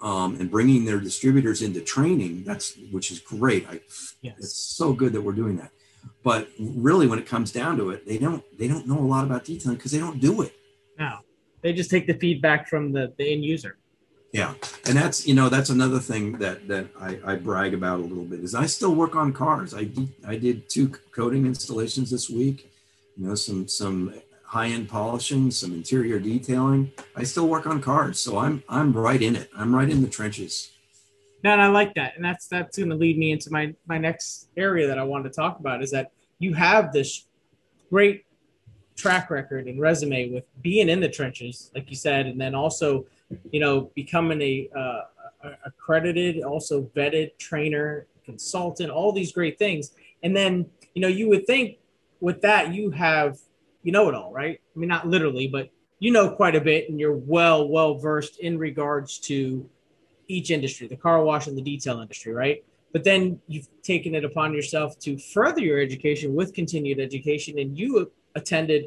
um, 0.01 0.39
and 0.39 0.49
bringing 0.49 0.85
their 0.85 0.99
distributors 0.99 1.61
into 1.61 1.81
training. 1.81 2.43
That's 2.45 2.77
which 2.91 3.11
is 3.11 3.19
great. 3.19 3.67
I, 3.67 3.81
yes. 4.21 4.35
It's 4.37 4.55
so 4.55 4.93
good 4.93 5.13
that 5.13 5.21
we're 5.21 5.33
doing 5.33 5.57
that. 5.57 5.71
But 6.23 6.47
really, 6.59 7.07
when 7.07 7.19
it 7.19 7.25
comes 7.25 7.51
down 7.51 7.77
to 7.77 7.89
it, 7.89 8.07
they 8.07 8.17
don't 8.17 8.43
they 8.57 8.67
don't 8.67 8.87
know 8.87 8.99
a 8.99 9.01
lot 9.01 9.25
about 9.25 9.43
detailing 9.43 9.77
because 9.77 9.91
they 9.91 9.99
don't 9.99 10.21
do 10.21 10.41
it. 10.41 10.53
No, 10.97 11.19
they 11.61 11.73
just 11.73 11.89
take 11.89 12.07
the 12.07 12.13
feedback 12.13 12.67
from 12.67 12.93
the, 12.93 13.13
the 13.17 13.33
end 13.33 13.43
user. 13.43 13.77
Yeah, 14.31 14.53
and 14.85 14.95
that's 14.95 15.25
you 15.25 15.33
know 15.33 15.49
that's 15.49 15.69
another 15.69 15.99
thing 15.99 16.33
that 16.33 16.67
that 16.67 16.87
I, 16.99 17.19
I 17.25 17.35
brag 17.35 17.73
about 17.73 17.99
a 17.99 18.03
little 18.03 18.25
bit 18.25 18.41
is 18.41 18.53
I 18.53 18.67
still 18.67 18.93
work 18.93 19.15
on 19.15 19.33
cars. 19.33 19.73
I 19.73 19.89
I 20.27 20.35
did 20.35 20.69
two 20.69 20.89
coating 21.11 21.45
installations 21.47 22.11
this 22.11 22.29
week. 22.29 22.71
You 23.17 23.27
know 23.27 23.35
some 23.35 23.67
some 23.67 24.13
high 24.43 24.67
end 24.67 24.87
polishing, 24.87 25.49
some 25.49 25.73
interior 25.73 26.19
detailing. 26.19 26.91
I 27.15 27.23
still 27.23 27.47
work 27.47 27.65
on 27.65 27.81
cars, 27.81 28.19
so 28.19 28.37
I'm 28.37 28.63
I'm 28.69 28.93
right 28.93 29.21
in 29.21 29.35
it. 29.35 29.49
I'm 29.57 29.73
right 29.75 29.89
in 29.89 30.01
the 30.01 30.07
trenches. 30.07 30.71
No, 31.43 31.51
and 31.51 31.61
I 31.61 31.67
like 31.67 31.95
that, 31.95 32.15
and 32.15 32.23
that's 32.23 32.47
that's 32.47 32.77
going 32.77 32.89
to 32.89 32.95
lead 32.95 33.17
me 33.17 33.31
into 33.31 33.51
my 33.51 33.73
my 33.87 33.97
next 33.97 34.49
area 34.57 34.85
that 34.87 34.99
I 34.99 35.03
wanted 35.03 35.31
to 35.31 35.35
talk 35.35 35.59
about 35.59 35.81
is 35.81 35.89
that 35.91 36.11
you 36.37 36.53
have 36.53 36.93
this 36.93 37.25
great 37.89 38.25
track 38.95 39.29
record 39.29 39.67
and 39.67 39.79
resume 39.79 40.33
with 40.33 40.43
being 40.61 40.89
in 40.89 40.99
the 40.99 41.09
trenches, 41.09 41.71
like 41.73 41.89
you 41.89 41.95
said, 41.95 42.25
and 42.27 42.39
then 42.39 42.53
also 42.53 43.05
you 43.51 43.59
know, 43.59 43.91
becoming 43.95 44.41
a, 44.41 44.69
uh, 44.75 45.01
accredited, 45.65 46.43
also 46.43 46.83
vetted 46.95 47.37
trainer, 47.37 48.07
consultant, 48.25 48.89
all 48.89 49.11
these 49.11 49.31
great 49.31 49.57
things. 49.57 49.91
And 50.23 50.35
then, 50.35 50.65
you 50.93 51.01
know, 51.01 51.07
you 51.07 51.29
would 51.29 51.45
think 51.47 51.77
with 52.19 52.41
that, 52.41 52.73
you 52.73 52.91
have, 52.91 53.37
you 53.83 53.91
know 53.91 54.09
it 54.09 54.15
all, 54.15 54.33
right? 54.33 54.59
I 54.75 54.79
mean, 54.79 54.89
not 54.89 55.07
literally, 55.07 55.47
but 55.47 55.69
you 55.99 56.11
know 56.11 56.29
quite 56.29 56.55
a 56.55 56.61
bit 56.61 56.89
and 56.89 56.99
you're 56.99 57.15
well, 57.15 57.67
well 57.67 57.95
versed 57.95 58.39
in 58.39 58.57
regards 58.57 59.19
to 59.19 59.69
each 60.27 60.51
industry, 60.51 60.87
the 60.87 60.95
car 60.95 61.23
wash 61.23 61.47
and 61.47 61.57
the 61.57 61.61
detail 61.61 61.99
industry, 62.01 62.33
right? 62.33 62.63
But 62.91 63.03
then 63.03 63.39
you've 63.47 63.67
taken 63.81 64.15
it 64.15 64.23
upon 64.23 64.53
yourself 64.53 64.97
to 64.99 65.17
further 65.17 65.61
your 65.61 65.79
education 65.79 66.33
with 66.33 66.53
continued 66.53 66.99
education, 66.99 67.59
and 67.59 67.77
you 67.77 68.11
attended 68.35 68.85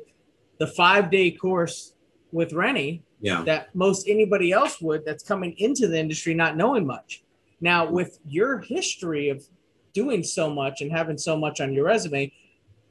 the 0.59 0.67
five 0.67 1.11
day 1.11 1.31
course 1.31 1.95
with 2.33 2.53
Rennie 2.53 3.03
yeah. 3.23 3.43
that 3.45 3.75
most 3.75 4.09
anybody 4.09 4.53
else 4.53 4.81
would 4.81 5.05
that's 5.05 5.23
coming 5.23 5.55
into 5.59 5.89
the 5.89 5.99
industry 5.99 6.35
not 6.35 6.57
knowing 6.57 6.87
much. 6.87 7.23
Now, 7.61 7.87
mm-hmm. 7.87 7.95
with 7.95 8.19
your 8.27 8.59
history 8.59 9.31
of 9.31 9.45
doing 9.95 10.23
so 10.23 10.51
much 10.51 10.83
and 10.83 10.91
having 10.91 11.17
so 11.17 11.37
much 11.37 11.61
on 11.61 11.73
your 11.73 11.85
resume, 11.85 12.33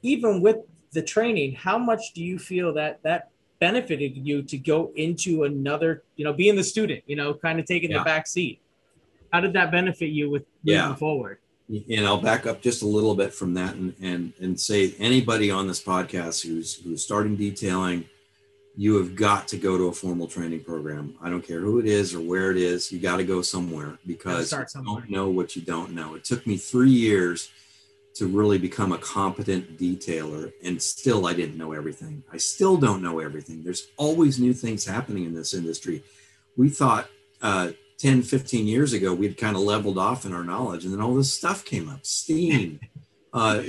even 0.01 0.41
with 0.41 0.57
the 0.93 1.01
training, 1.01 1.53
how 1.53 1.77
much 1.77 2.13
do 2.13 2.23
you 2.23 2.39
feel 2.39 2.73
that 2.73 3.03
that 3.03 3.29
benefited 3.59 4.17
you 4.17 4.41
to 4.41 4.57
go 4.57 4.91
into 4.95 5.43
another, 5.43 6.03
you 6.15 6.25
know, 6.25 6.33
being 6.33 6.55
the 6.55 6.63
student, 6.63 7.03
you 7.05 7.15
know, 7.15 7.33
kind 7.33 7.59
of 7.59 7.65
taking 7.65 7.91
yeah. 7.91 7.99
the 7.99 8.03
back 8.03 8.25
seat? 8.25 8.61
How 9.31 9.41
did 9.41 9.53
that 9.53 9.71
benefit 9.71 10.07
you 10.07 10.29
with 10.29 10.43
moving 10.63 10.79
yeah. 10.79 10.95
forward? 10.95 11.37
And 11.89 12.05
I'll 12.05 12.19
back 12.19 12.45
up 12.47 12.61
just 12.61 12.81
a 12.81 12.87
little 12.87 13.15
bit 13.15 13.33
from 13.33 13.53
that 13.53 13.75
and, 13.75 13.95
and, 14.01 14.33
and 14.41 14.59
say 14.59 14.93
anybody 14.99 15.49
on 15.49 15.67
this 15.67 15.81
podcast 15.81 16.45
who's 16.45 16.75
who's 16.75 17.01
starting 17.01 17.37
detailing 17.37 18.05
you 18.75 18.97
have 18.97 19.15
got 19.15 19.47
to 19.49 19.57
go 19.57 19.77
to 19.77 19.85
a 19.85 19.91
formal 19.93 20.27
training 20.27 20.63
program. 20.63 21.15
I 21.21 21.29
don't 21.29 21.45
care 21.45 21.59
who 21.59 21.79
it 21.79 21.85
is 21.85 22.15
or 22.15 22.21
where 22.21 22.51
it 22.51 22.57
is. 22.57 22.91
You 22.91 22.99
got 22.99 23.17
to 23.17 23.23
go 23.23 23.41
somewhere 23.41 23.97
because 24.05 24.51
you 24.51 24.83
don't 24.83 25.09
know 25.09 25.29
what 25.29 25.55
you 25.55 25.61
don't 25.61 25.91
know. 25.91 26.15
It 26.15 26.23
took 26.23 26.47
me 26.47 26.57
three 26.57 26.89
years 26.89 27.49
to 28.13 28.27
really 28.27 28.57
become 28.57 28.91
a 28.91 28.97
competent 28.97 29.77
detailer, 29.77 30.51
and 30.63 30.81
still 30.81 31.25
I 31.25 31.33
didn't 31.33 31.57
know 31.57 31.71
everything. 31.73 32.23
I 32.31 32.37
still 32.37 32.77
don't 32.77 33.01
know 33.01 33.19
everything. 33.19 33.63
There's 33.63 33.87
always 33.97 34.39
new 34.39 34.53
things 34.53 34.85
happening 34.85 35.25
in 35.25 35.33
this 35.33 35.53
industry. 35.53 36.03
We 36.57 36.69
thought 36.69 37.07
uh, 37.41 37.71
10, 37.99 38.23
15 38.23 38.67
years 38.67 38.93
ago 38.93 39.13
we'd 39.13 39.37
kind 39.37 39.55
of 39.55 39.61
leveled 39.61 39.97
off 39.97 40.25
in 40.25 40.33
our 40.33 40.43
knowledge, 40.43 40.85
and 40.85 40.93
then 40.93 41.01
all 41.01 41.15
this 41.15 41.33
stuff 41.33 41.63
came 41.63 41.89
up 41.89 42.05
steam. 42.05 42.79
uh, 43.33 43.63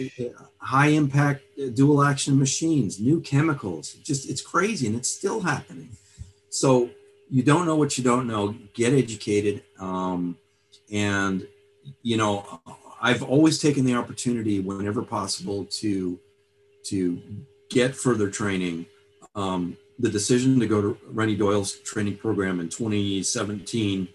high 0.62 0.88
impact 0.88 1.42
uh, 1.60 1.68
dual 1.68 2.02
action 2.02 2.38
machines, 2.38 3.00
new 3.00 3.20
chemicals. 3.20 3.94
Just 3.94 4.28
it's 4.28 4.40
crazy, 4.40 4.86
and 4.86 4.96
it's 4.96 5.10
still 5.10 5.40
happening. 5.40 5.90
So 6.50 6.90
you 7.30 7.42
don't 7.42 7.66
know 7.66 7.76
what 7.76 7.98
you 7.98 8.04
don't 8.04 8.26
know. 8.26 8.54
Get 8.74 8.92
educated, 8.92 9.62
um, 9.78 10.36
and 10.90 11.46
you 12.02 12.16
know 12.16 12.60
I've 13.00 13.22
always 13.22 13.58
taken 13.58 13.84
the 13.84 13.94
opportunity 13.94 14.60
whenever 14.60 15.02
possible 15.02 15.64
to 15.80 16.18
to 16.84 17.22
get 17.70 17.94
further 17.94 18.30
training. 18.30 18.86
Um, 19.34 19.76
the 19.98 20.10
decision 20.10 20.58
to 20.60 20.66
go 20.66 20.80
to 20.82 20.98
Rennie 21.08 21.36
Doyle's 21.36 21.72
training 21.80 22.16
program 22.16 22.60
in 22.60 22.68
2017 22.68 24.08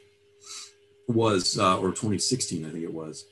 was, 1.08 1.58
uh, 1.58 1.78
or 1.80 1.90
2016, 1.90 2.66
I 2.66 2.70
think 2.70 2.84
it 2.84 2.94
was. 2.94 3.26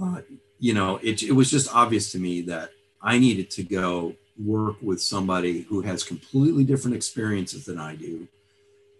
Uh, 0.00 0.20
you 0.58 0.74
know, 0.74 0.98
it, 1.02 1.22
it 1.22 1.32
was 1.32 1.50
just 1.50 1.74
obvious 1.74 2.12
to 2.12 2.18
me 2.18 2.42
that 2.42 2.70
I 3.00 3.18
needed 3.18 3.50
to 3.52 3.62
go 3.62 4.14
work 4.38 4.76
with 4.82 5.00
somebody 5.00 5.62
who 5.62 5.80
has 5.82 6.02
completely 6.02 6.64
different 6.64 6.96
experiences 6.96 7.64
than 7.64 7.78
I 7.78 7.96
do. 7.96 8.28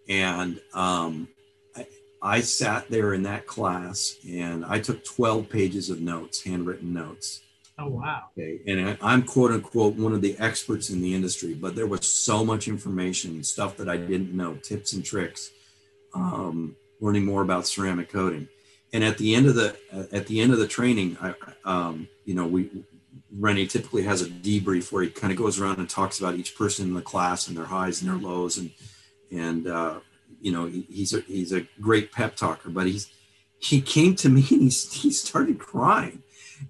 And 0.08 0.60
um, 0.72 1.28
I, 1.76 1.86
I 2.22 2.40
sat 2.40 2.88
there 2.88 3.14
in 3.14 3.22
that 3.24 3.46
class 3.46 4.16
and 4.28 4.64
I 4.64 4.80
took 4.80 5.04
12 5.04 5.48
pages 5.48 5.90
of 5.90 6.00
notes, 6.00 6.42
handwritten 6.42 6.92
notes. 6.92 7.42
Oh, 7.78 7.88
wow. 7.88 8.24
Okay. 8.36 8.60
And 8.66 8.90
I, 8.90 8.98
I'm 9.00 9.22
quote 9.22 9.52
unquote 9.52 9.94
one 9.94 10.12
of 10.12 10.20
the 10.20 10.36
experts 10.38 10.90
in 10.90 11.00
the 11.00 11.14
industry, 11.14 11.54
but 11.54 11.76
there 11.76 11.86
was 11.86 12.04
so 12.04 12.44
much 12.44 12.66
information, 12.66 13.44
stuff 13.44 13.76
that 13.76 13.88
I 13.88 13.96
didn't 13.96 14.34
know, 14.34 14.54
tips 14.54 14.94
and 14.94 15.04
tricks, 15.04 15.50
um, 16.14 16.74
learning 17.00 17.24
more 17.24 17.42
about 17.42 17.66
ceramic 17.68 18.10
coating. 18.10 18.48
And 18.92 19.04
at 19.04 19.18
the 19.18 19.34
end 19.34 19.46
of 19.46 19.54
the 19.54 19.76
at 20.12 20.26
the 20.26 20.40
end 20.40 20.52
of 20.52 20.58
the 20.58 20.66
training, 20.66 21.18
I, 21.20 21.34
um, 21.64 22.08
you 22.24 22.34
know, 22.34 22.46
we 22.46 22.70
Rennie 23.30 23.66
typically 23.66 24.02
has 24.04 24.22
a 24.22 24.26
debrief 24.26 24.90
where 24.90 25.02
he 25.02 25.10
kind 25.10 25.32
of 25.32 25.38
goes 25.38 25.60
around 25.60 25.78
and 25.78 25.88
talks 25.88 26.18
about 26.18 26.36
each 26.36 26.56
person 26.56 26.88
in 26.88 26.94
the 26.94 27.02
class 27.02 27.48
and 27.48 27.56
their 27.56 27.66
highs 27.66 28.00
and 28.00 28.10
their 28.10 28.18
lows 28.18 28.56
and 28.56 28.70
and 29.30 29.66
uh, 29.66 30.00
you 30.40 30.52
know 30.52 30.66
he, 30.66 30.86
he's 30.90 31.12
a 31.12 31.20
he's 31.20 31.52
a 31.52 31.66
great 31.80 32.12
pep 32.12 32.36
talker 32.36 32.70
but 32.70 32.86
he's 32.86 33.12
he 33.58 33.80
came 33.80 34.14
to 34.16 34.28
me 34.28 34.44
and 34.50 34.62
he, 34.62 34.68
he 34.68 35.10
started 35.10 35.58
crying. 35.58 36.22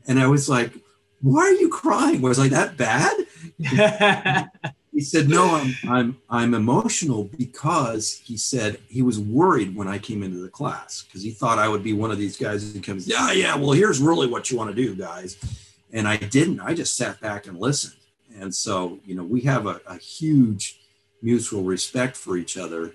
And 0.07 0.19
I 0.19 0.27
was 0.27 0.49
like 0.49 0.73
why 1.21 1.43
are 1.43 1.53
you 1.53 1.69
crying? 1.69 2.21
Was 2.21 2.39
I 2.39 2.49
that 2.49 2.77
bad 2.77 3.27
he 4.99 5.05
said 5.05 5.28
no 5.28 5.44
I'm 5.44 5.74
I'm 5.88 6.16
I'm 6.28 6.55
emotional 6.55 7.24
because 7.24 8.20
he 8.24 8.36
said 8.36 8.80
he 8.88 9.03
was 9.03 9.18
worried 9.18 9.76
when 9.76 9.86
I 9.86 9.99
came 9.99 10.22
into 10.22 10.38
the 10.38 10.49
class 10.49 11.03
because 11.03 11.22
he 11.22 11.30
thought 11.30 11.59
I 11.59 11.68
would 11.68 11.84
be 11.84 11.92
one 11.92 12.11
of 12.11 12.18
these 12.18 12.36
guys 12.36 12.72
who 12.72 12.80
comes 12.80 13.07
yeah 13.07 13.30
yeah 13.32 13.55
well 13.57 13.72
here's 13.72 14.01
really 14.01 14.26
what 14.26 14.51
you 14.51 14.57
want 14.57 14.70
to 14.70 14.76
do 14.76 14.94
guys 14.94 15.36
and 15.92 16.07
I 16.07 16.16
didn't. 16.16 16.61
I 16.61 16.74
just 16.74 16.96
sat 16.96 17.20
back 17.20 17.46
and 17.46 17.59
listened. 17.59 17.94
And 18.38 18.55
so, 18.55 18.99
you 19.05 19.14
know, 19.14 19.24
we 19.24 19.40
have 19.42 19.66
a, 19.66 19.80
a 19.86 19.96
huge 19.96 20.80
mutual 21.22 21.62
respect 21.62 22.16
for 22.16 22.36
each 22.36 22.57
other 22.57 22.92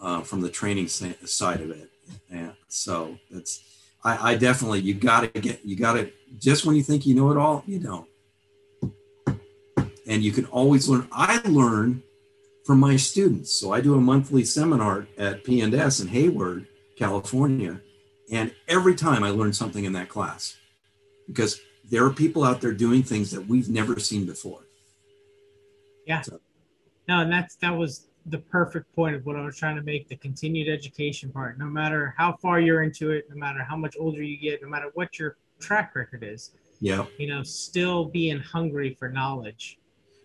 uh, 0.00 0.20
from 0.20 0.40
the 0.40 0.50
training 0.50 0.88
side 0.88 1.60
of 1.60 1.70
it. 1.70 1.90
And 2.30 2.52
so 2.68 3.18
that's, 3.30 3.62
I, 4.04 4.32
I 4.32 4.34
definitely, 4.36 4.80
you 4.80 4.94
got 4.94 5.32
to 5.32 5.40
get, 5.40 5.64
you 5.64 5.76
got 5.76 5.94
to, 5.94 6.10
just 6.38 6.66
when 6.66 6.76
you 6.76 6.82
think 6.82 7.06
you 7.06 7.14
know 7.14 7.30
it 7.30 7.38
all, 7.38 7.64
you 7.66 7.78
don't. 7.78 8.06
And 10.06 10.22
you 10.22 10.32
can 10.32 10.46
always 10.46 10.88
learn. 10.88 11.08
I 11.12 11.40
learn 11.46 12.02
from 12.64 12.80
my 12.80 12.96
students. 12.96 13.52
So 13.52 13.72
I 13.72 13.80
do 13.80 13.94
a 13.94 14.00
monthly 14.00 14.44
seminar 14.44 15.06
at 15.18 15.44
P&S 15.44 16.00
in 16.00 16.08
Hayward, 16.08 16.66
California. 16.96 17.80
And 18.30 18.54
every 18.68 18.94
time 18.94 19.22
I 19.22 19.30
learn 19.30 19.52
something 19.52 19.84
in 19.84 19.92
that 19.92 20.08
class 20.08 20.56
because 21.26 21.60
there 21.90 22.04
are 22.04 22.10
people 22.10 22.44
out 22.44 22.60
there 22.60 22.72
doing 22.72 23.02
things 23.02 23.30
that 23.30 23.46
we've 23.46 23.68
never 23.68 23.98
seen 24.00 24.24
before. 24.24 24.60
Yeah. 26.06 26.22
So. 26.22 26.40
No, 27.08 27.20
and 27.20 27.32
that's 27.32 27.56
that 27.56 27.76
was 27.76 28.06
the 28.26 28.38
perfect 28.38 28.94
point 28.94 29.14
of 29.14 29.26
what 29.26 29.36
I 29.36 29.44
was 29.44 29.56
trying 29.58 29.76
to 29.76 29.82
make 29.82 30.08
the 30.08 30.16
continued 30.16 30.68
education 30.68 31.30
part. 31.30 31.58
No 31.58 31.66
matter 31.66 32.14
how 32.16 32.36
far 32.40 32.60
you're 32.60 32.82
into 32.82 33.10
it, 33.10 33.26
no 33.28 33.36
matter 33.36 33.62
how 33.62 33.76
much 33.76 33.96
older 33.98 34.22
you 34.22 34.38
get, 34.38 34.62
no 34.62 34.68
matter 34.68 34.90
what 34.94 35.18
your 35.18 35.36
track 35.60 35.94
record 35.94 36.22
is. 36.22 36.52
Yeah. 36.80 37.04
You 37.18 37.28
know, 37.28 37.42
still 37.42 38.06
being 38.06 38.40
hungry 38.40 38.96
for 38.98 39.08
knowledge. 39.08 39.78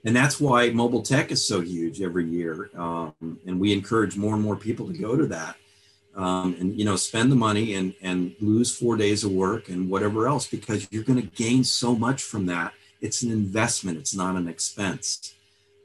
And 0.06 0.16
that's 0.16 0.40
why 0.40 0.70
mobile 0.70 1.02
tech 1.02 1.32
is 1.32 1.46
so 1.46 1.62
huge 1.62 2.02
every 2.02 2.26
year. 2.26 2.70
Um, 2.78 3.14
and 3.46 3.60
we 3.60 3.74
encourage 3.74 4.16
more 4.16 4.34
and 4.34 4.44
more 4.44 4.56
people 4.56 4.88
to 4.88 4.94
go 4.94 5.18
to 5.18 5.28
that 5.28 5.58
um, 6.16 6.56
and 6.60 6.78
you 6.78 6.86
know 6.86 6.96
spend 6.96 7.32
the 7.32 7.36
money 7.36 7.76
and 7.76 7.94
and 8.02 8.36
lose 8.42 8.76
four 8.76 8.98
days 8.98 9.24
of 9.24 9.32
work 9.32 9.70
and 9.70 9.90
whatever 9.90 10.28
else 10.28 10.48
because 10.48 10.88
you're 10.92 11.04
going 11.04 11.22
to 11.22 11.28
gain 11.28 11.64
so 11.64 11.96
much 11.96 12.22
from 12.22 12.46
that 12.48 12.74
it's 13.02 13.22
an 13.22 13.32
investment 13.32 13.98
it's 13.98 14.14
not 14.14 14.36
an 14.36 14.48
expense 14.48 15.34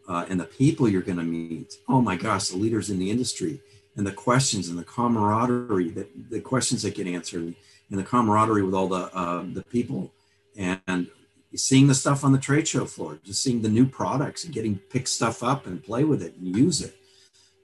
uh, 0.09 0.27
and 0.29 0.41
the 0.41 0.45
people 0.45 0.89
you're 0.89 1.03
going 1.03 1.19
to 1.19 1.25
meet 1.25 1.75
oh 1.89 2.01
my 2.01 2.17
gosh 2.17 2.49
the 2.49 2.57
leaders 2.57 2.91
in 2.91 2.99
the 2.99 3.11
industry 3.11 3.61
and 3.97 4.07
the 4.07 4.13
questions 4.13 4.69
and 4.69 4.79
the 4.79 4.85
camaraderie 4.85 5.91
that 5.91 6.31
the 6.31 6.41
questions 6.41 6.83
that 6.83 6.95
get 6.95 7.07
answered 7.07 7.55
and 7.91 7.99
the 7.99 8.03
camaraderie 8.03 8.63
with 8.63 8.75
all 8.75 8.89
the 8.89 9.15
uh, 9.15 9.45
the 9.53 9.63
people 9.65 10.13
and 10.57 11.09
seeing 11.57 11.87
the 11.87 11.95
stuff 11.95 12.25
on 12.25 12.33
the 12.33 12.39
trade 12.39 12.67
show 12.67 12.85
floor 12.85 13.19
just 13.25 13.43
seeing 13.43 13.63
the 13.63 13.69
new 13.69 13.87
products 13.87 14.45
and 14.45 14.55
getting 14.55 14.77
pick 14.77 15.07
stuff 15.07 15.43
up 15.43 15.67
and 15.67 15.85
play 15.85 16.05
with 16.05 16.23
it 16.23 16.35
and 16.37 16.57
use 16.57 16.81
it 16.81 16.97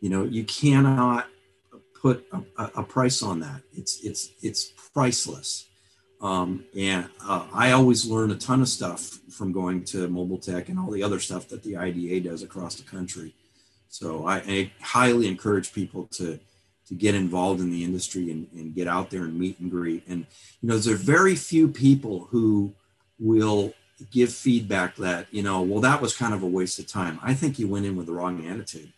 you 0.01 0.09
know 0.09 0.25
you 0.25 0.45
cannot 0.45 1.27
put 2.01 2.27
a, 2.33 2.71
a, 2.77 2.83
price 2.83 3.23
on 3.23 3.41
that. 3.41 3.61
It's 3.73 4.01
it's 4.03 4.31
it's 4.43 4.73
priceless. 4.95 5.67
Um, 6.21 6.65
and 6.79 7.09
uh, 7.27 7.47
I 7.53 7.73
always 7.73 8.05
learn 8.05 8.31
a 8.31 8.37
ton 8.37 8.61
of 8.61 8.69
stuff 8.69 9.19
from 9.31 9.53
going 9.53 9.85
to 9.85 10.07
Mobile 10.09 10.39
Tech 10.39 10.69
and 10.69 10.79
all 10.79 10.91
the 10.91 11.03
other 11.03 11.19
stuff 11.19 11.49
that 11.49 11.63
the 11.63 11.79
IDA 11.79 12.21
does 12.29 12.43
across 12.43 12.75
the 12.75 12.83
country. 12.83 13.35
So 13.89 14.27
I, 14.27 14.37
I 14.37 14.73
highly 14.83 15.29
encourage 15.29 15.73
people 15.73 16.07
to 16.13 16.39
to 16.87 16.95
get 16.95 17.15
involved 17.15 17.61
in 17.61 17.71
the 17.71 17.85
industry 17.85 18.31
and, 18.31 18.49
and 18.53 18.75
get 18.75 18.89
out 18.89 19.11
there 19.11 19.25
and 19.25 19.39
meet 19.39 19.61
and 19.61 19.71
greet. 19.71 20.07
And 20.09 20.27
you 20.61 20.69
know, 20.69 20.79
there's 20.79 21.01
very 21.01 21.37
few 21.37 21.69
people 21.69 22.29
who 22.31 22.75
will 23.19 23.73
give 24.11 24.33
feedback 24.33 24.97
that 24.97 25.27
you 25.31 25.43
know, 25.43 25.63
well, 25.63 25.81
that 25.81 26.01
was 26.01 26.17
kind 26.17 26.35
of 26.35 26.43
a 26.43 26.47
waste 26.47 26.79
of 26.79 26.87
time. 26.87 27.19
I 27.23 27.35
think 27.35 27.59
you 27.59 27.69
went 27.69 27.87
in 27.87 27.97
with 27.97 28.07
the 28.07 28.13
wrong 28.13 28.47
attitude. 28.47 28.93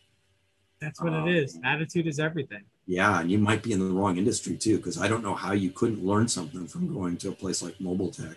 That's 0.80 1.00
what 1.00 1.12
um, 1.12 1.28
it 1.28 1.36
is. 1.36 1.58
Attitude 1.64 2.06
is 2.06 2.18
everything 2.18 2.64
yeah 2.86 3.20
and 3.20 3.30
you 3.30 3.38
might 3.38 3.62
be 3.62 3.72
in 3.72 3.78
the 3.78 3.94
wrong 3.94 4.16
industry 4.16 4.56
too 4.56 4.76
because 4.76 5.00
i 5.00 5.06
don't 5.06 5.22
know 5.22 5.34
how 5.34 5.52
you 5.52 5.70
couldn't 5.70 6.04
learn 6.04 6.26
something 6.26 6.66
from 6.66 6.92
going 6.92 7.16
to 7.16 7.28
a 7.28 7.32
place 7.32 7.62
like 7.62 7.80
mobile 7.80 8.10
tech 8.10 8.36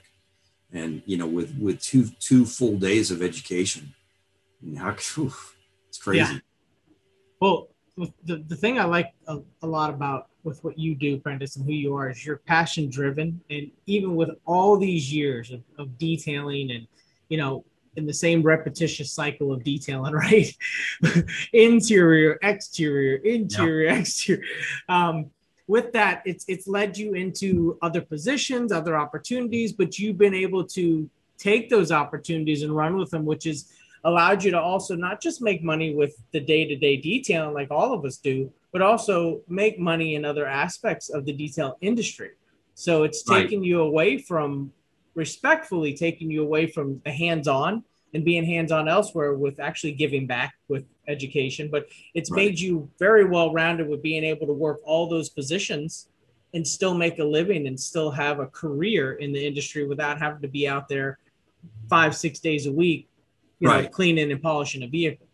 and 0.72 1.01
you 1.05 1.18
know 1.18 1.28
with 1.28 1.55
with 1.57 1.82
two 1.82 2.07
two 2.20 2.45
full 2.45 2.78
days 2.78 3.11
of 3.11 3.22
education 3.22 3.93
and 4.61 4.78
how 4.78 4.91
whew, 4.91 5.34
it's 5.89 5.97
crazy 5.97 6.34
yeah. 6.34 6.39
well 7.39 7.70
the, 8.24 8.43
the 8.47 8.55
thing 8.55 8.80
i 8.80 8.84
like 8.84 9.13
a, 9.28 9.39
a 9.63 9.68
lot 9.68 9.89
about 9.89 10.28
with 10.45 10.63
what 10.63 10.77
you 10.77 10.95
do 10.95 11.17
prentice 11.17 11.55
and 11.55 11.65
who 11.65 11.73
you 11.73 11.95
are 11.95 12.09
is 12.09 12.25
you're 12.25 12.37
passion 12.37 12.89
driven 12.89 13.41
and 13.49 13.69
even 13.85 14.15
with 14.15 14.29
all 14.45 14.77
these 14.77 15.11
years 15.11 15.51
of, 15.51 15.61
of 15.77 15.97
detailing 15.97 16.71
and 16.71 16.87
you 17.29 17.37
know 17.37 17.65
in 17.95 18.05
the 18.05 18.13
same 18.13 18.41
repetitious 18.41 19.11
cycle 19.11 19.51
of 19.51 19.63
detailing, 19.63 20.13
right? 20.13 20.55
interior, 21.53 22.37
exterior, 22.43 23.15
interior, 23.17 23.89
yep. 23.89 23.99
exterior. 23.99 24.43
Um, 24.89 25.31
with 25.67 25.91
that, 25.93 26.21
it's 26.25 26.45
it's 26.47 26.67
led 26.67 26.95
you 26.97 27.13
into 27.15 27.77
other 27.81 28.01
positions, 28.01 28.71
other 28.71 28.95
opportunities, 28.95 29.73
but 29.73 29.97
you've 29.97 30.17
been 30.17 30.35
able 30.35 30.63
to 30.65 31.09
take 31.37 31.69
those 31.69 31.91
opportunities 31.91 32.61
and 32.61 32.75
run 32.75 32.97
with 32.97 33.09
them, 33.09 33.25
which 33.25 33.45
has 33.45 33.71
allowed 34.03 34.43
you 34.43 34.51
to 34.51 34.59
also 34.59 34.95
not 34.95 35.19
just 35.19 35.41
make 35.41 35.63
money 35.63 35.95
with 35.95 36.15
the 36.31 36.39
day-to-day 36.39 36.97
detailing 36.97 37.55
like 37.55 37.71
all 37.71 37.91
of 37.91 38.05
us 38.05 38.17
do, 38.17 38.51
but 38.76 38.82
also 38.82 39.39
make 39.47 39.80
money 39.80 40.15
in 40.15 40.26
other 40.26 40.45
aspects 40.45 41.07
of 41.07 41.23
the 41.23 41.32
detail 41.32 41.78
industry. 41.80 42.32
So 42.73 43.03
it's 43.03 43.23
taking 43.23 43.61
right. 43.61 43.67
you 43.69 43.80
away 43.80 44.17
from 44.17 44.73
respectfully 45.13 45.93
taking 45.93 46.30
you 46.30 46.43
away 46.43 46.67
from 46.67 47.01
the 47.05 47.11
hands-on 47.11 47.86
and 48.13 48.26
being 48.26 48.43
hands-on 48.43 48.89
elsewhere 48.89 49.36
with 49.36 49.61
actually 49.61 49.93
giving 49.93 50.28
back 50.28 50.55
with 50.67 50.84
education 51.07 51.69
but 51.71 51.88
it's 52.15 52.30
right. 52.30 52.47
made 52.47 52.59
you 52.59 52.89
very 52.99 53.23
well 53.23 53.53
rounded 53.53 53.88
with 53.88 54.01
being 54.01 54.26
able 54.26 54.45
to 54.45 54.51
work 54.51 54.82
all 54.84 55.07
those 55.07 55.30
positions 55.30 56.09
and 56.53 56.67
still 56.67 56.93
make 56.93 57.17
a 57.19 57.23
living 57.23 57.67
and 57.67 57.80
still 57.80 58.11
have 58.11 58.41
a 58.41 58.47
career 58.47 59.13
in 59.13 59.32
the 59.32 59.47
industry 59.47 59.88
without 59.88 60.19
having 60.19 60.41
to 60.41 60.49
be 60.49 60.67
out 60.67 60.89
there 60.89 61.17
five 61.89 62.13
six 62.13 62.39
days 62.39 62.65
a 62.65 62.71
week 62.73 63.07
you 63.59 63.69
right. 63.69 63.84
know 63.84 63.89
cleaning 63.89 64.34
and 64.34 64.41
polishing 64.41 64.84
a 64.84 64.88
vehicle 64.88 65.28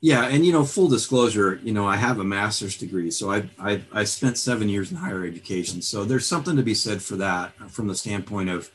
yeah 0.00 0.26
and 0.26 0.44
you 0.46 0.52
know 0.52 0.64
full 0.64 0.88
disclosure 0.88 1.60
you 1.62 1.72
know 1.72 1.86
i 1.86 1.96
have 1.96 2.18
a 2.18 2.24
master's 2.24 2.76
degree 2.76 3.10
so 3.10 3.30
i 3.30 3.42
i 3.58 3.80
i 3.92 4.04
spent 4.04 4.38
seven 4.38 4.68
years 4.68 4.90
in 4.90 4.96
higher 4.96 5.24
education 5.24 5.82
so 5.82 6.04
there's 6.04 6.26
something 6.26 6.56
to 6.56 6.62
be 6.62 6.74
said 6.74 7.02
for 7.02 7.16
that 7.16 7.52
from 7.70 7.86
the 7.86 7.94
standpoint 7.94 8.48
of 8.48 8.70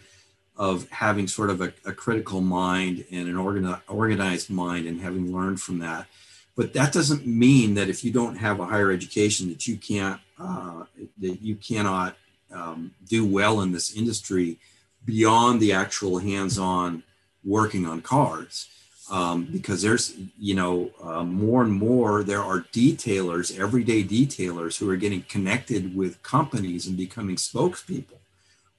of 0.57 0.89
having 0.89 1.27
sort 1.27 1.49
of 1.49 1.61
a, 1.61 1.73
a 1.85 1.91
critical 1.91 2.41
mind 2.41 3.05
and 3.11 3.27
an 3.27 3.35
organi- 3.35 3.81
organized 3.87 4.49
mind 4.49 4.87
and 4.87 5.01
having 5.01 5.33
learned 5.33 5.61
from 5.61 5.79
that. 5.79 6.07
But 6.55 6.73
that 6.73 6.93
doesn't 6.93 7.27
mean 7.27 7.73
that 7.73 7.89
if 7.89 8.03
you 8.03 8.11
don't 8.11 8.37
have 8.37 8.59
a 8.59 8.65
higher 8.65 8.91
education 8.91 9.49
that 9.49 9.67
you 9.67 9.77
can't 9.77 10.21
uh, 10.39 10.85
that 11.19 11.41
you 11.41 11.55
cannot 11.55 12.15
um, 12.51 12.93
do 13.07 13.25
well 13.25 13.61
in 13.61 13.71
this 13.71 13.95
industry 13.95 14.57
beyond 15.03 15.61
the 15.61 15.73
actual 15.73 16.19
hands-on 16.19 17.03
working 17.43 17.85
on 17.85 18.01
cars. 18.01 18.67
Um, 19.11 19.45
because 19.45 19.83
there's 19.83 20.15
you 20.39 20.55
know 20.55 20.89
uh, 21.03 21.23
more 21.23 21.61
and 21.61 21.71
more 21.71 22.23
there 22.23 22.41
are 22.41 22.61
detailers 22.73 23.55
everyday 23.55 24.03
detailers 24.03 24.79
who 24.79 24.89
are 24.89 24.95
getting 24.95 25.21
connected 25.21 25.95
with 25.95 26.23
companies 26.23 26.87
and 26.87 26.97
becoming 26.97 27.35
spokespeople 27.35 28.17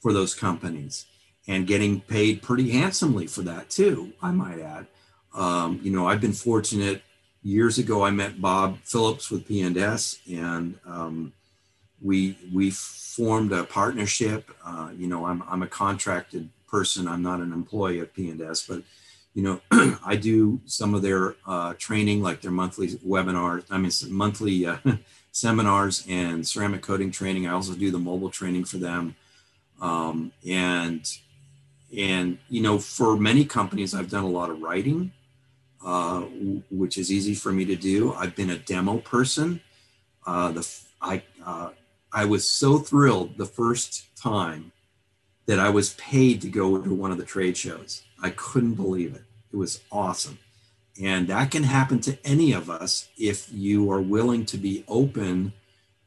for 0.00 0.12
those 0.12 0.34
companies 0.34 1.06
and 1.48 1.66
getting 1.66 2.00
paid 2.00 2.42
pretty 2.42 2.70
handsomely 2.70 3.26
for 3.26 3.42
that 3.42 3.70
too, 3.70 4.12
I 4.22 4.30
might 4.32 4.60
add. 4.60 4.86
Um, 5.34 5.80
you 5.82 5.90
know, 5.90 6.08
I've 6.08 6.20
been 6.20 6.32
fortunate. 6.32 7.02
Years 7.42 7.78
ago, 7.78 8.04
I 8.04 8.10
met 8.10 8.40
Bob 8.40 8.78
Phillips 8.82 9.30
with 9.30 9.46
P&S, 9.46 10.18
and 10.28 10.78
um, 10.84 11.32
we 12.02 12.36
we 12.52 12.70
formed 12.70 13.52
a 13.52 13.62
partnership. 13.62 14.50
Uh, 14.64 14.90
you 14.96 15.06
know, 15.06 15.26
I'm 15.26 15.44
I'm 15.48 15.62
a 15.62 15.68
contracted 15.68 16.48
person. 16.66 17.06
I'm 17.06 17.22
not 17.22 17.40
an 17.40 17.52
employee 17.52 18.00
at 18.00 18.14
P&S, 18.14 18.66
but 18.66 18.82
you 19.36 19.42
know, 19.42 19.60
I 20.04 20.16
do 20.16 20.62
some 20.64 20.94
of 20.94 21.02
their 21.02 21.36
uh, 21.46 21.74
training, 21.74 22.22
like 22.22 22.40
their 22.40 22.50
monthly 22.50 22.88
webinars. 22.88 23.64
I 23.70 23.76
mean, 23.76 23.92
monthly 24.08 24.64
uh, 24.64 24.78
seminars 25.32 26.06
and 26.08 26.48
ceramic 26.48 26.80
coating 26.80 27.10
training. 27.10 27.46
I 27.46 27.52
also 27.52 27.74
do 27.74 27.90
the 27.90 27.98
mobile 27.98 28.30
training 28.30 28.64
for 28.64 28.78
them, 28.78 29.14
um, 29.78 30.32
and 30.48 31.06
and 31.94 32.38
you 32.48 32.62
know, 32.62 32.78
for 32.78 33.14
many 33.18 33.44
companies, 33.44 33.94
I've 33.94 34.10
done 34.10 34.24
a 34.24 34.28
lot 34.28 34.48
of 34.48 34.62
writing, 34.62 35.12
uh, 35.84 36.22
which 36.70 36.96
is 36.96 37.12
easy 37.12 37.34
for 37.34 37.52
me 37.52 37.66
to 37.66 37.76
do. 37.76 38.14
I've 38.14 38.34
been 38.34 38.50
a 38.50 38.58
demo 38.58 38.96
person. 38.98 39.60
Uh, 40.26 40.52
the 40.52 40.80
I 41.02 41.22
uh, 41.44 41.70
I 42.10 42.24
was 42.24 42.48
so 42.48 42.78
thrilled 42.78 43.36
the 43.36 43.44
first 43.44 44.16
time 44.16 44.72
that 45.44 45.58
I 45.58 45.68
was 45.68 45.92
paid 45.92 46.40
to 46.40 46.48
go 46.48 46.80
to 46.80 46.94
one 46.94 47.12
of 47.12 47.18
the 47.18 47.24
trade 47.26 47.58
shows. 47.58 48.05
I 48.22 48.30
couldn't 48.30 48.74
believe 48.74 49.14
it. 49.14 49.22
It 49.52 49.56
was 49.56 49.80
awesome. 49.90 50.38
And 51.00 51.28
that 51.28 51.50
can 51.50 51.64
happen 51.64 52.00
to 52.00 52.18
any 52.24 52.52
of 52.52 52.70
us 52.70 53.08
if 53.18 53.52
you 53.52 53.90
are 53.92 54.00
willing 54.00 54.46
to 54.46 54.56
be 54.56 54.84
open 54.88 55.52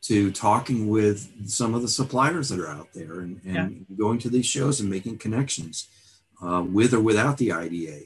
to 0.01 0.32
talking 0.32 0.88
with 0.88 1.49
some 1.49 1.76
of 1.76 1.82
the 1.82 1.88
suppliers 1.88 2.49
that 2.49 2.60
are 2.60 2.70
out 2.70 2.93
there 2.93 3.20
and, 3.20 3.41
and 3.45 3.86
yeah. 3.89 3.97
going 3.97 4.18
to 4.20 4.30
these 4.30 4.45
shows 4.45 4.80
and 4.80 4.89
making 4.89 5.18
connections 5.18 5.88
uh, 6.41 6.64
with 6.68 6.93
or 6.93 7.01
without 7.01 7.38
the 7.38 7.51
IDA. 7.51 8.03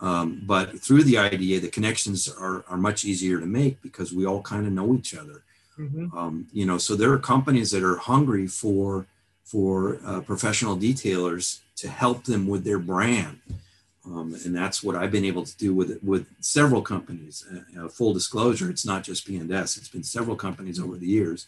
Um, 0.00 0.42
but 0.46 0.80
through 0.80 1.04
the 1.04 1.18
IDA, 1.18 1.60
the 1.60 1.68
connections 1.68 2.28
are, 2.28 2.64
are 2.68 2.76
much 2.76 3.04
easier 3.04 3.40
to 3.40 3.46
make 3.46 3.82
because 3.82 4.12
we 4.12 4.26
all 4.26 4.42
kind 4.42 4.66
of 4.66 4.72
know 4.72 4.94
each 4.94 5.14
other. 5.14 5.44
Mm-hmm. 5.78 6.16
Um, 6.16 6.46
you 6.52 6.66
know, 6.66 6.78
so 6.78 6.94
there 6.94 7.12
are 7.12 7.18
companies 7.18 7.70
that 7.70 7.82
are 7.82 7.96
hungry 7.96 8.46
for 8.46 9.06
for 9.44 9.98
uh, 10.04 10.20
professional 10.20 10.76
detailers 10.76 11.58
to 11.80 11.88
help 11.88 12.24
them 12.24 12.46
with 12.46 12.64
their 12.64 12.78
brand. 12.78 13.40
Um, 14.04 14.34
and 14.44 14.56
that's 14.56 14.82
what 14.82 14.96
I've 14.96 15.12
been 15.12 15.24
able 15.24 15.44
to 15.44 15.56
do 15.56 15.74
with 15.74 16.02
with 16.02 16.26
several 16.40 16.82
companies. 16.82 17.44
Uh, 17.50 17.84
uh, 17.84 17.88
full 17.88 18.14
disclosure, 18.14 18.70
it's 18.70 18.86
not 18.86 19.04
just 19.04 19.26
P&S. 19.26 19.76
It's 19.76 19.88
been 19.88 20.02
several 20.02 20.36
companies 20.36 20.80
over 20.80 20.96
the 20.96 21.06
years 21.06 21.46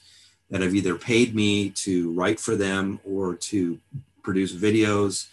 that 0.50 0.60
have 0.60 0.74
either 0.74 0.96
paid 0.96 1.34
me 1.34 1.70
to 1.70 2.12
write 2.12 2.38
for 2.38 2.54
them 2.56 3.00
or 3.04 3.34
to 3.34 3.78
produce 4.22 4.52
videos 4.52 5.28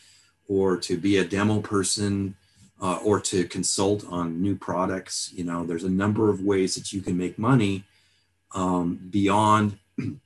or 0.48 0.78
to 0.78 0.98
be 0.98 1.18
a 1.18 1.26
demo 1.26 1.60
person 1.60 2.36
uh, 2.82 3.00
or 3.04 3.20
to 3.20 3.44
consult 3.46 4.06
on 4.10 4.42
new 4.42 4.56
products. 4.56 5.32
You 5.36 5.44
know, 5.44 5.66
there's 5.66 5.84
a 5.84 5.90
number 5.90 6.30
of 6.30 6.42
ways 6.42 6.76
that 6.76 6.94
you 6.94 7.02
can 7.02 7.18
make 7.18 7.38
money 7.38 7.84
um, 8.56 9.00
beyond 9.10 9.78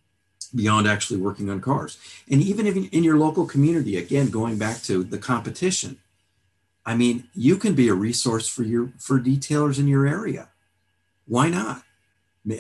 beyond 0.54 0.88
actually 0.88 1.20
working 1.20 1.50
on 1.50 1.62
cars. 1.62 1.98
And 2.30 2.42
even 2.42 2.68
if 2.68 2.76
in 2.76 3.04
your 3.04 3.18
local 3.18 3.46
community, 3.46 3.98
again, 3.98 4.30
going 4.30 4.58
back 4.58 4.82
to 4.84 5.04
the 5.04 5.18
competition, 5.18 5.98
I 6.86 6.96
mean, 6.96 7.30
you 7.34 7.58
can 7.58 7.76
be 7.76 7.88
a 7.88 7.94
resource 7.94 8.48
for 8.48 8.64
your 8.64 8.92
for 9.00 9.20
detailers 9.20 9.80
in 9.80 9.88
your 9.88 10.06
area. 10.06 10.50
Why 11.26 11.50
not? 11.50 11.84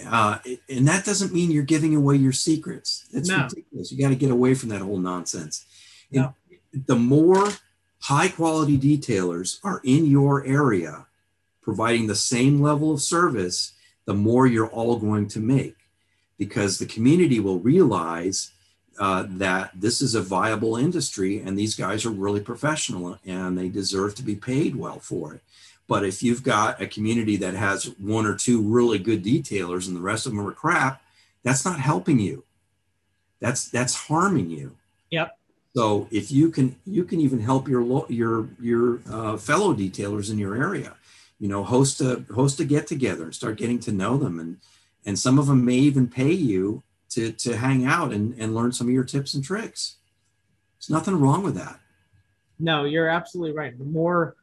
Uh, 0.07 0.37
and 0.69 0.87
that 0.87 1.03
doesn't 1.03 1.33
mean 1.33 1.51
you're 1.51 1.63
giving 1.63 1.93
away 1.93 2.15
your 2.15 2.31
secrets. 2.31 3.05
That's 3.11 3.27
no. 3.27 3.43
ridiculous. 3.43 3.91
You 3.91 3.97
got 3.97 4.09
to 4.09 4.15
get 4.15 4.31
away 4.31 4.53
from 4.53 4.69
that 4.69 4.81
whole 4.81 4.97
nonsense. 4.97 5.65
No. 6.09 6.33
The 6.71 6.95
more 6.95 7.49
high 7.99 8.29
quality 8.29 8.77
detailers 8.77 9.59
are 9.63 9.81
in 9.83 10.05
your 10.05 10.45
area, 10.45 11.05
providing 11.61 12.07
the 12.07 12.15
same 12.15 12.61
level 12.61 12.93
of 12.93 13.01
service, 13.01 13.73
the 14.05 14.13
more 14.13 14.47
you're 14.47 14.69
all 14.69 14.97
going 14.97 15.27
to 15.29 15.39
make 15.41 15.75
because 16.37 16.77
the 16.77 16.85
community 16.85 17.39
will 17.39 17.59
realize 17.59 18.51
uh, 18.99 19.25
that 19.27 19.71
this 19.73 20.01
is 20.01 20.15
a 20.15 20.21
viable 20.21 20.75
industry 20.75 21.39
and 21.39 21.57
these 21.57 21.75
guys 21.75 22.05
are 22.05 22.11
really 22.11 22.41
professional 22.41 23.17
and 23.25 23.57
they 23.57 23.69
deserve 23.69 24.13
to 24.15 24.23
be 24.23 24.35
paid 24.35 24.75
well 24.75 24.99
for 24.99 25.33
it. 25.33 25.41
But 25.87 26.05
if 26.05 26.23
you've 26.23 26.43
got 26.43 26.81
a 26.81 26.87
community 26.87 27.35
that 27.37 27.55
has 27.55 27.85
one 27.99 28.25
or 28.25 28.35
two 28.35 28.61
really 28.61 28.99
good 28.99 29.23
detailers 29.23 29.87
and 29.87 29.95
the 29.95 30.01
rest 30.01 30.25
of 30.25 30.31
them 30.31 30.45
are 30.47 30.51
crap, 30.51 31.01
that's 31.43 31.65
not 31.65 31.79
helping 31.79 32.19
you. 32.19 32.43
That's 33.39 33.67
that's 33.69 33.93
harming 33.93 34.49
you. 34.49 34.77
Yep. 35.09 35.37
So 35.75 36.07
if 36.11 36.31
you 36.31 36.49
can, 36.49 36.75
you 36.85 37.03
can 37.03 37.19
even 37.19 37.39
help 37.39 37.67
your 37.67 38.05
your 38.09 38.47
your 38.61 39.01
uh, 39.09 39.37
fellow 39.37 39.73
detailers 39.73 40.31
in 40.31 40.37
your 40.37 40.55
area. 40.55 40.95
You 41.39 41.49
know, 41.49 41.63
host 41.63 41.99
a 41.99 42.23
host 42.33 42.59
a 42.61 42.65
get 42.65 42.87
together 42.87 43.25
and 43.25 43.35
start 43.35 43.57
getting 43.57 43.79
to 43.79 43.91
know 43.91 44.17
them 44.17 44.39
and 44.39 44.57
and 45.05 45.17
some 45.17 45.37
of 45.39 45.47
them 45.47 45.65
may 45.65 45.75
even 45.75 46.07
pay 46.07 46.31
you 46.31 46.83
to, 47.09 47.31
to 47.31 47.57
hang 47.57 47.85
out 47.85 48.11
and, 48.11 48.35
and 48.39 48.55
learn 48.55 48.71
some 48.71 48.87
of 48.87 48.93
your 48.93 49.03
tips 49.03 49.33
and 49.33 49.43
tricks. 49.43 49.97
There's 50.79 50.89
nothing 50.89 51.19
wrong 51.19 51.43
with 51.43 51.55
that. 51.55 51.79
No, 52.59 52.85
you're 52.85 53.09
absolutely 53.09 53.55
right. 53.55 53.77
The 53.77 53.85
more 53.85 54.35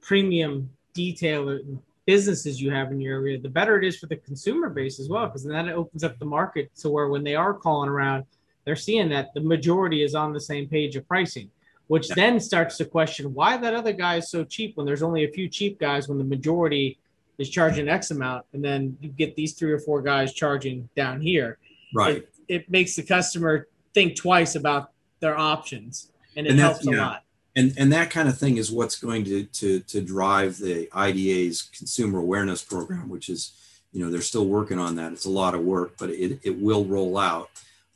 premium 0.00 0.70
detail 0.94 1.58
businesses 2.06 2.60
you 2.60 2.70
have 2.70 2.90
in 2.90 3.00
your 3.00 3.18
area, 3.20 3.38
the 3.38 3.48
better 3.48 3.78
it 3.78 3.84
is 3.84 3.98
for 3.98 4.06
the 4.06 4.16
consumer 4.16 4.70
base 4.70 4.98
as 4.98 5.08
well, 5.08 5.26
because 5.26 5.44
then 5.44 5.68
it 5.68 5.74
opens 5.74 6.04
up 6.04 6.18
the 6.18 6.24
market 6.24 6.74
to 6.76 6.88
where 6.88 7.08
when 7.08 7.24
they 7.24 7.34
are 7.34 7.54
calling 7.54 7.88
around, 7.88 8.24
they're 8.64 8.76
seeing 8.76 9.08
that 9.10 9.32
the 9.34 9.40
majority 9.40 10.02
is 10.02 10.14
on 10.14 10.32
the 10.32 10.40
same 10.40 10.68
page 10.68 10.96
of 10.96 11.06
pricing, 11.06 11.50
which 11.86 12.08
yeah. 12.08 12.14
then 12.16 12.40
starts 12.40 12.76
to 12.78 12.84
question 12.84 13.32
why 13.34 13.56
that 13.56 13.74
other 13.74 13.92
guy 13.92 14.16
is 14.16 14.30
so 14.30 14.44
cheap 14.44 14.76
when 14.76 14.86
there's 14.86 15.02
only 15.02 15.24
a 15.24 15.30
few 15.30 15.48
cheap 15.48 15.78
guys 15.78 16.08
when 16.08 16.18
the 16.18 16.24
majority 16.24 16.98
is 17.38 17.48
charging 17.48 17.88
X 17.88 18.10
amount, 18.10 18.44
and 18.52 18.64
then 18.64 18.96
you 19.00 19.08
get 19.08 19.36
these 19.36 19.54
three 19.54 19.72
or 19.72 19.78
four 19.78 20.02
guys 20.02 20.32
charging 20.32 20.88
down 20.96 21.20
here. 21.20 21.58
Right. 21.94 22.16
It, 22.16 22.32
it 22.48 22.70
makes 22.70 22.96
the 22.96 23.02
customer 23.02 23.68
think 23.94 24.16
twice 24.16 24.54
about 24.54 24.90
their 25.20 25.38
options, 25.38 26.12
and 26.36 26.46
it 26.46 26.50
and 26.50 26.60
helps 26.60 26.86
a 26.86 26.90
lot. 26.90 27.24
And 27.56 27.74
and 27.76 27.92
that 27.92 28.10
kind 28.10 28.28
of 28.28 28.38
thing 28.38 28.56
is 28.56 28.70
what's 28.70 28.98
going 28.98 29.24
to 29.24 29.44
to 29.44 29.80
to 29.80 30.00
drive 30.00 30.58
the 30.58 30.88
IDA's 30.94 31.62
consumer 31.62 32.18
awareness 32.18 32.62
program, 32.62 33.08
which 33.08 33.28
is, 33.28 33.52
you 33.92 34.04
know, 34.04 34.10
they're 34.10 34.20
still 34.20 34.46
working 34.46 34.78
on 34.78 34.96
that. 34.96 35.12
It's 35.12 35.24
a 35.24 35.30
lot 35.30 35.54
of 35.54 35.62
work, 35.62 35.94
but 35.98 36.10
it 36.10 36.40
it 36.42 36.60
will 36.60 36.84
roll 36.84 37.16
out. 37.18 37.50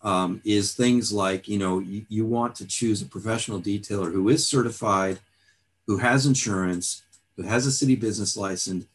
Um, 0.05 0.40
is 0.45 0.74
things 0.74 1.12
like 1.12 1.47
you 1.47 1.59
know 1.59 1.78
you, 1.78 2.05
you 2.09 2.26
want 2.26 2.57
to 2.57 2.66
choose 2.66 3.03
a 3.03 3.07
professional 3.07 3.61
detailer 3.61 4.11
who 4.12 4.28
is 4.28 4.47
certified, 4.49 5.20
who 5.86 5.99
has 5.99 6.26
insurance, 6.26 7.03
who 7.36 7.45
has 7.45 7.66
a 7.66 7.72
city 7.72 7.95
business 7.95 8.36
license, 8.36 8.86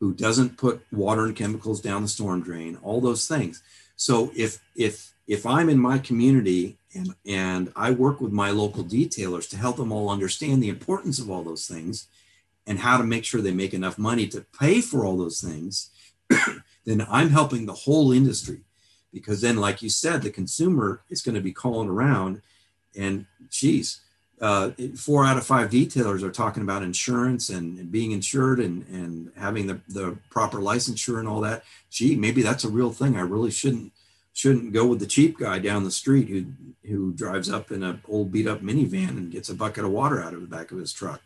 who 0.00 0.12
doesn't 0.12 0.58
put 0.58 0.84
water 0.92 1.24
and 1.24 1.36
chemicals 1.36 1.80
down 1.80 2.02
the 2.02 2.08
storm 2.08 2.42
drain, 2.42 2.78
all 2.82 3.00
those 3.00 3.26
things. 3.26 3.62
So 3.96 4.30
if 4.36 4.60
if 4.74 5.12
if 5.26 5.44
I'm 5.44 5.68
in 5.68 5.78
my 5.78 5.98
community 5.98 6.78
and, 6.94 7.14
and 7.26 7.72
I 7.74 7.90
work 7.90 8.20
with 8.20 8.32
my 8.32 8.50
local 8.50 8.84
detailers 8.84 9.48
to 9.50 9.56
help 9.56 9.76
them 9.76 9.92
all 9.92 10.08
understand 10.08 10.62
the 10.62 10.68
importance 10.68 11.18
of 11.18 11.30
all 11.30 11.42
those 11.42 11.66
things 11.66 12.06
and 12.66 12.78
how 12.78 12.96
to 12.96 13.04
make 13.04 13.24
sure 13.24 13.40
they 13.40 13.52
make 13.52 13.74
enough 13.74 13.98
money 13.98 14.26
to 14.28 14.46
pay 14.58 14.80
for 14.80 15.04
all 15.04 15.16
those 15.16 15.40
things, 15.40 15.90
then 16.84 17.06
I'm 17.10 17.30
helping 17.30 17.66
the 17.66 17.72
whole 17.72 18.12
industry. 18.12 18.60
Because 19.12 19.40
then, 19.40 19.56
like 19.56 19.82
you 19.82 19.88
said, 19.88 20.22
the 20.22 20.30
consumer 20.30 21.02
is 21.08 21.22
going 21.22 21.36
to 21.36 21.40
be 21.40 21.52
calling 21.52 21.88
around 21.88 22.42
and 22.94 23.26
geez, 23.50 24.00
uh, 24.40 24.70
four 24.96 25.24
out 25.24 25.38
of 25.38 25.46
five 25.46 25.70
detailers 25.70 26.22
are 26.22 26.30
talking 26.30 26.62
about 26.62 26.82
insurance 26.82 27.48
and, 27.48 27.78
and, 27.78 27.90
being 27.90 28.12
insured 28.12 28.60
and, 28.60 28.86
and 28.88 29.32
having 29.36 29.66
the, 29.66 29.80
the 29.88 30.16
proper 30.30 30.58
licensure 30.58 31.18
and 31.18 31.26
all 31.26 31.40
that. 31.40 31.64
Gee, 31.90 32.16
maybe 32.16 32.42
that's 32.42 32.64
a 32.64 32.68
real 32.68 32.92
thing. 32.92 33.16
I 33.16 33.22
really 33.22 33.50
shouldn't 33.50 33.92
shouldn't 34.34 34.74
go 34.74 34.84
with 34.86 35.00
the 35.00 35.06
cheap 35.06 35.38
guy 35.38 35.58
down 35.58 35.84
the 35.84 35.90
street 35.90 36.28
who 36.28 36.44
who 36.86 37.12
drives 37.14 37.50
up 37.50 37.70
in 37.70 37.82
an 37.82 38.02
old 38.06 38.30
beat 38.30 38.46
up 38.46 38.60
minivan 38.60 39.08
and 39.08 39.32
gets 39.32 39.48
a 39.48 39.54
bucket 39.54 39.84
of 39.84 39.90
water 39.90 40.22
out 40.22 40.34
of 40.34 40.42
the 40.42 40.46
back 40.46 40.70
of 40.70 40.78
his 40.78 40.92
truck. 40.92 41.22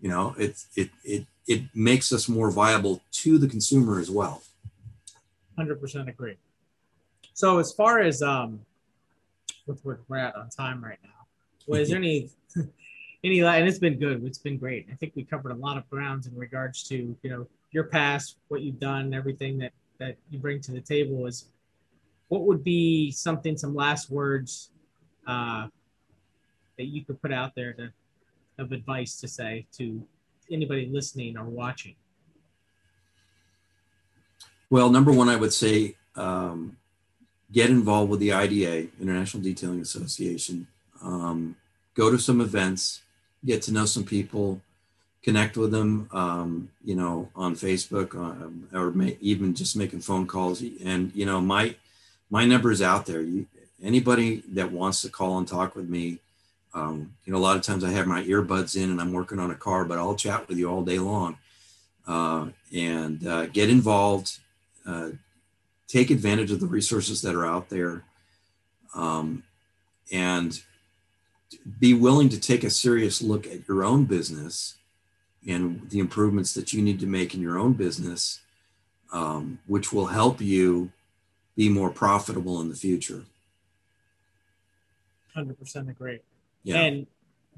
You 0.00 0.10
know, 0.10 0.34
it 0.38 0.62
it 0.76 0.90
it 1.02 1.26
it 1.46 1.62
makes 1.74 2.12
us 2.12 2.28
more 2.28 2.50
viable 2.50 3.02
to 3.12 3.38
the 3.38 3.48
consumer 3.48 3.98
as 3.98 4.10
well. 4.10 4.42
Hundred 5.56 5.80
percent 5.80 6.08
agree. 6.10 6.36
So 7.32 7.58
as 7.58 7.72
far 7.72 8.00
as 8.00 8.20
um, 8.20 8.60
with 9.66 9.82
we're 9.84 10.18
at 10.18 10.36
on 10.36 10.50
time 10.50 10.84
right 10.84 10.98
now, 11.02 11.19
was 11.66 11.88
there 11.88 11.98
any 11.98 12.28
any 13.22 13.40
and 13.40 13.68
it's 13.68 13.78
been 13.78 13.98
good. 13.98 14.24
It's 14.24 14.38
been 14.38 14.56
great. 14.56 14.88
I 14.90 14.94
think 14.94 15.12
we 15.14 15.24
covered 15.24 15.52
a 15.52 15.56
lot 15.56 15.76
of 15.76 15.88
grounds 15.90 16.26
in 16.26 16.36
regards 16.36 16.82
to 16.84 17.16
you 17.22 17.30
know 17.30 17.46
your 17.70 17.84
past, 17.84 18.36
what 18.48 18.62
you've 18.62 18.80
done, 18.80 19.12
everything 19.14 19.58
that 19.58 19.72
that 19.98 20.16
you 20.30 20.38
bring 20.38 20.60
to 20.62 20.72
the 20.72 20.80
table. 20.80 21.26
Is 21.26 21.46
what 22.28 22.42
would 22.42 22.64
be 22.64 23.10
something, 23.10 23.56
some 23.56 23.74
last 23.74 24.10
words 24.10 24.70
uh, 25.26 25.66
that 26.78 26.84
you 26.84 27.04
could 27.04 27.20
put 27.20 27.32
out 27.32 27.54
there 27.54 27.72
to 27.74 27.92
of 28.58 28.72
advice 28.72 29.18
to 29.20 29.28
say 29.28 29.66
to 29.78 30.02
anybody 30.50 30.88
listening 30.90 31.36
or 31.36 31.44
watching? 31.44 31.94
Well, 34.68 34.90
number 34.90 35.12
one, 35.12 35.28
I 35.28 35.36
would 35.36 35.52
say 35.52 35.96
um, 36.14 36.76
get 37.52 37.70
involved 37.70 38.10
with 38.10 38.20
the 38.20 38.32
IDA, 38.32 38.88
International 39.00 39.42
Detailing 39.42 39.80
Association. 39.80 40.68
Um, 41.02 41.56
go 41.94 42.10
to 42.10 42.18
some 42.18 42.40
events, 42.40 43.02
get 43.44 43.62
to 43.62 43.72
know 43.72 43.86
some 43.86 44.04
people, 44.04 44.60
connect 45.22 45.56
with 45.56 45.70
them, 45.70 46.08
um, 46.12 46.70
you 46.84 46.94
know, 46.94 47.28
on 47.34 47.54
Facebook 47.54 48.14
uh, 48.14 48.78
or 48.78 48.90
may, 48.90 49.16
even 49.20 49.54
just 49.54 49.76
making 49.76 50.00
phone 50.00 50.26
calls. 50.26 50.62
And, 50.84 51.12
you 51.14 51.26
know, 51.26 51.40
my, 51.40 51.74
my 52.30 52.44
number 52.44 52.70
is 52.70 52.82
out 52.82 53.06
there. 53.06 53.22
You, 53.22 53.46
anybody 53.82 54.42
that 54.52 54.72
wants 54.72 55.02
to 55.02 55.08
call 55.08 55.38
and 55.38 55.48
talk 55.48 55.74
with 55.74 55.88
me, 55.88 56.18
Um, 56.72 57.16
you 57.24 57.32
know, 57.32 57.40
a 57.40 57.46
lot 57.48 57.56
of 57.56 57.62
times 57.62 57.82
I 57.82 57.90
have 57.90 58.06
my 58.06 58.22
earbuds 58.22 58.76
in 58.76 58.90
and 58.92 59.00
I'm 59.00 59.12
working 59.12 59.40
on 59.40 59.50
a 59.50 59.58
car, 59.66 59.84
but 59.84 59.98
I'll 59.98 60.14
chat 60.14 60.46
with 60.46 60.56
you 60.56 60.70
all 60.70 60.84
day 60.84 61.00
long 61.00 61.36
uh, 62.06 62.46
and 62.72 63.26
uh, 63.26 63.46
get 63.46 63.68
involved, 63.68 64.38
uh, 64.86 65.10
take 65.88 66.12
advantage 66.12 66.52
of 66.52 66.60
the 66.60 66.70
resources 66.78 67.22
that 67.22 67.34
are 67.34 67.44
out 67.54 67.68
there, 67.68 68.04
um, 68.94 69.42
and 70.12 70.62
be 71.78 71.94
willing 71.94 72.28
to 72.28 72.40
take 72.40 72.64
a 72.64 72.70
serious 72.70 73.22
look 73.22 73.46
at 73.46 73.66
your 73.66 73.84
own 73.84 74.04
business 74.04 74.76
and 75.46 75.88
the 75.90 75.98
improvements 75.98 76.54
that 76.54 76.72
you 76.72 76.82
need 76.82 77.00
to 77.00 77.06
make 77.06 77.34
in 77.34 77.40
your 77.40 77.58
own 77.58 77.72
business, 77.72 78.40
um, 79.12 79.58
which 79.66 79.92
will 79.92 80.06
help 80.06 80.40
you 80.40 80.92
be 81.56 81.68
more 81.68 81.90
profitable 81.90 82.60
in 82.60 82.68
the 82.68 82.74
future. 82.74 83.24
100% 85.36 85.90
agree. 85.90 86.20
Yeah. 86.62 86.76
And 86.76 87.06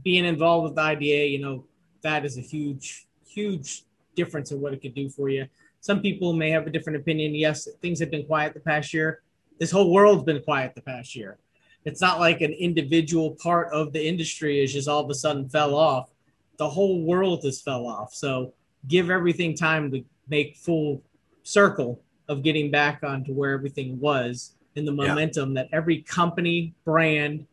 being 0.03 0.25
involved 0.25 0.65
with 0.65 0.75
the 0.77 0.83
IDA, 0.83 1.29
you 1.29 1.39
know, 1.41 1.65
that 2.03 2.25
is 2.25 2.39
a 2.39 2.41
huge, 2.41 3.07
huge 3.27 3.85
difference 4.15 4.51
in 4.53 4.61
what 4.61 4.73
it 4.73 4.83
could 4.83 4.95
do 4.95 5.09
for 5.09 5.29
you. 5.29 5.47
Some 5.81 6.01
people 6.01 6.33
may 6.33 6.51
have 6.51 6.67
a 6.67 6.71
different 6.71 6.99
opinion. 6.99 7.35
Yes, 7.35 7.69
things 7.81 7.99
have 8.01 8.11
been 8.11 8.25
quiet 8.25 8.55
the 8.55 8.61
past 8.61 8.95
year. 8.95 9.23
This 9.59 9.71
whole 9.71 9.93
world's 9.93 10.25
been 10.25 10.43
quiet 10.43 10.75
the 10.75 10.83
past 10.83 11.15
year. 11.17 11.39
It's 11.85 12.01
not 12.01 12.21
like 12.21 12.41
an 12.41 12.53
individual 12.53 13.33
part 13.43 13.73
of 13.73 13.93
the 13.93 14.07
industry 14.07 14.63
is 14.63 14.73
just 14.73 14.89
all 14.89 15.03
of 15.03 15.11
a 15.11 15.15
sudden 15.15 15.49
fell 15.49 15.75
off. 15.75 16.11
The 16.59 16.69
whole 16.69 17.03
world 17.03 17.43
has 17.45 17.61
fell 17.61 17.87
off. 17.87 18.15
So 18.15 18.55
give 18.89 19.11
everything 19.11 19.57
time 19.57 19.91
to 19.91 20.05
make 20.29 20.57
full 20.57 21.03
circle 21.43 22.01
of 22.29 22.43
getting 22.43 22.71
back 22.71 23.03
onto 23.03 23.33
where 23.33 23.53
everything 23.53 23.99
was 23.99 24.55
in 24.77 24.85
the 24.85 24.93
momentum 24.93 25.55
yeah. 25.55 25.63
that 25.63 25.75
every 25.75 26.03
company, 26.03 26.75
brand, 26.85 27.47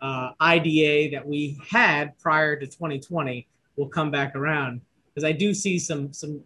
uh, 0.00 0.30
IDA 0.40 1.10
that 1.16 1.26
we 1.26 1.58
had 1.68 2.18
prior 2.18 2.56
to 2.56 2.66
2020 2.66 3.46
will 3.76 3.88
come 3.88 4.10
back 4.10 4.34
around. 4.34 4.80
Because 5.14 5.24
I 5.24 5.32
do 5.32 5.54
see 5.54 5.78
some 5.78 6.12
some 6.12 6.42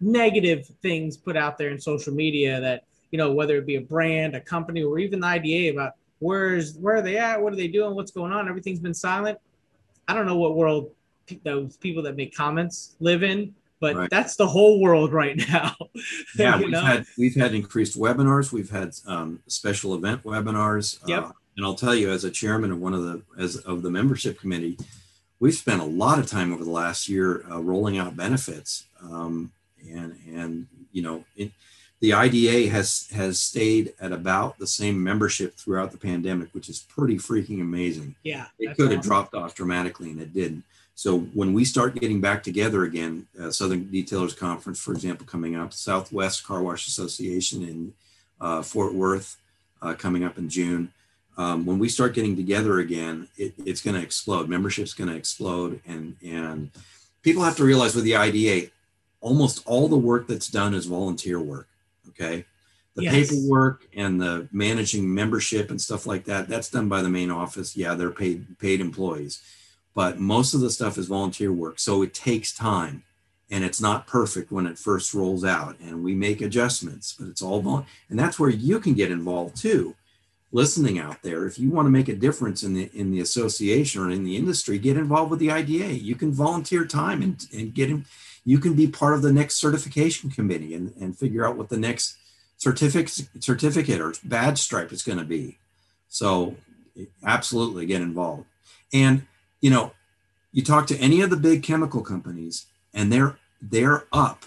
negative 0.00 0.66
things 0.82 1.16
put 1.16 1.36
out 1.36 1.58
there 1.58 1.70
in 1.70 1.80
social 1.80 2.12
media 2.12 2.60
that 2.60 2.84
you 3.10 3.18
know 3.18 3.32
whether 3.32 3.56
it 3.56 3.66
be 3.66 3.76
a 3.76 3.80
brand, 3.80 4.36
a 4.36 4.40
company, 4.40 4.82
or 4.82 4.98
even 4.98 5.20
the 5.20 5.26
IDA 5.26 5.72
about 5.72 5.94
where's 6.18 6.76
where 6.76 6.96
are 6.96 7.02
they 7.02 7.16
at, 7.18 7.40
what 7.40 7.52
are 7.52 7.56
they 7.56 7.68
doing, 7.68 7.94
what's 7.94 8.10
going 8.10 8.32
on. 8.32 8.48
Everything's 8.48 8.80
been 8.80 8.94
silent. 8.94 9.38
I 10.08 10.14
don't 10.14 10.26
know 10.26 10.36
what 10.36 10.56
world 10.56 10.90
those 11.42 11.76
people 11.76 12.02
that 12.04 12.16
make 12.16 12.34
comments 12.34 12.94
live 13.00 13.22
in, 13.22 13.54
but 13.80 13.96
right. 13.96 14.10
that's 14.10 14.36
the 14.36 14.46
whole 14.46 14.80
world 14.80 15.12
right 15.12 15.36
now. 15.36 15.74
yeah, 16.38 16.58
we've 16.58 16.70
know? 16.70 16.80
had 16.80 17.06
we've 17.18 17.34
had 17.34 17.54
increased 17.54 17.98
webinars, 17.98 18.52
we've 18.52 18.70
had 18.70 18.94
um, 19.06 19.40
special 19.46 19.94
event 19.94 20.22
webinars. 20.24 20.98
Yep. 21.06 21.24
Uh, 21.24 21.32
and 21.56 21.64
I'll 21.64 21.74
tell 21.74 21.94
you, 21.94 22.10
as 22.10 22.24
a 22.24 22.30
chairman 22.30 22.70
of 22.70 22.80
one 22.80 22.94
of 22.94 23.02
the 23.02 23.22
as 23.38 23.56
of 23.56 23.82
the 23.82 23.90
membership 23.90 24.38
committee, 24.38 24.78
we've 25.40 25.54
spent 25.54 25.80
a 25.80 25.86
lot 25.86 26.18
of 26.18 26.26
time 26.26 26.52
over 26.52 26.64
the 26.64 26.70
last 26.70 27.08
year 27.08 27.44
uh, 27.50 27.60
rolling 27.60 27.98
out 27.98 28.16
benefits, 28.16 28.86
um, 29.02 29.52
and 29.90 30.16
and 30.28 30.66
you 30.92 31.02
know, 31.02 31.24
it, 31.34 31.50
the 32.00 32.12
IDA 32.12 32.70
has 32.70 33.08
has 33.14 33.40
stayed 33.40 33.94
at 34.00 34.12
about 34.12 34.58
the 34.58 34.66
same 34.66 35.02
membership 35.02 35.54
throughout 35.56 35.92
the 35.92 35.98
pandemic, 35.98 36.48
which 36.52 36.68
is 36.68 36.80
pretty 36.80 37.16
freaking 37.16 37.60
amazing. 37.60 38.14
Yeah, 38.22 38.46
it 38.58 38.76
could 38.76 38.90
have 38.90 39.00
awesome. 39.00 39.08
dropped 39.08 39.34
off 39.34 39.54
dramatically, 39.54 40.10
and 40.10 40.20
it 40.20 40.34
didn't. 40.34 40.64
So 40.94 41.20
when 41.34 41.52
we 41.52 41.64
start 41.64 41.98
getting 42.00 42.20
back 42.20 42.42
together 42.42 42.84
again, 42.84 43.26
uh, 43.40 43.50
Southern 43.50 43.84
Detailers 43.86 44.36
Conference, 44.36 44.80
for 44.80 44.92
example, 44.92 45.26
coming 45.26 45.54
up, 45.54 45.72
Southwest 45.72 46.46
Car 46.46 46.62
Wash 46.62 46.86
Association 46.86 47.62
in 47.62 47.94
uh, 48.40 48.62
Fort 48.62 48.94
Worth 48.94 49.36
uh, 49.82 49.94
coming 49.94 50.24
up 50.24 50.38
in 50.38 50.48
June 50.48 50.92
um, 51.38 51.66
when 51.66 51.78
we 51.78 51.88
start 51.88 52.14
getting 52.14 52.36
together 52.36 52.78
again, 52.78 53.28
it, 53.36 53.54
it's 53.58 53.82
going 53.82 53.94
to 53.96 54.02
explode. 54.02 54.48
Membership's 54.48 54.94
going 54.94 55.10
to 55.10 55.16
explode, 55.16 55.80
and 55.86 56.16
and 56.24 56.70
people 57.22 57.42
have 57.42 57.56
to 57.56 57.64
realize 57.64 57.94
with 57.94 58.04
the 58.04 58.16
IDA, 58.16 58.70
almost 59.20 59.62
all 59.66 59.88
the 59.88 59.96
work 59.96 60.26
that's 60.26 60.48
done 60.48 60.74
is 60.74 60.86
volunteer 60.86 61.40
work. 61.40 61.68
Okay, 62.18 62.44
the 62.94 63.04
yes. 63.04 63.30
paperwork 63.30 63.86
and 63.94 64.20
the 64.20 64.48
managing 64.52 65.12
membership 65.12 65.70
and 65.70 65.80
stuff 65.80 66.06
like 66.06 66.24
that 66.24 66.48
that's 66.48 66.70
done 66.70 66.88
by 66.88 67.02
the 67.02 67.08
main 67.08 67.30
office. 67.30 67.76
Yeah, 67.76 67.94
they're 67.94 68.10
paid 68.10 68.58
paid 68.58 68.80
employees, 68.80 69.42
but 69.94 70.18
most 70.18 70.54
of 70.54 70.60
the 70.60 70.70
stuff 70.70 70.98
is 70.98 71.06
volunteer 71.06 71.52
work, 71.52 71.78
so 71.78 72.02
it 72.02 72.14
takes 72.14 72.54
time. 72.54 73.02
And 73.48 73.62
it's 73.62 73.80
not 73.80 74.08
perfect 74.08 74.50
when 74.50 74.66
it 74.66 74.76
first 74.76 75.14
rolls 75.14 75.44
out, 75.44 75.78
and 75.78 76.02
we 76.02 76.16
make 76.16 76.42
adjustments, 76.42 77.14
but 77.16 77.28
it's 77.28 77.40
all 77.40 77.60
vol- 77.60 77.86
and 78.10 78.18
that's 78.18 78.40
where 78.40 78.50
you 78.50 78.80
can 78.80 78.94
get 78.94 79.12
involved 79.12 79.56
too 79.56 79.94
listening 80.52 80.98
out 80.98 81.22
there, 81.22 81.46
if 81.46 81.58
you 81.58 81.70
want 81.70 81.86
to 81.86 81.90
make 81.90 82.08
a 82.08 82.14
difference 82.14 82.62
in 82.62 82.72
the 82.74 82.90
in 82.94 83.10
the 83.10 83.20
association 83.20 84.02
or 84.02 84.10
in 84.10 84.24
the 84.24 84.36
industry, 84.36 84.78
get 84.78 84.96
involved 84.96 85.30
with 85.30 85.40
the 85.40 85.50
IDA. 85.50 85.94
You 85.94 86.14
can 86.14 86.32
volunteer 86.32 86.86
time 86.86 87.22
and, 87.22 87.46
and 87.52 87.74
get 87.74 87.90
in, 87.90 88.06
you 88.46 88.58
can 88.58 88.72
be 88.72 88.86
part 88.86 89.12
of 89.12 89.20
the 89.20 89.32
next 89.32 89.56
certification 89.56 90.30
committee 90.30 90.72
and, 90.74 90.94
and 90.98 91.18
figure 91.18 91.44
out 91.46 91.56
what 91.56 91.68
the 91.68 91.76
next 91.76 92.16
certificate 92.56 93.28
certificate 93.40 94.00
or 94.00 94.14
badge 94.24 94.58
stripe 94.58 94.92
is 94.92 95.02
going 95.02 95.18
to 95.18 95.24
be. 95.24 95.58
So 96.08 96.56
absolutely 97.22 97.84
get 97.84 98.00
involved. 98.00 98.46
And 98.94 99.26
you 99.60 99.68
know, 99.68 99.92
you 100.52 100.62
talk 100.62 100.86
to 100.86 100.96
any 100.98 101.20
of 101.20 101.28
the 101.28 101.36
big 101.36 101.62
chemical 101.62 102.00
companies 102.00 102.66
and 102.94 103.12
they're 103.12 103.36
they're 103.60 104.04
up 104.12 104.46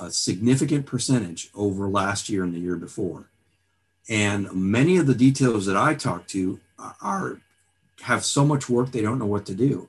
a 0.00 0.12
significant 0.12 0.86
percentage 0.86 1.50
over 1.56 1.88
last 1.88 2.28
year 2.28 2.44
and 2.44 2.54
the 2.54 2.60
year 2.60 2.76
before 2.76 3.30
and 4.08 4.50
many 4.52 4.96
of 4.96 5.06
the 5.06 5.14
details 5.14 5.66
that 5.66 5.76
I 5.76 5.94
talk 5.94 6.26
to 6.28 6.60
are 7.02 7.40
have 8.02 8.24
so 8.24 8.44
much 8.44 8.68
work 8.68 8.90
they 8.90 9.02
don't 9.02 9.18
know 9.18 9.26
what 9.26 9.44
to 9.46 9.54
do. 9.54 9.88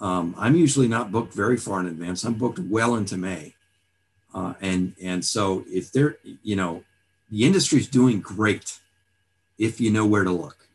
Um, 0.00 0.34
I'm 0.38 0.54
usually 0.54 0.88
not 0.88 1.10
booked 1.10 1.34
very 1.34 1.56
far 1.56 1.80
in 1.80 1.86
advance. 1.86 2.24
I'm 2.24 2.34
booked 2.34 2.58
well 2.58 2.94
into 2.94 3.16
May, 3.16 3.54
uh, 4.32 4.54
and 4.60 4.94
and 5.02 5.24
so 5.24 5.64
if 5.68 5.90
they're 5.90 6.16
you 6.42 6.56
know 6.56 6.84
the 7.30 7.44
industry's 7.44 7.88
doing 7.88 8.20
great 8.20 8.78
if 9.58 9.80
you 9.80 9.90
know 9.90 10.06
where 10.06 10.24
to 10.24 10.30
look. 10.30 10.68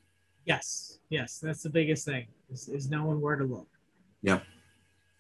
Yes, 0.46 1.00
yes, 1.10 1.40
that's 1.42 1.64
the 1.64 1.70
biggest 1.70 2.06
thing 2.06 2.28
is, 2.52 2.68
is 2.68 2.90
knowing 2.90 3.22
where 3.22 3.38
to 3.38 3.46
look. 3.46 3.70
Yep 4.24 4.44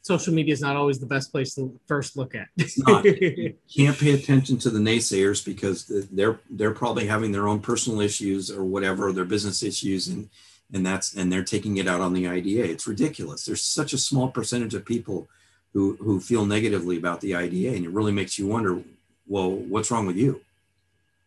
social 0.03 0.33
media 0.33 0.53
is 0.53 0.61
not 0.61 0.75
always 0.75 0.99
the 0.99 1.05
best 1.05 1.31
place 1.31 1.55
to 1.55 1.79
first 1.87 2.15
look 2.15 2.35
at. 2.35 2.49
it's 2.57 2.77
not. 2.77 3.03
You 3.05 3.55
can't 3.75 3.97
pay 3.97 4.11
attention 4.11 4.57
to 4.59 4.69
the 4.69 4.79
naysayers 4.79 5.43
because 5.43 5.87
they're 6.11 6.39
they're 6.49 6.71
probably 6.71 7.07
having 7.07 7.31
their 7.31 7.47
own 7.47 7.59
personal 7.59 8.01
issues 8.01 8.51
or 8.51 8.63
whatever, 8.63 9.11
their 9.11 9.25
business 9.25 9.63
issues, 9.63 10.09
and 10.09 10.29
and 10.71 10.85
that's 10.85 11.15
and 11.15 11.31
they're 11.31 11.43
taking 11.43 11.77
it 11.77 11.87
out 11.87 12.01
on 12.01 12.13
the 12.13 12.27
IDA. 12.27 12.63
It's 12.69 12.87
ridiculous. 12.87 13.45
There's 13.45 13.63
such 13.63 13.93
a 13.93 13.97
small 13.97 14.29
percentage 14.29 14.73
of 14.73 14.85
people 14.85 15.27
who 15.73 15.95
who 15.97 16.19
feel 16.19 16.45
negatively 16.45 16.97
about 16.97 17.21
the 17.21 17.35
IDA, 17.35 17.75
and 17.75 17.85
it 17.85 17.91
really 17.91 18.11
makes 18.11 18.37
you 18.37 18.47
wonder, 18.47 18.81
well, 19.27 19.51
what's 19.51 19.91
wrong 19.91 20.05
with 20.05 20.17
you? 20.17 20.41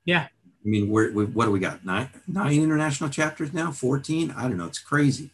Yeah. 0.04 0.28
I 0.64 0.68
mean, 0.68 0.88
we're, 0.88 1.12
we, 1.12 1.26
what 1.26 1.44
do 1.44 1.52
we 1.52 1.60
got? 1.60 1.84
Nine 1.84 2.10
nine 2.26 2.60
international 2.60 3.10
chapters 3.10 3.52
now? 3.52 3.70
Fourteen? 3.72 4.32
I 4.36 4.42
don't 4.42 4.56
know. 4.56 4.66
It's 4.66 4.78
crazy. 4.78 5.30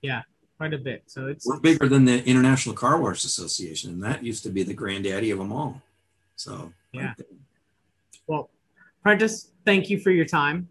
Yeah 0.00 0.22
quite 0.62 0.74
a 0.74 0.78
bit. 0.78 1.02
So 1.06 1.26
it's 1.26 1.44
we're 1.44 1.58
bigger 1.58 1.88
than 1.88 2.04
the 2.04 2.24
International 2.24 2.72
Car 2.72 3.00
Wash 3.00 3.24
Association, 3.24 3.90
and 3.90 4.02
that 4.04 4.22
used 4.22 4.44
to 4.44 4.48
be 4.48 4.62
the 4.62 4.72
granddaddy 4.72 5.32
of 5.32 5.38
them 5.38 5.50
all. 5.50 5.82
So 6.36 6.72
yeah. 6.92 7.14
Well, 8.28 8.48
Prentice, 9.02 9.50
thank 9.64 9.90
you 9.90 9.98
for 9.98 10.12
your 10.12 10.24
time. 10.24 10.68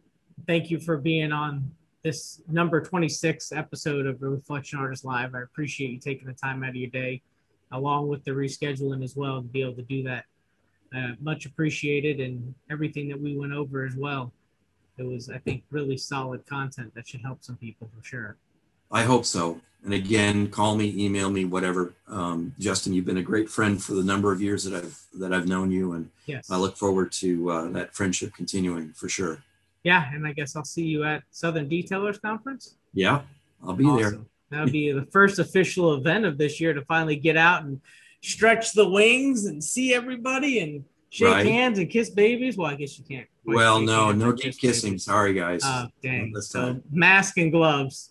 Thank 0.47 0.71
you 0.71 0.79
for 0.79 0.95
being 0.95 1.33
on 1.33 1.69
this 2.03 2.41
number 2.47 2.81
26 2.81 3.51
episode 3.51 4.07
of 4.07 4.21
Reflection 4.21 4.79
Artist 4.79 5.05
Live. 5.05 5.35
I 5.35 5.41
appreciate 5.41 5.91
you 5.91 5.99
taking 5.99 6.27
the 6.27 6.33
time 6.33 6.63
out 6.63 6.69
of 6.69 6.75
your 6.75 6.89
day, 6.89 7.21
along 7.71 8.07
with 8.07 8.23
the 8.23 8.31
rescheduling 8.31 9.03
as 9.03 9.15
well, 9.15 9.41
to 9.41 9.47
be 9.47 9.61
able 9.61 9.75
to 9.75 9.83
do 9.83 10.03
that. 10.03 10.25
Uh, 10.95 11.13
much 11.21 11.45
appreciated, 11.45 12.19
and 12.19 12.53
everything 12.69 13.07
that 13.07 13.19
we 13.19 13.37
went 13.37 13.53
over 13.53 13.85
as 13.85 13.95
well. 13.95 14.33
It 14.97 15.03
was, 15.03 15.29
I 15.29 15.37
think, 15.37 15.63
really 15.71 15.95
solid 15.95 16.45
content 16.45 16.93
that 16.95 17.07
should 17.07 17.21
help 17.21 17.41
some 17.41 17.55
people 17.55 17.89
for 17.95 18.03
sure. 18.03 18.35
I 18.91 19.03
hope 19.03 19.25
so. 19.25 19.61
And 19.85 19.93
again, 19.93 20.49
call 20.49 20.75
me, 20.75 20.93
email 20.97 21.29
me, 21.29 21.45
whatever. 21.45 21.93
Um, 22.09 22.53
Justin, 22.59 22.93
you've 22.93 23.05
been 23.05 23.17
a 23.17 23.23
great 23.23 23.49
friend 23.49 23.81
for 23.81 23.93
the 23.93 24.03
number 24.03 24.33
of 24.33 24.41
years 24.41 24.65
that 24.65 24.83
I've 24.83 24.99
that 25.13 25.33
I've 25.33 25.47
known 25.47 25.71
you, 25.71 25.93
and 25.93 26.09
yes. 26.25 26.51
I 26.51 26.57
look 26.57 26.75
forward 26.75 27.11
to 27.13 27.49
uh, 27.49 27.69
that 27.69 27.95
friendship 27.95 28.33
continuing 28.33 28.91
for 28.91 29.07
sure. 29.07 29.41
Yeah, 29.83 30.09
and 30.13 30.27
I 30.27 30.33
guess 30.33 30.55
I'll 30.55 30.63
see 30.63 30.83
you 30.83 31.03
at 31.03 31.23
Southern 31.31 31.69
Detailers 31.69 32.21
Conference. 32.21 32.75
Yeah, 32.93 33.21
I'll 33.63 33.73
be 33.73 33.85
awesome. 33.85 34.01
there. 34.01 34.19
That'll 34.51 34.71
be 34.71 34.91
the 34.91 35.05
first 35.05 35.39
official 35.39 35.93
event 35.93 36.25
of 36.25 36.37
this 36.37 36.59
year 36.59 36.73
to 36.73 36.83
finally 36.85 37.15
get 37.15 37.37
out 37.37 37.63
and 37.63 37.81
stretch 38.21 38.73
the 38.73 38.87
wings 38.87 39.45
and 39.45 39.63
see 39.63 39.93
everybody 39.93 40.59
and 40.59 40.83
shake 41.09 41.27
right. 41.27 41.45
hands 41.45 41.79
and 41.79 41.89
kiss 41.89 42.09
babies. 42.09 42.57
Well, 42.57 42.69
I 42.69 42.75
guess 42.75 42.97
you 42.97 43.05
can't. 43.05 43.27
Well, 43.43 43.79
no, 43.79 44.11
no 44.11 44.33
deep 44.33 44.57
kissing. 44.57 44.91
Babies. 44.91 45.05
Sorry, 45.05 45.33
guys. 45.33 45.61
Oh, 45.63 45.87
dang. 46.03 46.33
So 46.41 46.81
mask 46.91 47.37
and 47.37 47.51
gloves. 47.51 48.09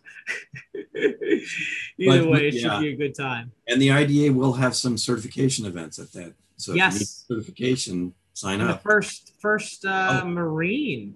Either 0.96 2.22
but, 2.22 2.30
way, 2.30 2.48
it 2.48 2.54
yeah. 2.54 2.60
should 2.60 2.80
be 2.80 2.88
a 2.92 2.96
good 2.96 3.14
time. 3.14 3.52
And 3.68 3.80
the 3.80 3.92
IDA 3.92 4.32
will 4.32 4.54
have 4.54 4.74
some 4.74 4.96
certification 4.96 5.66
events 5.66 5.98
at 5.98 6.12
that. 6.12 6.34
So 6.56 6.74
yes, 6.74 7.24
certification, 7.26 8.14
sign 8.34 8.60
and 8.60 8.70
up. 8.70 8.82
first, 8.82 9.32
first 9.40 9.84
uh, 9.84 10.20
oh. 10.22 10.26
Marine. 10.26 11.14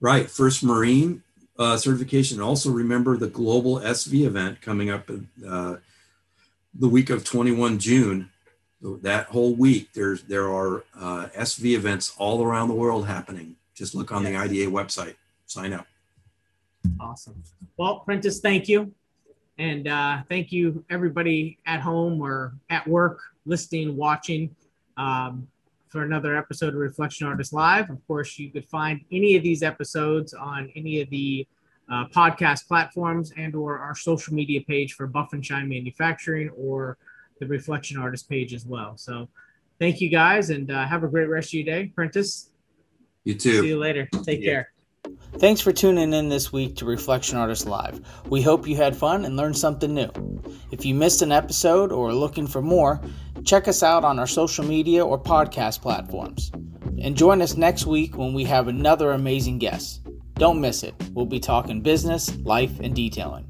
Right, 0.00 0.30
first 0.30 0.64
Marine. 0.64 1.22
uh, 1.60 1.76
certification. 1.76 2.40
Also, 2.40 2.70
remember 2.70 3.18
the 3.18 3.28
global 3.28 3.80
SV 3.80 4.24
event 4.24 4.62
coming 4.62 4.88
up 4.88 5.10
uh, 5.46 5.76
the 6.74 6.88
week 6.88 7.10
of 7.10 7.22
21 7.22 7.78
June. 7.78 8.30
That 8.80 9.26
whole 9.26 9.54
week, 9.54 9.92
there's 9.92 10.22
there 10.22 10.48
are 10.50 10.84
uh, 10.98 11.28
SV 11.36 11.76
events 11.76 12.14
all 12.16 12.42
around 12.42 12.68
the 12.68 12.74
world 12.74 13.06
happening. 13.06 13.56
Just 13.74 13.94
look 13.94 14.10
on 14.10 14.22
yes. 14.22 14.32
the 14.32 14.38
IDA 14.38 14.70
website. 14.70 15.16
Sign 15.44 15.74
up. 15.74 15.86
Awesome. 16.98 17.42
Well, 17.76 18.00
Prentice, 18.00 18.40
thank 18.40 18.68
you. 18.68 18.94
And 19.58 19.86
uh, 19.86 20.22
thank 20.30 20.50
you, 20.50 20.82
everybody 20.88 21.58
at 21.66 21.80
home 21.80 22.22
or 22.22 22.54
at 22.70 22.88
work, 22.88 23.20
listening, 23.44 23.94
watching 23.98 24.56
um, 24.96 25.46
for 25.90 26.02
another 26.02 26.36
episode 26.36 26.68
of 26.68 26.76
Reflection 26.76 27.26
Artist 27.26 27.52
Live. 27.52 27.90
Of 27.90 28.06
course, 28.06 28.38
you 28.38 28.50
could 28.50 28.64
find 28.66 29.04
any 29.10 29.36
of 29.36 29.42
these 29.42 29.62
episodes 29.62 30.32
on 30.32 30.72
any 30.76 31.00
of 31.00 31.10
the 31.10 31.46
uh, 31.90 32.06
podcast 32.14 32.68
platforms 32.68 33.32
and 33.36 33.54
or 33.56 33.78
our 33.78 33.96
social 33.96 34.32
media 34.32 34.60
page 34.62 34.94
for 34.94 35.08
Buff 35.08 35.32
and 35.32 35.44
Shine 35.44 35.68
Manufacturing 35.68 36.48
or 36.50 36.96
the 37.40 37.46
Reflection 37.46 37.98
Artist 37.98 38.28
page 38.28 38.54
as 38.54 38.64
well. 38.64 38.96
So 38.96 39.28
thank 39.80 40.00
you 40.00 40.08
guys 40.08 40.50
and 40.50 40.70
uh, 40.70 40.86
have 40.86 41.02
a 41.02 41.08
great 41.08 41.28
rest 41.28 41.48
of 41.48 41.54
your 41.54 41.64
day. 41.64 41.86
Prentice. 41.94 42.50
You 43.24 43.34
too. 43.34 43.60
See 43.60 43.68
you 43.68 43.78
later. 43.78 44.08
Take 44.24 44.40
yeah. 44.40 44.50
care. 44.50 44.72
Thanks 45.40 45.62
for 45.62 45.72
tuning 45.72 46.12
in 46.12 46.28
this 46.28 46.52
week 46.52 46.76
to 46.76 46.84
Reflection 46.84 47.38
Artist 47.38 47.66
Live. 47.66 48.00
We 48.28 48.42
hope 48.42 48.68
you 48.68 48.76
had 48.76 48.94
fun 48.94 49.24
and 49.24 49.38
learned 49.38 49.56
something 49.56 49.94
new. 49.94 50.10
If 50.70 50.84
you 50.84 50.94
missed 50.94 51.22
an 51.22 51.32
episode 51.32 51.92
or 51.92 52.10
are 52.10 52.14
looking 52.14 52.46
for 52.46 52.60
more, 52.60 53.00
check 53.42 53.66
us 53.66 53.82
out 53.82 54.04
on 54.04 54.18
our 54.18 54.26
social 54.26 54.66
media 54.66 55.02
or 55.02 55.18
podcast 55.18 55.80
platforms. 55.80 56.52
And 57.00 57.16
join 57.16 57.40
us 57.40 57.56
next 57.56 57.86
week 57.86 58.18
when 58.18 58.34
we 58.34 58.44
have 58.44 58.68
another 58.68 59.12
amazing 59.12 59.60
guest. 59.60 60.02
Don't 60.34 60.60
miss 60.60 60.82
it. 60.82 60.94
We'll 61.12 61.24
be 61.24 61.40
talking 61.40 61.80
business, 61.80 62.36
life, 62.40 62.78
and 62.80 62.94
detailing. 62.94 63.46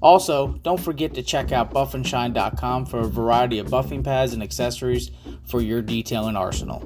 Also, 0.00 0.52
don't 0.62 0.78
forget 0.78 1.14
to 1.14 1.22
check 1.24 1.50
out 1.50 1.74
buffandshine.com 1.74 2.86
for 2.86 3.00
a 3.00 3.08
variety 3.08 3.58
of 3.58 3.66
buffing 3.66 4.04
pads 4.04 4.34
and 4.34 4.42
accessories 4.42 5.10
for 5.48 5.60
your 5.60 5.82
detailing 5.82 6.36
arsenal. 6.36 6.84